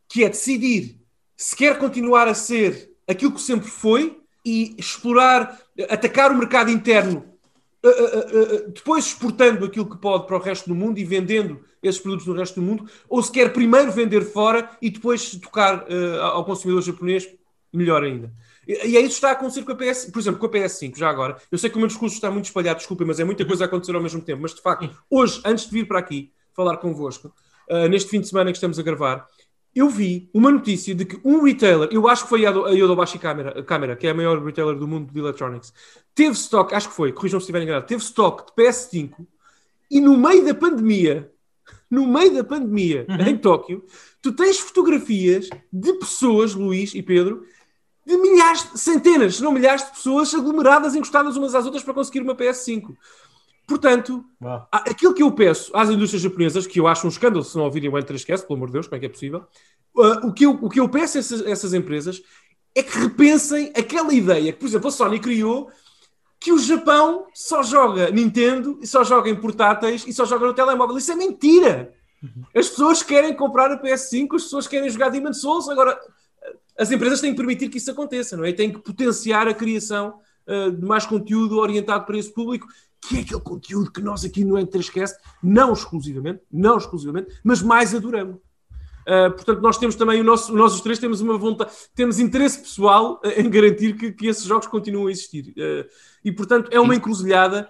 [0.08, 1.00] que é decidir
[1.36, 5.60] se quer continuar a ser aquilo que sempre foi e explorar,
[5.90, 7.30] atacar o mercado interno
[7.82, 11.64] Uh, uh, uh, depois exportando aquilo que pode para o resto do mundo e vendendo
[11.82, 15.86] esses produtos no resto do mundo, ou se quer primeiro vender fora e depois tocar
[16.22, 17.28] ao consumidor japonês,
[17.72, 18.34] melhor ainda.
[18.68, 20.98] E, é isso que está a acontecer com a PS, por exemplo, com a PS5,
[20.98, 21.38] já agora.
[21.52, 23.68] Eu sei que o meu discurso está muito espalhado, desculpem, mas é muita coisa a
[23.68, 24.42] acontecer ao mesmo tempo.
[24.42, 27.34] Mas de facto, hoje, antes de vir para aqui falar convosco,
[27.90, 29.28] neste fim de semana que estamos a gravar,
[29.74, 33.64] eu vi uma notícia de que um retailer, eu acho que foi a Yodobashi Camera,
[33.64, 35.72] Camera, que é a maior retailer do mundo de electronics,
[36.16, 39.28] teve stock, acho que foi, corrijam se estiver enganado, teve stock de PS5
[39.92, 41.32] E no meio da pandemia,
[41.90, 43.28] no meio da pandemia, Uhum.
[43.28, 43.84] em Tóquio,
[44.22, 47.44] tu tens fotografias de pessoas, Luís e Pedro,
[48.06, 52.22] de milhares, centenas, se não milhares de pessoas aglomeradas, encostadas umas às outras para conseguir
[52.22, 52.96] uma PS5.
[53.68, 57.56] Portanto, ah, aquilo que eu peço às indústrias japonesas, que eu acho um escândalo se
[57.56, 59.46] não ouvirem o N3Cast, pelo amor de Deus, como é que é possível?
[59.98, 62.22] ah, o, que eu, o que eu peço a essas, a essas empresas
[62.76, 65.70] é que repensem aquela ideia que, por exemplo, a Sony criou
[66.40, 70.54] que o Japão só joga Nintendo e só joga em portáteis e só joga no
[70.54, 70.98] telemóvel.
[70.98, 71.94] Isso é mentira!
[72.56, 75.70] As pessoas querem comprar a PS5, as pessoas querem jogar Demon's Souls.
[75.70, 76.00] Agora,
[76.78, 78.54] as empresas têm que permitir que isso aconteça, não é?
[78.54, 82.68] Têm que potenciar a criação uh, de mais conteúdo orientado para esse público,
[83.02, 87.96] que é aquele conteúdo que nós aqui no N3Cast, não exclusivamente, não exclusivamente, mas mais
[87.96, 88.38] adoramos.
[89.10, 92.60] Uh, portanto, nós temos também, o nosso, nós os três temos uma vontade, temos interesse
[92.60, 95.46] pessoal uh, em garantir que, que esses jogos continuam a existir.
[95.58, 95.90] Uh,
[96.24, 97.68] e, portanto, é uma encruzilhada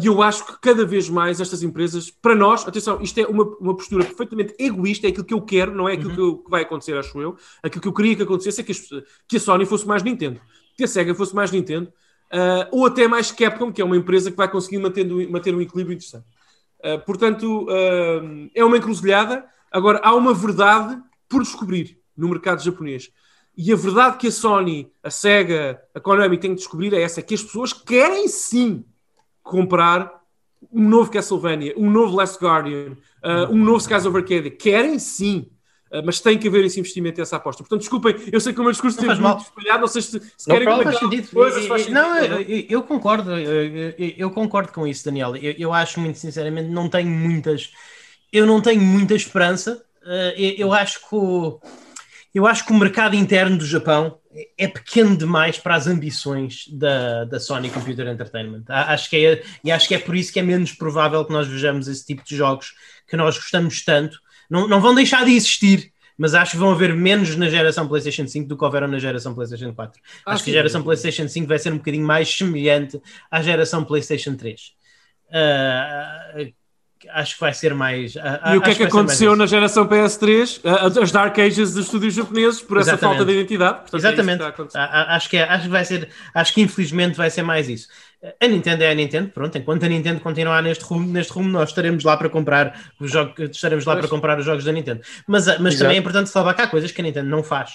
[0.00, 3.42] e eu acho que cada vez mais estas empresas, para nós, atenção, isto é uma,
[3.58, 6.14] uma postura perfeitamente egoísta, é aquilo que eu quero, não é aquilo Uhum.
[6.14, 7.36] que, eu- que vai acontecer, acho eu.
[7.60, 8.88] Aquilo que eu queria que acontecesse é que, as-
[9.26, 10.40] que a Sony fosse mais Nintendo,
[10.76, 11.88] que a Sega fosse mais Nintendo,
[12.32, 15.60] uh, ou até mais Capcom, que é uma empresa que vai conseguir manter, manter um
[15.60, 16.26] equilíbrio interessante.
[16.78, 19.44] Uh, portanto, uh, é uma encruzilhada.
[19.70, 23.10] Agora, há uma verdade por descobrir no mercado japonês.
[23.56, 27.20] E a verdade que a Sony, a Sega, a Konami têm que descobrir é essa:
[27.22, 28.84] que as pessoas querem sim
[29.42, 30.12] comprar
[30.72, 32.92] um novo Castlevania, um novo Last Guardian,
[33.24, 34.50] uh, um novo Skies of Arcadia.
[34.50, 35.50] Querem sim.
[35.90, 37.62] Uh, mas tem que haver esse investimento e essa aposta.
[37.62, 39.38] Portanto, desculpem, eu sei que o meu discurso faz muito mal.
[39.38, 41.28] espalhado, não sei se, se Não querem comentar sentido.
[41.30, 45.34] coisas, faz não, eu, eu- concordo, eu, eu- eu concordo com isso, Daniel.
[45.36, 47.72] Eu, eu acho muito sinceramente, não tenho muitas,
[48.32, 49.82] eu não tenho muita esperança.
[50.02, 51.60] Uh, eu, acho que o,
[52.34, 54.18] eu acho que o mercado interno do Japão
[54.56, 58.64] é pequeno demais para as ambições da, da Sony Computer Entertainment.
[58.68, 61.48] Acho que é, e acho que é por isso que é menos provável que nós
[61.48, 62.74] vejamos esse tipo de jogos
[63.06, 64.18] que nós gostamos tanto.
[64.48, 68.26] Não, não vão deixar de existir, mas acho que vão haver menos na geração PlayStation
[68.26, 70.00] 5 do que houveram na geração PlayStation 4.
[70.24, 70.56] Ah, acho que a sim.
[70.58, 73.00] geração PlayStation 5 vai ser um bocadinho mais semelhante
[73.30, 74.72] à geração PlayStation 3.
[75.32, 76.34] Ah,
[77.10, 78.16] acho que vai ser mais.
[78.16, 80.60] ah, E o que é que mais aconteceu na geração PS3?
[80.64, 83.18] Uh, As Dark Ages dos estúdios japoneses por essa Exatamente.
[83.18, 83.78] falta de identidade.
[83.82, 84.42] Portanto, é que Exatamente.
[84.76, 84.80] a.
[84.80, 87.68] A- a- acho, que é- acho que vai ser, acho que infelizmente vai ser mais
[87.68, 87.88] isso.
[88.42, 91.68] A Nintendo é a Nintendo, pronto, enquanto a Nintendo continuar neste rumo, neste rumo nós
[91.68, 94.06] estaremos lá para comprar os jogos, estaremos lá Pois.
[94.06, 95.00] para comprar os jogos da Nintendo.
[95.26, 95.84] Mas, a- mas Exato.
[95.84, 97.74] também é importante que há coisas que a Nintendo não faz.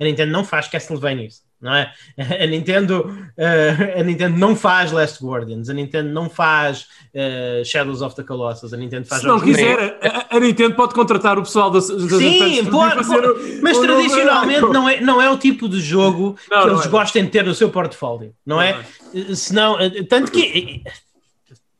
[0.00, 1.28] A Nintendo não faz Castlevania,
[1.60, 1.92] não é?
[2.42, 8.02] A Nintendo, eh, a Nintendo não faz Last Guardians, a Nintendo não faz eh, Shadows
[8.02, 11.42] of the Colossus, a Nintendo faz Se não quiser, a, a Nintendo pode contratar o
[11.42, 15.80] pessoal das, das Sim, o- mas o tradicionalmente não é, não é o tipo de
[15.80, 16.88] jogo Não, que eles é.
[16.88, 18.78] gostem de ter no seu portfólio, não, Não é?
[19.14, 19.76] Eh, Senão,
[20.08, 20.82] tanto que,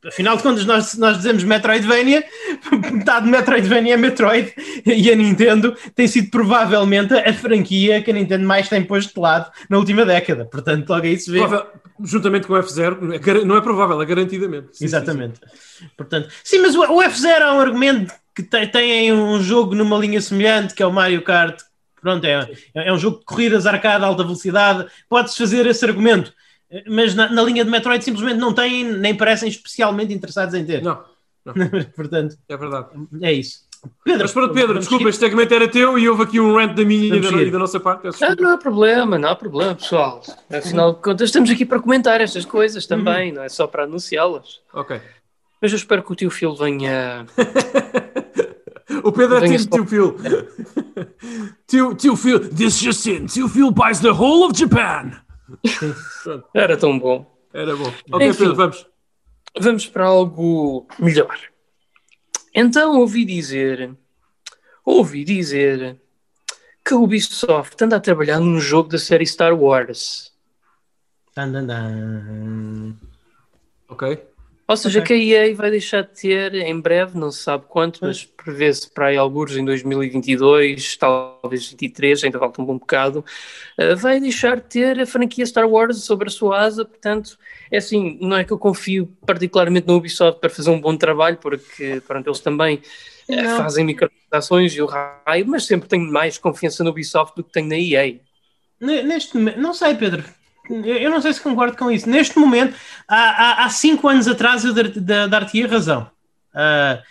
[0.06, 2.24] afinal de contas, nós, nós dizemos Metroidvania,
[2.92, 4.52] metade de Metroidvania é Metroid,
[4.84, 9.20] e a Nintendo tem sido provavelmente a franquia que a Nintendo mais tem posto de
[9.20, 10.44] lado na última década.
[10.44, 11.38] Portanto, logo aí se vê.
[11.40, 11.66] Provável-
[12.04, 14.66] Juntamente com o F0, é não é provável, é garantidamente.
[14.72, 15.40] Sim, sim, Exatamente.
[15.96, 19.96] Portanto, sim, mas o, o F0 é um argumento que tem, tem um jogo numa
[19.96, 21.58] linha semelhante, que é o Mario Kart.
[22.02, 24.86] Pronto, é, é um jogo de corridas arcade alta velocidade.
[25.08, 26.32] Pode-se fazer esse argumento.
[26.88, 30.78] Mas na, na linha de Metroid simplesmente não têm, nem parecem especialmente interessados em ter.
[30.78, 30.84] sim.
[30.84, 30.98] Não,
[31.94, 32.88] Portanto, é verdade.
[33.22, 33.64] é isso.
[34.02, 35.10] Pedro, Mas pronto, Pedro, desculpa, seguir?
[35.10, 37.58] este segmento era teu e houve aqui um rant da minha e da, e da
[37.58, 38.02] nossa parte.
[38.02, 40.20] peço Ah, não há problema, não há problema, pessoal.
[40.52, 44.60] Afinal de contas, estamos aqui para comentar estas coisas também, não é só para anunciá-las.
[44.74, 45.00] Ok.
[45.62, 47.26] Mas eu espero que o tio Phil venha.
[49.02, 50.16] O Pedro é Venha time tio Phil.
[51.66, 53.26] tio, tio Phil, this just in.
[53.26, 55.12] Tio Phil buys the whole of Japan.
[56.54, 57.26] Era tão bom.
[57.52, 57.92] Era bom.
[58.12, 58.38] Ok, Enfim.
[58.38, 58.86] Pedro, vamos.
[59.58, 61.38] Vamos para algo melhor.
[62.54, 63.96] Então ouvi dizer,
[64.84, 66.00] ouvi dizer
[66.84, 70.32] que a Ubisoft anda a trabalhar num jogo da série Star Wars.
[71.34, 72.96] Tan, tan, tan.
[73.88, 74.35] Ok.
[74.68, 75.06] Ou seja, Ok.
[75.06, 78.90] que a EA vai deixar de ter em breve, não se sabe quanto, mas prevê-se
[78.90, 83.24] para aí alguns em 2022, talvez 23, ainda falta um bom bocado,
[83.78, 87.38] eh, vai deixar de ter a franquia Star Wars sobre a sua asa, portanto,
[87.70, 91.36] é assim, não é que eu confio particularmente no Ubisoft para fazer um bom trabalho,
[91.38, 92.80] porque pronto, eles também
[93.28, 93.56] Não.
[93.56, 97.68] fazem microtransações e o raio, mas sempre tenho mais confiança no Ubisoft do que tenho
[97.68, 98.20] na EA.
[98.80, 100.24] Ne- Neste momento, não sei, Pedro.
[100.70, 102.08] Eu não sei se concordo com isso.
[102.08, 102.76] Neste momento,
[103.06, 106.10] há, há, há cinco anos atrás eu dar- da- dar-te-ia razão.
[106.54, 107.02] Ah,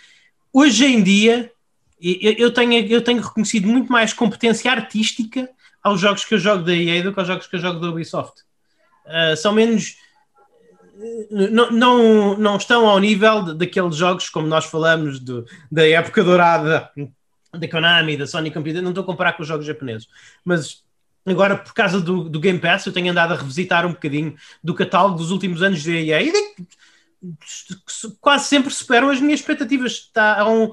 [0.52, 1.50] hoje em dia,
[2.00, 5.48] eu, tenho, eu tenho reconhecido muito mais competência artística
[5.82, 7.88] aos jogos que eu jogo da EA do que aos jogos que eu jogo da
[7.88, 8.42] Ubisoft.
[9.06, 9.96] Ah, são menos.
[11.30, 16.90] não, não, não estão ao nível daqueles jogos como nós falamos do, da época dourada
[17.52, 20.06] da Konami, da Sony Computer, não estou a comparar com os jogos japoneses,
[20.44, 20.84] mas
[21.26, 24.74] agora por causa do, do Game Pass eu tenho andado a revisitar um bocadinho do
[24.74, 26.32] catálogo dos últimos anos da EA e
[28.20, 29.92] quase sempre superam as minhas expectativas.
[29.92, 30.70] Está um,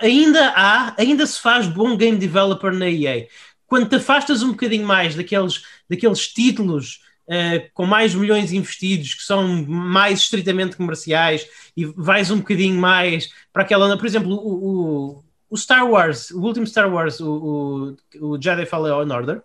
[0.00, 3.26] ainda há, ainda se faz bom game developer na EA.
[3.66, 9.22] Quando te afastas um bocadinho mais daqueles, daqueles títulos uh, com mais milhões investidos, que
[9.22, 15.56] são mais estritamente comerciais, e vais um bocadinho mais para aquela, por exemplo, o, o,
[15.56, 19.42] Star Wars, o último Star Wars, o, o, o Jedi Fallen Order,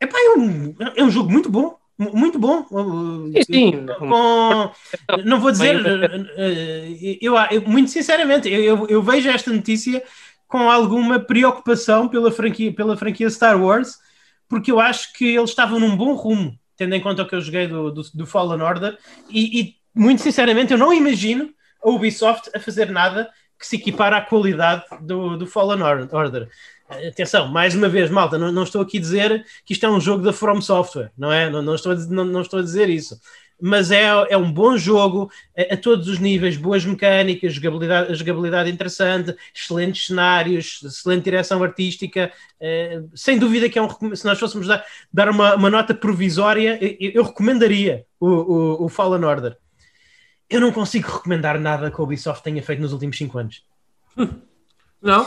[0.00, 2.66] epá, é, um, é um jogo muito bom muito bom.
[2.66, 3.86] Sim, sim.
[3.98, 4.70] Com,
[5.24, 5.82] não vou dizer,
[6.36, 10.02] eh, eu, eu, muito sinceramente, eu, eu, vejo esta notícia
[10.46, 13.98] com alguma preocupação pela franquia, pela franquia Star Wars,
[14.48, 17.40] porque eu acho que eles estavam num bom rumo, tendo em conta o que eu
[17.40, 18.96] joguei do, do, do Fallen Order,
[19.30, 21.50] e, e, muito sinceramente eu não imagino
[21.82, 26.48] a Ubisoft a fazer nada que se equipara à qualidade do, do Fallen Order.
[26.88, 30.00] Atenção, mais uma vez, malta, não, não, estou aqui a dizer que isto é um
[30.00, 31.50] jogo da From Software, não é?
[31.50, 33.18] Não, não, estou, a, não, não estou a dizer isso.
[33.60, 38.70] Mas é, é um bom jogo a, a todos os níveis, boas mecânicas, jogabilidade, jogabilidade
[38.70, 42.30] interessante, excelentes cenários, excelente direção artística.
[42.60, 46.78] Eh, sem dúvida que é um se nós fôssemos dar, dar uma, uma nota provisória,
[46.80, 49.56] eu, eu recomendaria o, o, o Fallen Order.
[50.48, 53.64] Eu não consigo recomendar nada que a Ubisoft tenha feito nos últimos 5 anos.
[55.02, 55.26] Não?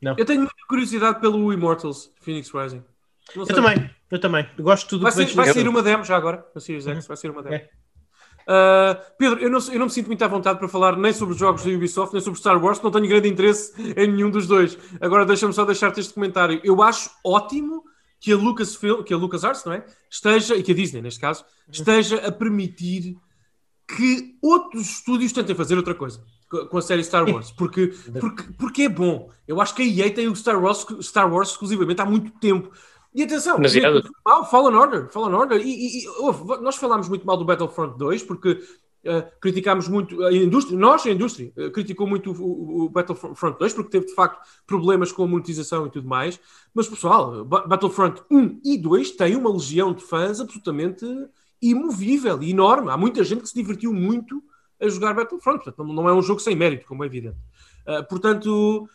[0.00, 0.14] Não.
[0.16, 2.82] Eu tenho muita curiosidade pelo Immortals Phoenix Rising.
[3.34, 4.48] Eu também, eu também.
[4.56, 7.04] Eu gosto de tudo vai, ser, vai sair uma demo já agora, no Series X,
[7.04, 7.08] uhum.
[7.08, 7.54] vai sair uma demo.
[7.56, 7.68] É.
[8.48, 11.34] Uh, Pedro, eu não, eu não me sinto muito à vontade para falar nem sobre
[11.34, 14.46] os jogos da Ubisoft, nem sobre Star Wars, não tenho grande interesse em nenhum dos
[14.46, 14.78] dois.
[15.00, 16.58] Agora deixa-me só deixar-te este comentário.
[16.64, 17.84] Eu acho ótimo
[18.18, 19.84] que a Lucasfilm, que a LucasArts, não é?
[20.10, 21.72] Esteja, e que a Disney, neste caso, uhum.
[21.72, 23.18] esteja a permitir
[23.88, 26.22] que outros estúdios tentem fazer outra coisa
[26.70, 29.30] com a série Star Wars, porque, porque, porque é bom.
[29.46, 32.70] Eu acho que a EA tem o Star Wars, Star Wars exclusivamente há muito tempo.
[33.14, 35.60] E atenção, é, mal, Fallen Order, Fallen Order.
[35.60, 36.06] E, e, e
[36.62, 41.10] nós falámos muito mal do Battlefront 2 porque uh, criticámos muito a indústria, nós, a
[41.10, 45.26] indústria, uh, criticou muito o, o, Battlefront 2 porque teve de facto problemas com a
[45.26, 46.38] monetização e tudo mais.
[46.72, 51.04] Mas pessoal, Battlefront 1 e 2 têm uma legião de fãs absolutamente
[51.60, 52.90] imovível enorme.
[52.90, 54.42] Há muita gente que se divertiu muito
[54.80, 55.64] a jogar Battlefront.
[55.64, 57.38] Portanto, não é um jogo sem mérito, como é evidente.
[57.86, 58.88] Uh, portanto,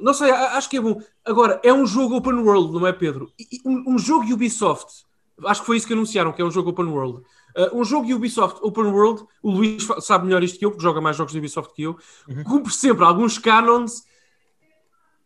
[0.00, 1.00] não sei, acho que é bom.
[1.24, 3.30] Agora, é um jogo open world, não é, Pedro?
[3.64, 5.04] Um, um jogo Ubisoft,
[5.44, 7.22] acho que foi isso que anunciaram, que é um jogo open world.
[7.56, 11.00] Uh, um jogo Ubisoft Open World, o Luís sabe melhor isto que eu, porque joga
[11.00, 11.96] mais jogos de Ubisoft que eu,
[12.28, 12.42] uhum.
[12.42, 14.02] cumpre sempre alguns canons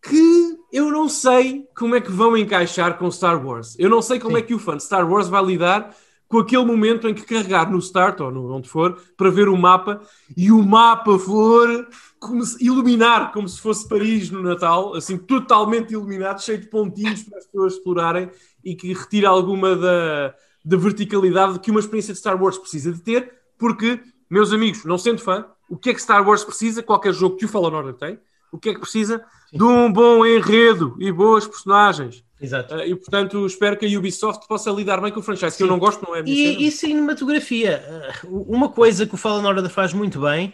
[0.02, 3.74] que eu não sei como é que vão encaixar com Star Wars.
[3.78, 4.42] Eu não sei como Sim.
[4.42, 5.94] é que o fã de Star Wars vai lidar
[6.28, 9.56] com aquele momento em que carregar no start ou no, onde for para ver o
[9.56, 10.02] mapa
[10.36, 11.88] e o mapa for
[12.20, 17.22] como se, iluminar como se fosse Paris no Natal, assim totalmente iluminado, cheio de pontinhos
[17.22, 18.30] para as pessoas explorarem
[18.62, 23.00] e que retira alguma da, da verticalidade que uma experiência de Star Wars precisa de
[23.00, 26.82] ter, porque, meus amigos, não sendo fã, o que é que Star Wars precisa?
[26.82, 28.18] Qualquer jogo que o Fallen Order tem,
[28.52, 29.24] o que é que precisa?
[29.52, 32.74] De um bom enredo e boas personagens Exato.
[32.74, 35.56] Uh, e portanto espero que a Ubisoft possa lidar bem com o franchise, Sim.
[35.58, 36.22] que eu não gosto, não é?
[36.24, 37.82] E, e cinematografia.
[38.24, 40.52] Uh, uma coisa que o Fallen Order faz muito bem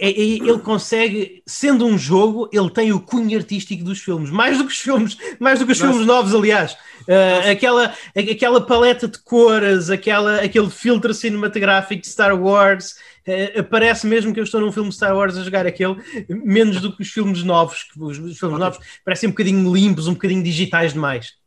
[0.00, 4.56] é, é, ele consegue, sendo um jogo, ele tem o cunho artístico dos filmes, mais
[4.56, 5.90] do que os filmes, mais do que os Nossa.
[5.90, 6.74] filmes novos, aliás.
[7.00, 12.94] Uh, aquela, aquela paleta de cores, aquela, aquele filtro cinematográfico de Star Wars,
[13.28, 15.96] uh, parece mesmo que eu estou num filme Star Wars a jogar aquele,
[16.28, 20.06] menos do que os filmes novos, que os, os filmes novos parecem um bocadinho limpos,
[20.06, 21.38] um bocadinho digitais demais.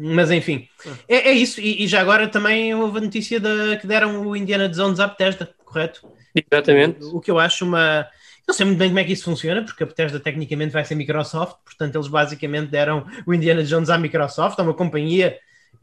[0.00, 0.94] Mas enfim, ah.
[1.08, 1.60] é, é isso.
[1.60, 5.08] E, e, já agora também houve a notícia de, que deram o Indiana Jones à
[5.08, 6.08] Bethesda, correto?
[6.32, 7.04] Exatamente.
[7.04, 8.06] O, o que eu acho uma.
[8.46, 10.94] Não sei muito bem como é que isso funciona, porque a Bethesda tecnicamente vai ser
[10.94, 15.36] Microsoft, portanto eles basicamente deram o Indiana Jones à Microsoft, a uma companhia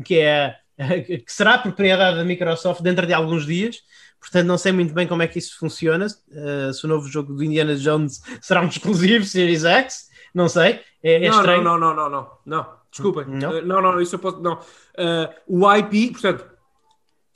[0.03, 0.55] que é
[1.25, 3.77] que será propriedade da Microsoft dentro de alguns dias.
[4.19, 6.07] Portanto, não sei muito bem como é que isso funciona.
[6.07, 10.81] Uh, se o novo jogo do Indiana Jones será um exclusivo Series X, não sei.
[11.03, 11.63] É, é não, estranho.
[11.63, 12.67] Não, não, não, não, não, não.
[12.91, 13.25] Desculpem.
[13.27, 14.41] Não, uh, não, não, isso eu posso.
[14.41, 14.53] Não.
[14.53, 16.45] Uh, o IP, portanto,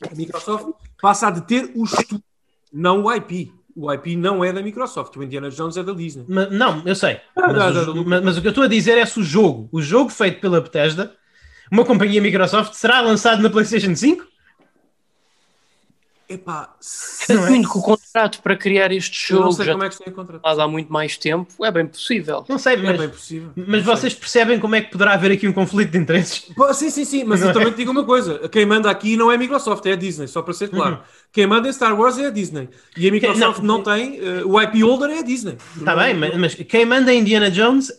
[0.10, 0.68] a Microsoft
[1.02, 2.24] passa a deter o estúdio
[2.72, 3.52] não o IP.
[3.76, 6.26] O IP não é da Microsoft, o Indiana Jones é da Disney.
[6.28, 7.22] Mas, não, eu sei.
[7.36, 9.70] Ah, mas, o, mas, mas, o que eu estou a dizer é se o jogo,
[9.72, 11.16] o jogo feito pela Bethesda,
[11.72, 14.30] uma companhia Microsoft, será lançado na PlayStation 5?
[16.30, 17.60] Epá, Sendo é?
[17.64, 20.04] que o contrato para criar este jogo já como é que se
[20.44, 22.46] há muito mais tempo, é bem possível.
[22.48, 23.52] Não sei, mas, é bem possível.
[23.56, 26.46] mas vocês percebem como é que poderá haver aqui um conflito de interesses?
[26.76, 29.36] Sim, sim, sim, mas eu também te digo uma coisa: quem manda aqui não é
[29.36, 30.98] a Microsoft, é a Disney, só para ser claro.
[30.98, 31.02] Uhum.
[31.34, 32.70] Quem manda em Star Wars é a Disney.
[32.96, 35.58] E a Microsoft não, não tem, uh, o IP holder é a Disney.
[35.78, 37.92] Está bem, mas, mas, quem manda em Indiana Jones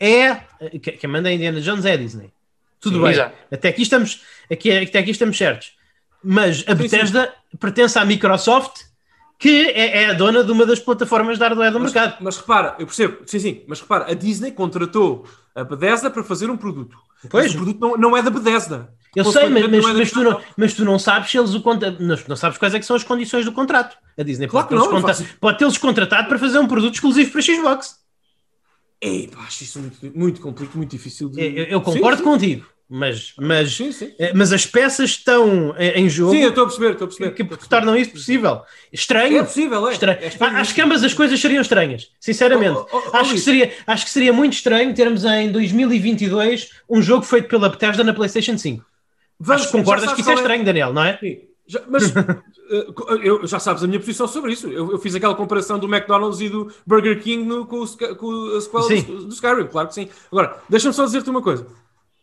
[0.00, 0.40] é.
[0.80, 2.32] Quem manda em Indiana Jones é a Disney.
[2.90, 3.12] Tudo sim, bem.
[3.12, 3.36] Exato.
[3.50, 5.72] Até aqui estamos, aqui, até aqui estamos certos.
[6.22, 8.84] Mas a Bethesda pertence à Microsoft,
[9.38, 12.16] que é, é, a dona de uma das plataformas de hardware do mas, mercado.
[12.20, 16.50] Mas repara, eu percebo, sim, sim, mas repara, a Disney contratou a Bethesda para fazer
[16.50, 16.96] um produto.
[17.28, 17.46] Pois.
[17.46, 18.92] Mas o produto não, não é da Bethesda.
[19.14, 21.62] Eu sei, mas, mas, é mas, tu não, mas tu não sabes se eles o
[21.62, 21.90] contra...
[21.90, 23.96] não, não sabes quais é são as condições do contrato.
[24.18, 25.26] A Disney claro pode, tê-los contra...
[25.40, 27.96] pode tê-los contratado para fazer um produto exclusivo para Xbox.
[29.00, 31.40] Ei, pá, acho isso muito, muito complicado, muito difícil de...
[31.40, 32.30] Eu, eu concordo sim, sim.
[32.30, 32.66] contigo.
[32.88, 34.12] Mas, mas, sim, sim.
[34.16, 36.30] Eh, mas as peças estão em jogo.
[36.30, 37.34] Sim, eu estou a perceber, estou a perceber.
[37.34, 38.62] Que, que tornam isso possível.
[38.92, 39.38] Estranho.
[39.38, 39.92] É possível, é.
[39.92, 40.18] Estranho.
[40.20, 42.78] É acho que ambas as coisas seriam estranhas, sinceramente.
[42.78, 47.02] Oh, oh, oh, acho, que seria, acho que seria muito estranho termos em 2022 um
[47.02, 48.84] jogo feito pela Bethesda na PlayStation 5.
[49.40, 51.18] Vamos, acho que concordas que isso é, é estranho, Daniel, não é?
[51.18, 51.40] Sim.
[51.66, 52.14] Já, mas
[52.70, 52.86] eh,
[53.24, 54.68] eu, já sabes a minha posição sobre isso.
[54.68, 58.56] Eu, eu, fiz aquela comparação do McDonald's e do Burger King no, com, o, com
[58.56, 60.08] a sequela do, do Skyrim, claro que sim.
[60.30, 61.66] Agora, deixa-me só dizer-te uma coisa.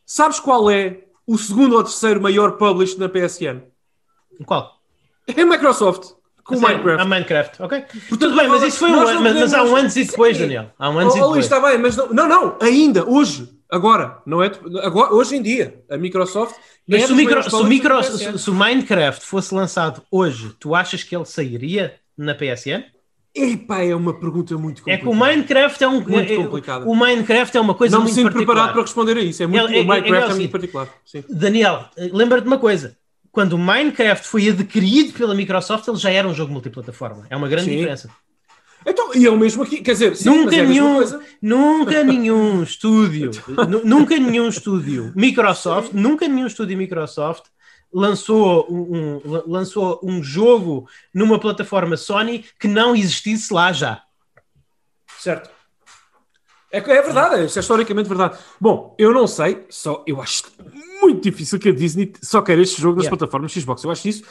[0.06, 3.62] Sabes qual é o segundo ou terceiro maior publisher na PSN?
[4.46, 4.80] Qual?
[5.28, 6.14] É a Microsoft.
[6.44, 7.02] Com o Minecraft.
[7.02, 7.80] A Minecraft, ok.
[7.80, 10.38] Portanto, Tudo bem, mas isso foi um ano, mas, mas, há um antes e depois,
[10.38, 10.72] Daniel.
[10.78, 11.46] Há um antes oh, e depois.
[11.46, 14.52] está bem, mas não, não, não, ainda, hoje, agora, não é?
[14.82, 16.56] Agora, hoje em dia, a Microsoft.
[16.86, 20.76] Mas se, o micro, se, o micro, se, se o Minecraft fosse lançado hoje, tu
[20.76, 22.84] achas que ele sairia na PSN?
[23.36, 24.94] Epá, é uma pergunta muito complicada.
[24.94, 26.88] É que o Minecraft é um muito é, complicado.
[26.88, 28.26] O Minecraft é uma coisa não muito particular.
[28.26, 29.42] Não me sinto preparado para responder a isso.
[29.42, 30.90] É muito, é, o Minecraft é, é, é muito particular.
[31.04, 31.24] Sim.
[31.30, 32.96] Daniel, lembra-te de uma coisa.
[33.32, 37.26] Quando o Minecraft foi adquirido pela Microsoft, ele já era um jogo multiplataforma.
[37.28, 37.78] É uma grande sim.
[37.78, 38.10] diferença.
[38.86, 41.00] Então, e é o mesmo aqui, quer dizer, sim, nunca, é nenhum,
[41.42, 43.32] nunca nenhum estúdio,
[43.84, 46.00] nunca nenhum estúdio Microsoft, sim.
[46.00, 47.46] nunca nenhum estúdio Microsoft
[47.94, 54.02] lançou um, um, lançou um jogo numa plataforma Sony que não existisse lá já.
[55.20, 55.50] Certo.
[56.72, 58.38] É, é verdade, isso é historicamente verdade.
[58.60, 60.44] Bom, eu não sei, só eu acho
[61.02, 63.18] muito difícil que a Disney só queira este jogo nas yeah.
[63.18, 63.84] plataformas Xbox.
[63.84, 64.24] Eu acho isso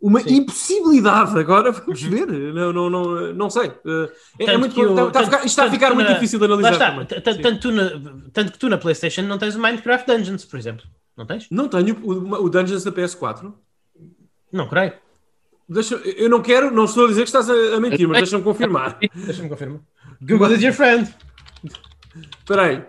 [0.00, 0.36] uma Sim.
[0.36, 1.38] impossibilidade.
[1.38, 2.10] Agora vamos uhum.
[2.10, 2.26] ver.
[2.26, 3.70] Não, não, não, não sei.
[4.38, 6.72] É, é muito, está, tanto, está, a ficar muito na, difícil de analisar.
[6.72, 7.90] Está, tanto, na,
[8.32, 10.86] tanto que tu na PlayStation não tens o Minecraft Dungeons, por exemplo.
[11.20, 11.50] Não tens?
[11.50, 13.52] Não tenho o, o Dungeons da PS4.
[14.50, 14.94] Não creio.
[15.68, 18.42] Deixa, eu não quero, não estou a dizer que estás a, a mentir, mas deixa-me
[18.42, 18.98] confirmar.
[19.14, 19.82] deixa-me confirmar.
[20.22, 21.14] Google is your friend.
[22.38, 22.86] Espera aí.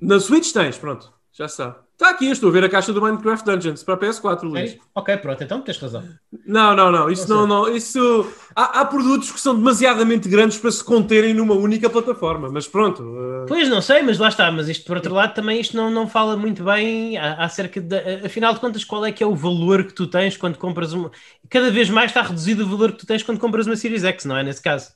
[0.00, 1.83] Na Switch tens, pronto, já está.
[1.94, 4.76] Está aqui, estou a ver a caixa do Minecraft Dungeons para a PS4, Luís.
[4.92, 6.02] Ok, pronto, então tens razão.
[6.44, 7.08] Não, não, não.
[7.08, 8.28] Isso não, não, isso.
[8.54, 13.00] Há, há, produtos que são demasiadamente grandes para se conterem numa única plataforma, mas pronto.
[13.00, 13.46] Uh...
[13.46, 14.50] Pois não sei, mas lá está.
[14.50, 17.96] Mas isto, por outro lado, também isto não, não fala muito bem acerca de.
[18.26, 21.12] Afinal de contas, qual é que é o valor que tu tens quando compras uma.
[21.48, 24.24] Cada vez mais está reduzido o valor que tu tens quando compras uma Series X,
[24.24, 24.42] não é?
[24.42, 24.90] Nesse caso.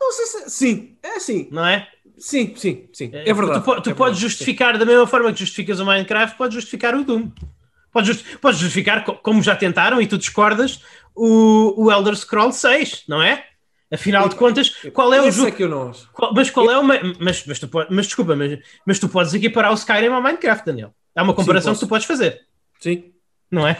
[0.00, 0.50] Não sei se.
[0.50, 1.48] Sim, é assim.
[1.52, 1.86] Não é?
[2.18, 3.10] Sim, sim, sim.
[3.12, 3.64] É, é verdade.
[3.64, 4.78] Tu, tu é podes verdade, justificar, sim.
[4.78, 7.30] da mesma forma que justificas o Minecraft, podes justificar o Doom.
[7.92, 10.82] Podes, just, podes justificar, como já tentaram e tu discordas,
[11.14, 13.44] o, o Elder Scrolls 6, não é?
[13.92, 15.52] Afinal de contas, qual é o jogo?
[15.52, 16.08] Que eu não acho.
[16.34, 16.98] Mas qual é uma.
[17.20, 20.92] Mas, mas, tu, mas desculpa, mas, mas tu podes equiparar o Skyrim ao Minecraft, Daniel.
[21.14, 22.40] É uma comparação sim, que tu podes fazer.
[22.80, 23.12] Sim.
[23.50, 23.78] Não é?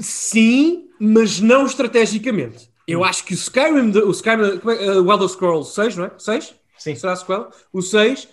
[0.00, 2.70] Sim, mas não estrategicamente.
[2.86, 6.12] Eu acho que o Skyrim, o Skyrim, é, o Elder Scrolls 6, não é?
[6.16, 6.54] 6?
[6.78, 6.94] Sim.
[6.94, 7.50] Sequela?
[7.72, 8.28] O 6.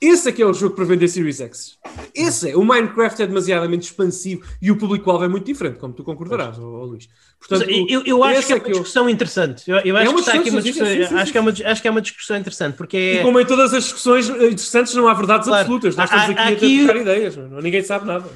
[0.00, 1.78] Esse é que é o jogo para vender Series X.
[2.14, 2.56] Esse é.
[2.56, 6.84] O Minecraft é demasiadamente expansivo e o público-alvo é muito diferente, como tu concordarás, oh,
[6.84, 7.08] Luís.
[7.38, 9.10] Portanto, eu, eu acho que é, é uma discussão eu...
[9.10, 9.70] interessante.
[9.70, 11.50] Eu, eu é acho que aqui uma discussão, sim, sim, sim, acho, que é uma,
[11.50, 13.14] acho que é uma discussão interessante, porque é...
[13.20, 15.62] E como em todas as discussões interessantes não há verdades claro.
[15.62, 15.96] absolutas.
[15.96, 17.36] Nós estamos aqui, aqui a trocar ideias.
[17.36, 18.28] Ninguém sabe nada.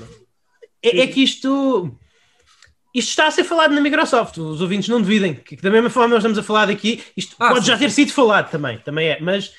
[0.82, 1.90] É, é que isto
[2.94, 6.10] isto está a ser falado na Microsoft, os ouvintes não duvidem, que da mesma forma
[6.10, 8.04] nós estamos a falar aqui, isto ah, pode sim, já ter sim.
[8.04, 9.52] sido falado também, também é, mas,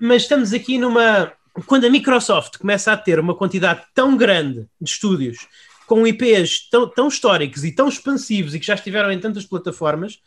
[0.00, 1.32] mas estamos aqui numa.
[1.66, 5.48] Quando a Microsoft começa a ter uma quantidade tão grande de estúdios
[5.84, 10.20] com IPs tão, tão históricos e tão expansivos e que já estiveram em tantas plataformas,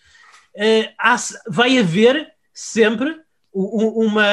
[0.55, 1.15] uh, há,
[1.47, 3.21] vai haver sempre
[3.53, 4.23] uma.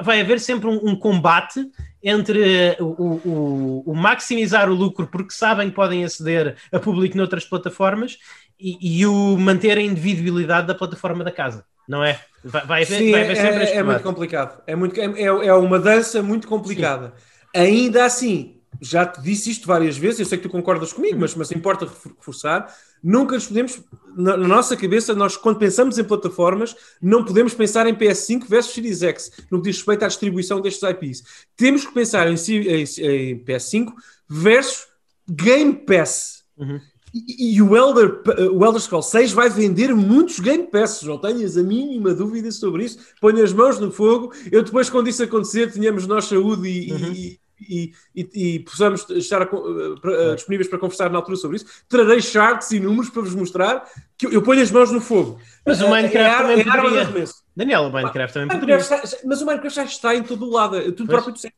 [0.00, 1.68] Vai haver sempre um, um combate
[2.02, 7.44] entre o, o, o, maximizar o lucro porque sabem que podem aceder a público noutras
[7.44, 8.18] plataformas
[8.58, 12.20] e, e o manter a individualidade da plataforma da casa, não é?
[12.44, 14.62] Vai, vai Sim, vai haver sempre é, é muito complicado.
[14.66, 17.12] É, muito, é, é uma dança muito complicada.
[17.16, 17.60] Sim.
[17.60, 21.34] Ainda assim, já te disse isto várias vezes, eu sei que tu concordas comigo, mas,
[21.34, 23.80] mas importa reforçar, nunca nos podemos,
[24.16, 28.74] na, na, nossa cabeça, nós quando pensamos em plataformas, não podemos pensar em PS5 versus
[28.74, 31.24] Series X, no que diz respeito à distribuição destes IPs.
[31.56, 33.92] Temos que pensar em, em, em PS5
[34.28, 34.86] versus
[35.28, 36.44] Game Pass.
[36.56, 36.80] Uhum.
[37.14, 38.20] E, e, o, Elder,
[38.52, 42.84] o Elder Scrolls 6 vai vender muitos Game Passes, não tenhas a mínima dúvida sobre
[42.84, 42.98] isso.
[43.20, 44.34] Ponho as mãos no fogo.
[44.52, 47.12] Eu depois, quando isso acontecer, tenhamos nós saúde e, uhum.
[47.12, 51.66] e e, e, e possamos estar a, para, disponíveis para conversar na altura sobre isso,
[51.88, 53.84] trarei charts e números para vos mostrar
[54.16, 55.40] que eu, eu ponho as mãos no fogo.
[55.64, 57.28] Mas o Minecraft é, também é poderia.
[57.54, 58.76] Daniel, o Minecraft também poderia.
[58.76, 60.92] Está, mas o Minecraft já está em todo o lado.
[60.92, 61.56] Tu próprio disseste.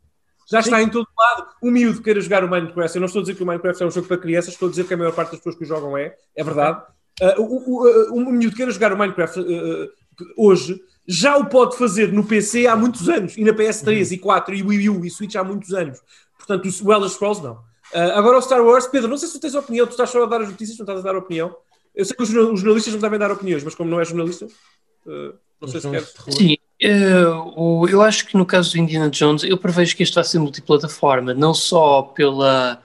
[0.51, 0.85] Já está Sim.
[0.85, 1.51] em todo o lado.
[1.61, 2.97] O miúdo queira jogar o Minecraft.
[2.97, 4.71] Eu não estou a dizer que o Minecraft é um jogo para crianças, estou a
[4.71, 6.15] dizer que a maior parte das pessoas que o jogam é.
[6.35, 6.83] É verdade.
[7.21, 9.91] Uh, o, o, o, o miúdo queira jogar o Minecraft uh,
[10.37, 14.13] hoje já o pode fazer no PC há muitos anos, e na PS3 uhum.
[14.13, 15.99] e 4 e Wii U e Switch há muitos anos.
[16.37, 17.55] Portanto, o Elder Scrolls não.
[17.95, 20.23] Uh, agora o Star Wars, Pedro, não sei se tu tens opinião, tu estás só
[20.23, 21.57] a dar as notícias, não estás a dar opinião.
[21.95, 25.35] Eu sei que os jornalistas não devem dar opiniões, mas como não é jornalista, uh,
[25.59, 26.15] não sei se queres.
[26.29, 30.25] Sim, uh, eu acho que no caso do Indiana Jones, eu prevejo que este vai
[30.25, 32.83] ser multiplataforma, não só pela.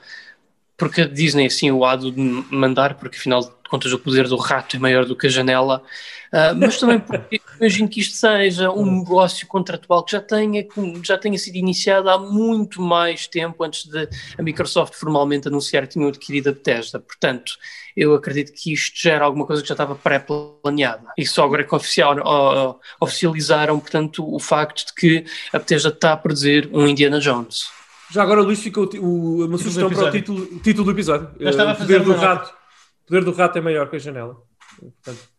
[0.78, 2.12] Porque a Disney assim o há de
[2.50, 5.84] mandar, porque afinal de contas o poder do rato é maior do que a janela,
[6.34, 10.66] Uh, mas também porque imagino que isto seja um negócio contratual que já tenha,
[11.04, 15.94] já tenha sido iniciado há muito mais tempo antes de a Microsoft formalmente anunciar que
[15.94, 17.00] tinha adquirido a Bethesda.
[17.00, 17.54] Portanto,
[17.96, 21.14] eu acredito que isto já era alguma coisa que já estava pré-planeada.
[21.16, 25.90] E só agora é que oficial, uh, oficializaram, portanto, o facto de que a Bethesda
[25.90, 27.66] está a produzir um Indiana Jones.
[28.10, 31.30] Já agora, Luís, ficou o, uma sugestão para o título, título do episódio.
[31.40, 32.50] Já estava a fazer poder do rato.
[33.04, 34.36] O poder do rato é maior que a janela.
[34.80, 35.33] Portanto,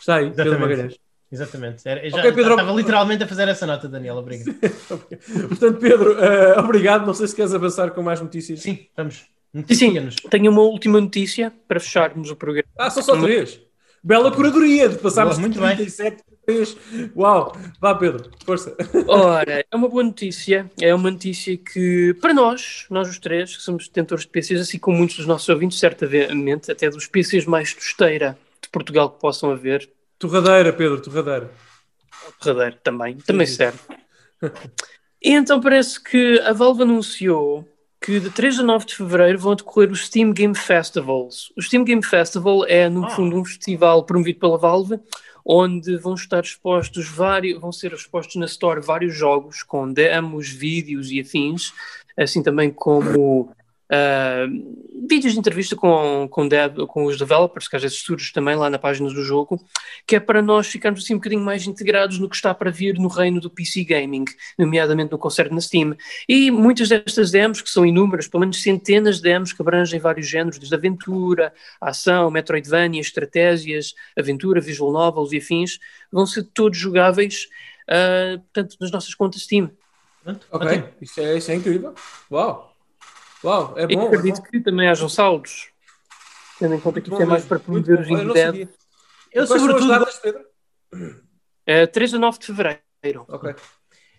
[0.00, 0.50] Está aí, Exatamente.
[0.50, 0.96] Pedro Magalhães.
[1.32, 1.88] Exatamente.
[1.88, 2.52] Era, já, okay, Pedro...
[2.52, 4.16] Estava literalmente a fazer essa nota, Daniel.
[4.16, 4.52] Obrigado.
[5.48, 7.06] Portanto, Pedro, uh, obrigado.
[7.06, 8.60] Não sei se queres avançar com mais notícias.
[8.60, 9.26] Sim, vamos.
[9.68, 12.68] Sim, tenho uma última notícia para fecharmos o programa.
[12.78, 13.60] Ah, são só três.
[14.02, 16.76] Bela curadoria de passarmos boa, muito 37 três.
[17.16, 17.52] Uau!
[17.80, 18.74] Vá, Pedro, força.
[19.06, 20.70] Ora, é uma boa notícia.
[20.80, 24.78] É uma notícia que, para nós, nós os três, que somos detentores de PCs, assim
[24.78, 28.38] como muitos dos nossos ouvintes, certamente, até dos PCs mais tosteira
[28.70, 29.90] Portugal que possam haver.
[30.18, 31.50] Torradeira, Pedro, torradeira.
[32.40, 33.78] Torradeira também, também serve.
[35.22, 37.66] e então parece que a Valve anunciou
[38.00, 41.52] que de 3 a 9 de fevereiro vão decorrer os Steam Game Festivals.
[41.56, 43.10] O Steam Game Festival é, no ah.
[43.10, 44.98] fundo, um festival promovido pela Valve,
[45.44, 51.10] onde vão estar expostos vários, vão ser expostos na Store vários jogos com demos, vídeos
[51.10, 51.72] e afins,
[52.16, 53.54] assim também como
[53.90, 58.54] uh, vídeos de entrevista com, com, dev, com os developers, que às vezes surge também
[58.54, 59.60] lá na página do jogo,
[60.06, 62.94] que é para nós ficarmos assim um bocadinho mais integrados no que está para vir
[62.94, 64.24] no reino do PC Gaming,
[64.56, 65.96] nomeadamente no concerto na Steam.
[66.28, 70.28] E muitas destas demos, que são inúmeras, pelo menos centenas de demos que abrangem vários
[70.28, 75.78] géneros, desde aventura, ação, Metroidvania, estratégias, aventura, visual novels e afins,
[76.12, 77.48] vão ser todos jogáveis,
[77.88, 79.70] uh, portanto, nas nossas contas Steam.
[80.50, 81.94] Ok, isso é, isso é incrível.
[82.30, 82.69] Uau!
[83.44, 83.92] Uau, é bom.
[83.92, 84.48] Eu acredito é bom.
[84.50, 85.68] que também hajam saldos,
[86.58, 88.68] tendo em conta que isto é mais para promover os dev.
[89.32, 89.88] Eu, sobretudo.
[89.88, 90.44] Datas, Pedro?
[91.64, 93.24] É, 3 a 9 de fevereiro.
[93.28, 93.54] Ok.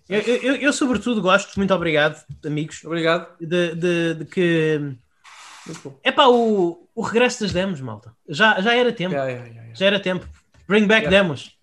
[0.10, 2.84] Eu, eu, eu, sobretudo, gosto, muito obrigado, amigos.
[2.84, 3.38] Obrigado.
[3.40, 4.98] De, de, de que.
[6.04, 8.14] É pá, o, o regresso das demos, malta.
[8.28, 9.14] Já, já era tempo.
[9.14, 10.28] Yeah, yeah, yeah, já era tempo.
[10.68, 11.58] Bring back demos.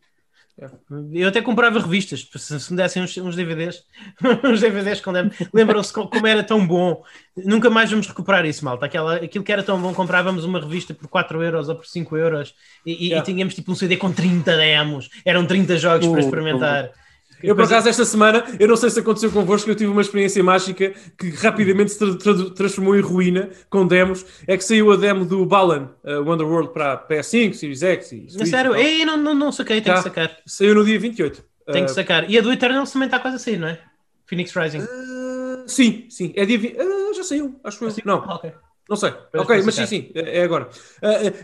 [1.13, 3.85] Eu até comprava revistas, se me dessem uns, uns DVDs,
[4.45, 5.13] uns DVDs com
[5.55, 7.03] Lembram-se como era tão bom.
[7.37, 8.87] Nunca mais vamos recuperar isso, malta.
[8.87, 12.17] Aquela, aquilo que era tão bom, comprávamos uma revista por 4 euros ou por 5
[12.17, 12.55] euros
[12.85, 13.23] e, yeah.
[13.23, 15.09] e tínhamos tipo um CD com 30 demos.
[15.25, 16.85] Eram 30 jogos uh, para experimentar.
[16.87, 17.08] Uh.
[17.43, 20.43] Eu, por acaso, esta semana, eu não sei se aconteceu convosco, eu tive uma experiência
[20.43, 24.25] mágica que rapidamente se tra tra transformou em ruína com demos.
[24.47, 28.49] É que saiu a demo do Balan uh, Wonderworld para PS5, Series X e Switch.
[28.49, 28.75] Sério?
[28.75, 30.03] Ei, não, não, não saquei, tenho tá.
[30.03, 30.37] que sacar.
[30.47, 31.45] Saiu no dia 28.
[31.73, 32.29] Tenho uh, que sacar.
[32.29, 33.79] E a do Eternal também está quase a sair, não é?
[34.27, 34.81] Phoenix Rising.
[34.81, 36.33] Uh, sim, sim.
[36.35, 36.77] É dia 20...
[36.77, 37.95] uh, já saiu, acho eu.
[38.05, 38.25] Não.
[38.27, 38.53] Ah, ok.
[38.89, 39.13] Não sei.
[39.35, 40.71] ok, mas sim, sim, é, agora.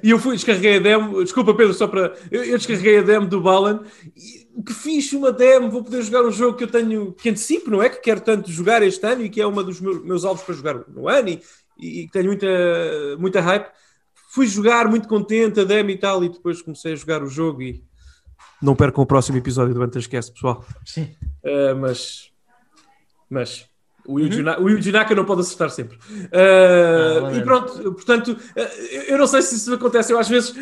[0.02, 1.22] E eu fui, descarreguei a demo.
[1.22, 2.14] Desculpa, Pedro, só para.
[2.30, 3.82] Eu, eu descarreguei a demo do Balan
[4.16, 7.70] e que fiz uma demo, vou poder jogar um jogo que eu tenho, que antecipo,
[7.70, 7.88] não é?
[7.88, 10.54] Que quero tanto jogar este ano e que é uma dos meus, meus alvos para
[10.54, 11.40] jogar no ano e,
[11.78, 12.46] e, tenho muita,
[13.18, 13.68] muita hype.
[14.30, 17.62] Fui jogar muito contente a demo e tal, e depois comecei a jogar o jogo
[17.62, 17.84] e
[18.60, 20.64] não percam o próximo episódio do Antascast, pessoal.
[20.84, 21.14] Sim.
[21.44, 22.30] Uh, mas,
[23.28, 23.68] mas
[24.06, 24.92] o Yuji, uhum.
[24.92, 25.96] Naka não pode acertar sempre.
[25.96, 30.12] Uh, ah, e pronto, portanto, uh, eu não sei se isso acontece.
[30.12, 30.54] Eu às vezes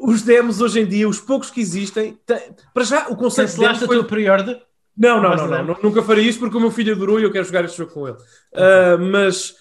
[0.00, 2.40] os demos hoje em dia, os poucos que existem, tem,
[2.72, 3.96] para já o conceito Cancelaste de demo foi...
[3.96, 4.62] a tua pre-order?
[4.96, 7.30] Não, não, não, não, não, nunca farei isso porque o meu filho adorou e eu
[7.30, 8.16] quero jogar este jogo com ele.
[8.16, 9.54] Uh, mas,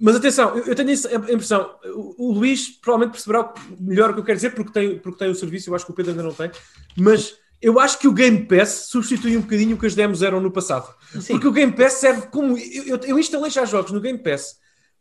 [0.00, 4.20] mas atenção, eu, eu tenho a impressão, o, o, Luís provavelmente perceberá melhor o que
[4.20, 6.22] eu quero dizer porque tem, porque tem o serviço, eu acho que o Pedro ainda
[6.22, 6.50] não tem,
[6.96, 10.40] mas eu acho que o Game Pass substitui um bocadinho o que as demos eram
[10.40, 10.88] no passado.
[11.20, 11.34] Sim.
[11.34, 12.56] Porque o Game Pass serve como.
[12.56, 14.56] Eu, eu, eu, instalei já jogos no Game Pass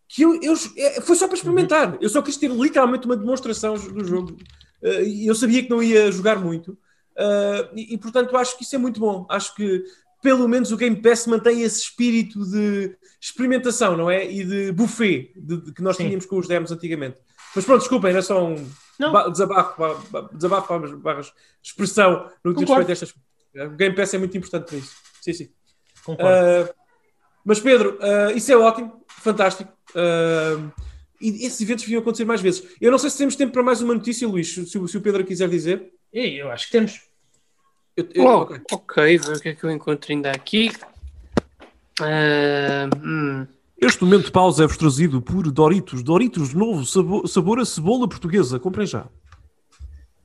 [0.07, 1.97] que eu, eu, é, foi só para experimentar.
[1.99, 4.37] Eu só quis ter literalmente uma demonstração do jogo.
[4.81, 6.71] Uh, eu sabia que não ia jogar muito.
[7.17, 9.25] Uh, e, e, portanto acho que isso é muito bom.
[9.29, 9.83] Acho que
[10.21, 14.29] pelo menos o Game Pass mantém esse espírito de experimentação, não é?
[14.29, 16.05] E de buffet de, de, que nós Sim.
[16.05, 17.17] tínhamos com os demos antigamente.
[17.55, 19.31] Mas pronto, desculpem, era só um não.
[19.31, 21.21] desabafo, desabafo barra
[21.63, 23.15] expressão no que diz respeito a estas
[23.71, 24.95] O Game Pass é muito importante para isso.
[25.21, 25.49] Sim, sim.
[26.07, 26.73] Uh,
[27.43, 29.71] mas Pedro, uh, isso é ótimo, fantástico.
[29.91, 30.71] Uh,
[31.19, 32.63] e esses eventos deviam acontecer mais vezes.
[32.79, 35.25] Eu não sei se temos tempo para mais uma notícia, Luís, se, se o Pedro
[35.25, 35.91] quiser dizer.
[36.13, 37.01] Eu acho que temos.
[37.95, 40.71] Eu, eu, oh, ok, okay ver o que é que eu encontro ainda aqui.
[41.99, 43.47] Uh, hum.
[43.79, 46.03] Este momento de pausa é-vos trazido por Doritos.
[46.03, 48.59] Doritos novo, sabor, sabor a cebola portuguesa.
[48.59, 49.07] Comprem já.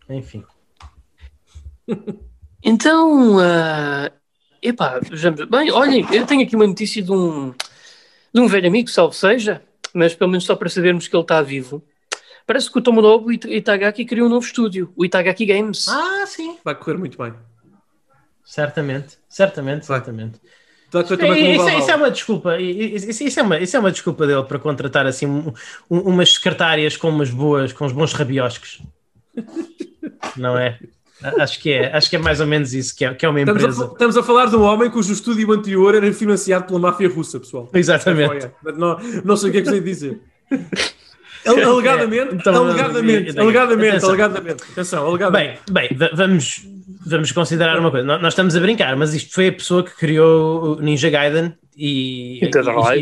[0.09, 0.45] Enfim.
[2.63, 4.11] então, uh,
[4.63, 5.45] epá, vejamos.
[5.47, 7.53] Bem, olhem, eu tenho aqui uma notícia de um,
[8.35, 9.63] de um velho amigo, salvo seja,
[9.95, 11.83] mas pelo menos só para sabermos que ele está vivo.
[12.47, 15.89] Parece que o Tomonobu Itagaki criou um novo estúdio, o Itagaki Games.
[15.89, 16.59] Ah, sim.
[16.65, 17.33] Vai correr muito bem.
[18.45, 20.41] Certamente, certamente, certamente.
[20.93, 24.43] Isso, isso, isso, é uma desculpa, isso, isso, é uma, isso é uma desculpa dele
[24.43, 25.51] para contratar assim um,
[25.91, 28.83] um, umas secretárias com umas boas, com uns bons rabioscos.
[30.37, 30.79] Não é?
[31.39, 33.41] Acho que é, acho que é mais ou menos isso, que é, que é uma
[33.41, 33.69] empresa.
[33.69, 37.09] Estamos a, estamos a falar de um homem cujo estúdio anterior era financiado pela máfia
[37.09, 37.69] russa, pessoal.
[37.73, 38.51] Exatamente.
[38.77, 40.21] Não, não sei o que é que sei dizer.
[41.45, 44.63] Alegadamente, então, alegadamente, alegadamente, alegadamente.
[44.63, 45.61] Atenção, alegadamente.
[45.71, 46.63] Bem, bem, vamos,
[47.05, 48.07] vamos considerar uma coisa.
[48.07, 52.45] Nós estamos a brincar, mas isto foi a pessoa que criou o Ninja Gaiden e,
[52.45, 52.51] e,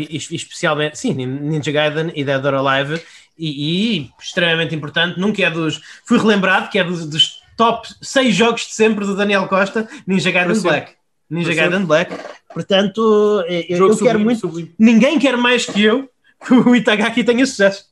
[0.09, 2.99] e, e especialmente, sim, Ninja Gaiden e Dead or Alive
[3.37, 5.81] e, e, extremamente importante, nunca é dos.
[6.05, 10.31] Fui relembrado que é dos, dos top 6 jogos de sempre do Daniel Costa, Ninja
[10.31, 10.93] Gaiden Black.
[11.29, 12.11] Ninja Gaiden Black.
[12.51, 14.41] Portanto, eu, eu quero muito.
[14.41, 14.73] Sublime.
[14.79, 16.09] Ninguém quer mais que eu
[16.43, 17.85] que o Itagaki tenha sucesso.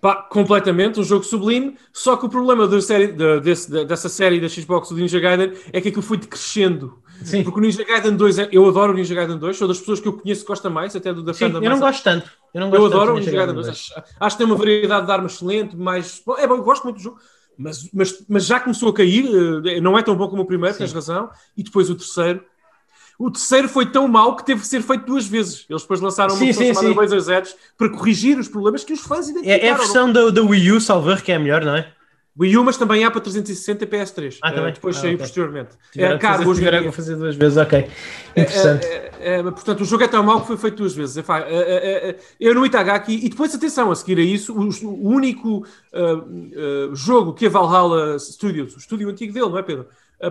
[0.00, 1.76] Pá, completamente, um jogo sublime.
[1.92, 5.52] Só que o problema da série, de, desse, dessa série da Xbox do Ninja Gaiden
[5.72, 6.98] é que aquilo foi decrescendo.
[7.22, 7.44] Sim.
[7.44, 10.00] Porque o Ninja Gaiden 2, é, eu adoro o Ninja Gaiden 2, sou das pessoas
[10.00, 12.28] que eu conheço que gosta mais, até do da Sim, Eu não gosto tanto.
[12.52, 13.66] Eu, não gosto eu adoro o Ninja Gaiden 2.
[13.66, 13.68] 2.
[13.68, 16.20] Acho, acho, que tem uma variedade de armas excelente, mas.
[16.26, 17.18] Bom, é bom, eu gosto muito do jogo.
[17.56, 19.26] Mas, mas, mas já começou a cair,
[19.66, 20.80] eh, não é tão bom como o primeiro, Sim.
[20.80, 21.30] tens razão.
[21.56, 22.44] E depois o terceiro
[23.18, 25.64] o terceiro foi tão mau que teve que ser feito duas vezes.
[25.70, 26.94] Eles depois lançaram uma versão chamada
[27.78, 29.62] para corrigir os problemas que os fãs identificaram.
[29.62, 31.92] É, é a versão da, da Wii U, salvar, que é a melhor, não é?
[32.38, 34.38] Wii U, mas também há para 360 e PS3.
[34.42, 34.70] Ah, também?
[34.70, 35.24] Uh, depois ah, saiu okay.
[35.24, 35.70] posteriormente.
[35.92, 36.60] Tiveram é caro fazer, hoje.
[36.64, 37.90] Tiveram fazer duas vezes, ok.
[38.36, 38.86] Interessante.
[38.86, 41.24] É, é, é, portanto, o jogo é tão mau que foi feito duas vezes.
[42.40, 45.58] eu no Itagaki, e depois, atenção, a seguir a isso, o, o único
[45.92, 49.86] uh, uh, jogo que a Valhalla Studios, o estúdio antigo dele, não é, Pedro?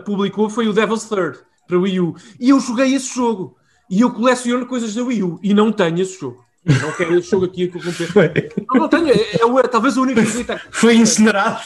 [0.05, 2.15] publicou foi o Devil's Third para Wii U.
[2.39, 3.55] E eu joguei esse jogo.
[3.89, 5.39] E eu coleciono coisas da Wii U.
[5.43, 6.43] E não tenho esse jogo.
[6.65, 7.71] Eu não quero esse jogo aqui.
[8.73, 9.09] Não, não tenho.
[9.09, 11.61] É, é, talvez o único que Foi incinerado.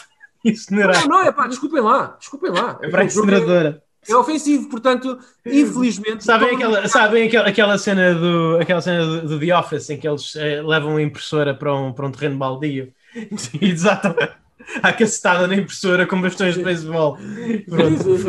[0.49, 1.07] Incinerado.
[1.07, 2.15] Não, não, é pá, desculpem lá.
[2.19, 2.79] Desculpem lá.
[2.81, 3.83] É para a incineradora.
[4.07, 6.23] É ofensivo, portanto, infelizmente.
[6.23, 10.07] Sabem, aquela, sabem aquela, aquela cena, do, aquela cena do, do The Office em que
[10.07, 14.15] eles eh, levam a impressora para um, para um terreno baldio e desatam
[14.81, 17.17] a cacetada na impressora com bastões de beisebol.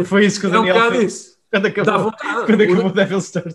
[0.04, 1.38] Foi isso que o Daniel é um fez.
[1.50, 2.12] Quando acabou,
[2.44, 3.54] quando acabou o, o Devil's Third.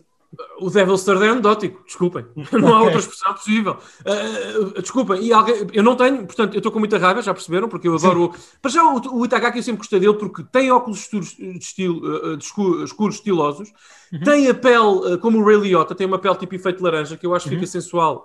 [0.60, 2.26] O Devil's Third é anedótico, desculpem.
[2.52, 3.78] Não há outra expressão possível.
[4.02, 7.70] Uh, desculpem, e alguém, eu não tenho, portanto, eu estou com muita raiva, já perceberam,
[7.70, 8.32] porque eu adoro.
[8.34, 8.58] Sim.
[8.62, 12.44] Para já, o, o Itagaki eu sempre gostei dele porque tem óculos escuros, estilo, de
[12.44, 13.70] escuros, escuros estilosos,
[14.12, 14.20] uhum.
[14.22, 17.36] tem a pele, como o Ray Liotta, tem uma pele tipo efeito laranja, que eu
[17.36, 17.60] acho que uhum.
[17.60, 18.24] fica sensual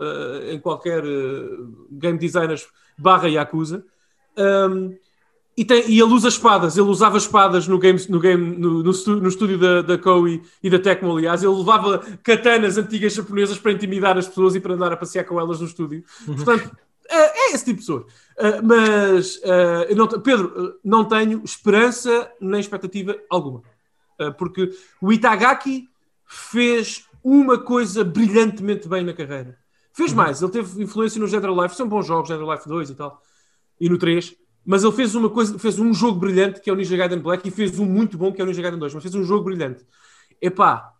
[0.51, 1.03] em qualquer
[1.91, 2.67] game designers
[2.97, 3.85] barra Yakuza.
[4.37, 4.97] Um,
[5.59, 8.93] e, tem, e ele usa espadas, ele usava espadas no, game, no, game, no, no,
[8.93, 11.43] no estúdio da, da Koei e da Tecmo, aliás.
[11.43, 15.41] Ele levava katanas antigas japonesas para intimidar as pessoas e para andar a passear com
[15.41, 16.05] elas no estúdio.
[16.29, 16.37] Uhum.
[16.37, 16.71] Portanto,
[17.11, 18.07] é, é esse tipo de pessoa.
[18.39, 23.63] Uh, mas, uh, não, Pedro, não tenho esperança nem expectativa alguma.
[24.37, 24.71] Porque
[25.01, 25.89] o Itagaki
[26.25, 29.59] fez uma coisa brilhantemente bem na carreira.
[29.93, 30.19] Fez uhum.
[30.19, 33.21] mais, ele teve influência no General Life, são bons jogos, General Life 2 e tal,
[33.81, 34.37] e no 3
[34.69, 37.49] mas ele fez uma coisa, fez um jogo brilhante que é o Ninja Gaiden Black
[37.49, 39.45] e fez um muito bom que é o Ninja Gaiden 2, mas fez um jogo
[39.45, 39.83] brilhante.
[40.43, 40.93] Epá,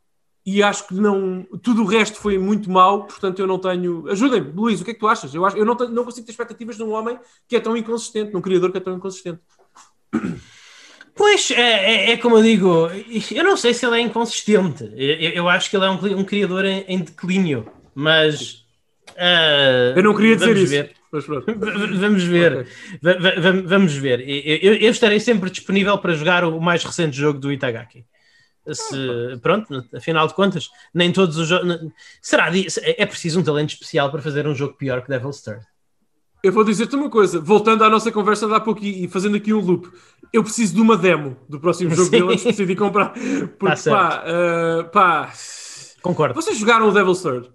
[0.47, 4.09] e acho que não, tudo o resto foi muito mau, portanto eu não tenho.
[4.09, 5.35] Ajudem-me, Luís, o que é que tu achas?
[5.35, 7.77] Eu, acho, eu não, tenho, não consigo ter expectativas de um homem que é tão
[7.77, 9.41] inconsistente, num criador que é tão inconsistente.
[11.15, 12.89] Pois, é, é, é, como eu digo,
[13.35, 14.85] eu não sei se ele é inconsistente.
[14.97, 18.65] Eu, eu acho que ele é um, um criador em, em, declínio, mas.
[19.11, 20.71] Uh, eu não queria dizer isso.
[20.71, 20.98] Ver.
[21.11, 22.53] Vamos ver.
[22.53, 23.63] Okay.
[23.65, 24.21] Vamos ver.
[24.21, 28.05] Eu, eu, estarei sempre disponível para jogar o mais recente jogo do Itagaki.
[28.71, 31.79] Se, pronto, afinal de contas, nem todos os jogos.
[32.21, 32.51] Será
[32.85, 35.65] é preciso um talento especial para fazer um jogo pior que Devil's Third.
[36.43, 39.53] Eu vou dizer-te uma coisa, voltando à nossa conversa de há pouco e fazendo aqui
[39.53, 39.91] um loop,
[40.33, 43.13] eu preciso de uma demo do próximo jogo dele antes de decidir comprar.
[43.59, 45.33] Porque tá pá, uh, pá.
[46.01, 46.35] Concordo.
[46.35, 47.51] Vocês jogaram o Devil's Third?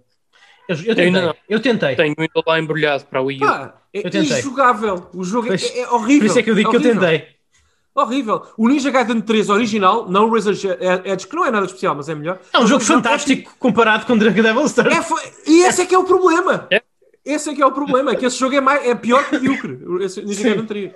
[0.68, 1.10] Eu, eu tentei.
[1.10, 1.96] Não, eu tentei.
[1.96, 3.46] Tenho ainda lá embrulhado para o Wii U.
[3.46, 4.38] Pá, é eu tentei.
[4.38, 5.10] injogável.
[5.14, 6.20] O jogo é, é, horrível.
[6.20, 7.34] Por isso é que eu digo é que eu tentei.
[7.94, 8.42] Horrível.
[8.58, 10.54] O Ninja Gaiden 3 original, não o Razor
[11.04, 12.40] Edge, que não é nada especial, mas é melhor.
[12.52, 13.54] É um jogo fantástico é...
[13.58, 14.92] comparado com Dragon Devil's Third.
[14.92, 15.00] É,
[15.46, 16.66] e esse é que é o problema.
[16.72, 16.82] É.
[17.24, 19.44] Esse é que é o problema, que esse jogo é, mais, é pior que o
[19.44, 19.78] Yucre.
[20.04, 20.92] Esse Ninja Gaiden 3.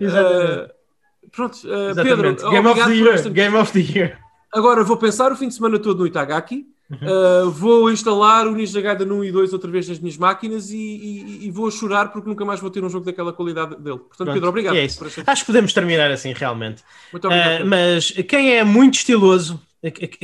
[0.00, 0.62] Exatamente.
[0.62, 3.30] Uh, pronto, uh, Pedro, Game of the Year.
[3.30, 4.18] Game of the Year.
[4.52, 6.66] Agora vou pensar o fim de semana todo no Itagaki.
[6.88, 6.98] Uhum.
[7.46, 10.76] Uh, vou instalar o Ninja Gaiden 1 e 2 outra vez nas minhas máquinas e,
[10.76, 13.98] e, e, vou chorar porque nunca mais vou ter um jogo daquela qualidade dele.
[13.98, 14.76] Portanto, Pronto, Pedro, obrigado.
[14.76, 16.84] É Acho que podemos terminar assim, realmente.
[17.12, 17.62] Muito obrigado.
[17.62, 19.60] Uh, mas quem é muito estiloso,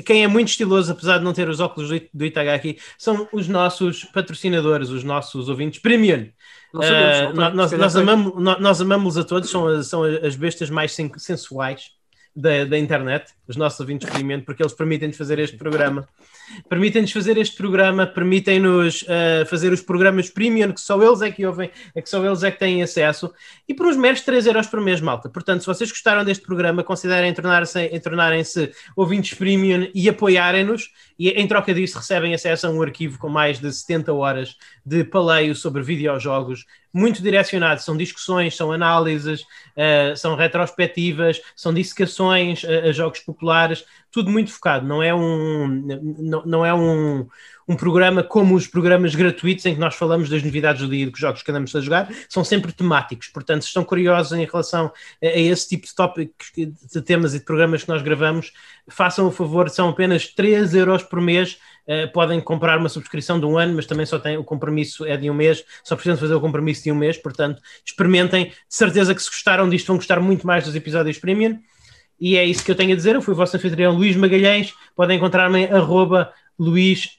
[0.06, 4.04] quem é muito estiloso, apesar de não ter os óculos do Itagaki, são os nossos
[4.04, 6.28] patrocinadores, os nossos ouvintes premium.
[6.72, 11.90] Uh, nós, nós, amamos, nós amamos a todos, são, são as bestas mais sensuais
[12.34, 16.08] da, da internet, os nossos ouvintes de experimento, porque eles permitem-nos fazer este programa.
[16.68, 21.44] Permitem-nos fazer este programa, permitem-nos uh, fazer os programas premium, que só eles é que
[21.46, 23.32] ouvem, é que só eles é que têm acesso,
[23.68, 25.28] e por uns meros 3 euros por mês, malta.
[25.28, 28.42] Portanto, se vocês gostaram deste programa, considerem tornar-se tornarem
[28.96, 33.58] ouvintes premium e apoiarem-nos, e em troca disso recebem acesso a um arquivo com mais
[33.60, 37.80] de 70 horas de paleio sobre videojogos, muito direcionado.
[37.82, 44.52] São discussões, são análises, uh, são retrospectivas, são dissecações a, a, jogos populares, tudo muito
[44.52, 44.86] focado.
[44.86, 45.66] Não é um,
[46.18, 47.26] não, não é um,
[47.66, 51.18] um programa como os programas gratuitos em que nós falamos das novidades do dia dos
[51.18, 53.28] jogos que andamos a jogar, são sempre temáticos.
[53.28, 54.92] Portanto, se estão curiosos em relação
[55.22, 58.52] a, a esse tipo de tópicos, de temas e de programas que nós gravamos,
[58.88, 61.71] façam o favor, são apenas 3 euros por mês Uh,
[62.12, 65.28] podem comprar uma subscrição de um ano, mas também só tem o compromisso é de
[65.28, 69.22] um mês, só precisam fazer o compromisso de um mês, portanto, experimentem, de certeza que
[69.22, 71.58] se gostaram disto vão gostar muito mais dos episódios premium.
[72.24, 73.16] E é isso que eu tenho a dizer.
[73.16, 74.72] Eu fui o vosso anfitrião Luís Magalhães.
[74.94, 77.18] Podem encontrar-me em arroba Luís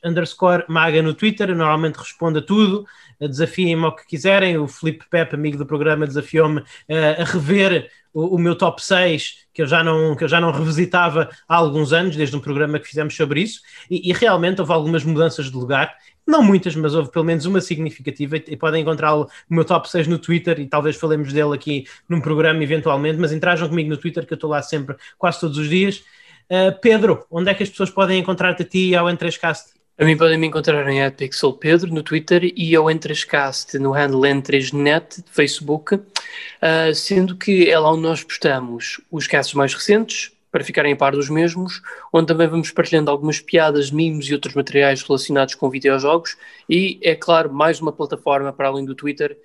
[0.70, 1.50] Maga no Twitter.
[1.50, 2.86] Eu normalmente respondo a tudo.
[3.28, 4.58] Desafiem-me ao que quiserem.
[4.58, 9.46] O Felipe Pepe, amigo do programa, desafiou-me uh, a rever o, o, meu top 6,
[9.54, 12.80] que eu, já não, que eu já não revisitava há alguns anos, desde um programa
[12.80, 13.62] que fizemos sobre isso.
[13.90, 15.96] E, e realmente houve algumas mudanças de lugar
[16.26, 20.08] não muitas, mas houve pelo menos uma significativa e podem encontrá-lo no meu top 6
[20.08, 24.26] no Twitter e talvez falemos dele aqui num programa eventualmente, mas interajam comigo no Twitter
[24.26, 26.04] que eu estou lá sempre, quase todos os dias.
[26.50, 29.73] Uh, Pedro, onde é que as pessoas podem encontrar-te a ti e ao N3Cast?
[29.96, 34.22] A mim podem me encontrar em Pixel Pedro no Twitter e ao N3Cast no handle
[34.22, 40.32] N3Net de Facebook, uh, sendo que é lá onde nós postamos os casts mais recentes,
[40.52, 44.54] para ficarem a par dos mesmos, onde também vamos partilhando algumas piadas, mimos e outros
[44.54, 46.38] materiais relacionados com videojogos
[46.70, 49.36] e, é claro, mais uma plataforma para além do Twitter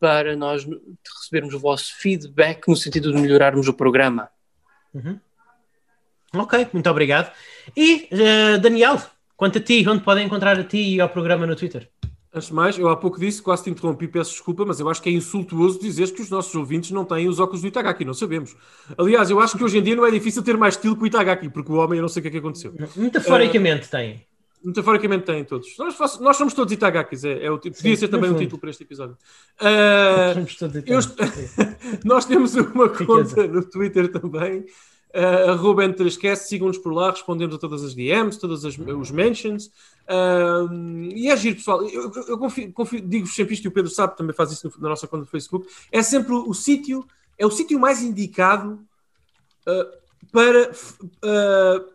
[0.00, 0.66] para nós
[1.18, 4.30] recebermos o vosso feedback no sentido de melhorarmos o programa.
[4.94, 5.18] Uhum.
[6.34, 7.30] Ok, muito obrigado.
[7.76, 9.02] E, uh, Daniel,
[9.44, 11.86] quanto a ti, onde podem encontrar a ti e ao programa no Twitter?
[12.32, 15.02] Antes de mais, eu há pouco disse, quase te interrompi, peço desculpa, mas eu acho
[15.02, 18.14] que é insultuoso dizer que os nossos ouvintes não têm os óculos do Itagaki, não
[18.14, 18.56] sabemos.
[18.96, 21.06] Aliás, eu acho que hoje em dia não é difícil ter mais estilo que o
[21.06, 22.74] Itagaki, porque o homem eu não sei o que é que aconteceu.
[22.96, 24.26] Metaforicamente uh, tem.
[24.64, 25.68] Metaforicamente têm todos.
[25.78, 28.70] Nós, nós somos todos Itagakis, é, é o, podia Sim, ser também um título para
[28.70, 29.18] este episódio.
[29.60, 31.00] Uh, somos todos eu,
[32.02, 34.64] nós temos uma conta no Twitter também,
[35.14, 39.66] uh, arroba N3Cast, sigam-nos por lá, respondemos a todas as DMs, todos os mentions.
[40.08, 40.72] Uh,
[41.14, 41.82] e é giro, pessoal.
[41.88, 44.72] Eu, eu, eu confio, confio, digo sempre isto e o Pedro sabe, também faz isso
[44.78, 45.66] na nossa conta do Facebook.
[45.90, 47.06] É sempre o, o sítio,
[47.38, 48.80] é o sítio mais indicado
[49.66, 51.93] uh, para uh,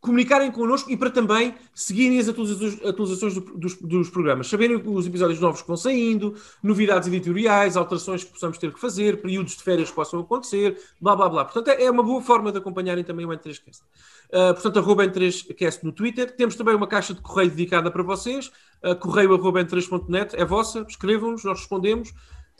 [0.00, 5.06] comunicarem connosco e para também seguirem as atualizações, atualizações do, dos, dos, programas, saberem os
[5.06, 9.62] episódios novos que vão saindo, novidades editoriais, alterações que possamos ter que fazer, períodos de
[9.62, 11.44] férias que possam acontecer, blá blá blá.
[11.44, 13.82] Portanto, é, é uma boa forma de acompanharem também o N3Cast.
[14.30, 16.34] Uh, portanto, arroba N3Cast no Twitter.
[16.34, 18.50] Temos também uma caixa de correio dedicada para vocês,
[18.82, 22.10] uh, correio arroba N3.net, é vossa, escrevam-nos, nós respondemos.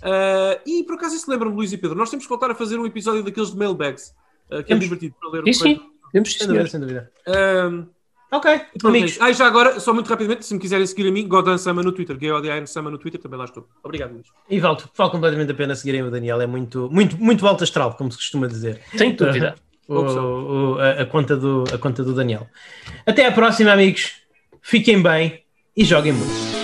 [0.00, 2.78] Uh, e por acaso isso lembra-me, Luís e Pedro, nós temos que voltar a fazer
[2.78, 4.14] um episódio daqueles de mailbags,
[4.50, 5.80] uh, que é divertido para ler o sim,
[6.10, 6.12] sim.
[6.12, 7.10] Temos sem dúvida, sem dúvida.
[7.26, 7.86] Um,
[8.32, 9.18] Ok, amigos.
[9.20, 11.90] Ah, já agora, só muito rapidamente, se me quiserem seguir a mim, Godan Sama no
[11.90, 13.68] Twitter, G-O-D-A-N Sama no Twitter, também lá estou.
[13.82, 14.26] Obrigado, Luís.
[14.48, 17.94] E vale, vale completamente a pena seguirem o Daniel, é muito, muito, muito alto astral,
[17.94, 18.80] como se costuma dizer.
[18.96, 19.56] Sem dúvida.
[19.88, 22.46] O, o, a, a, conta do, a conta do Daniel.
[23.04, 24.12] Até à próxima, amigos.
[24.62, 25.42] Fiquem bem
[25.76, 26.59] e joguem muito.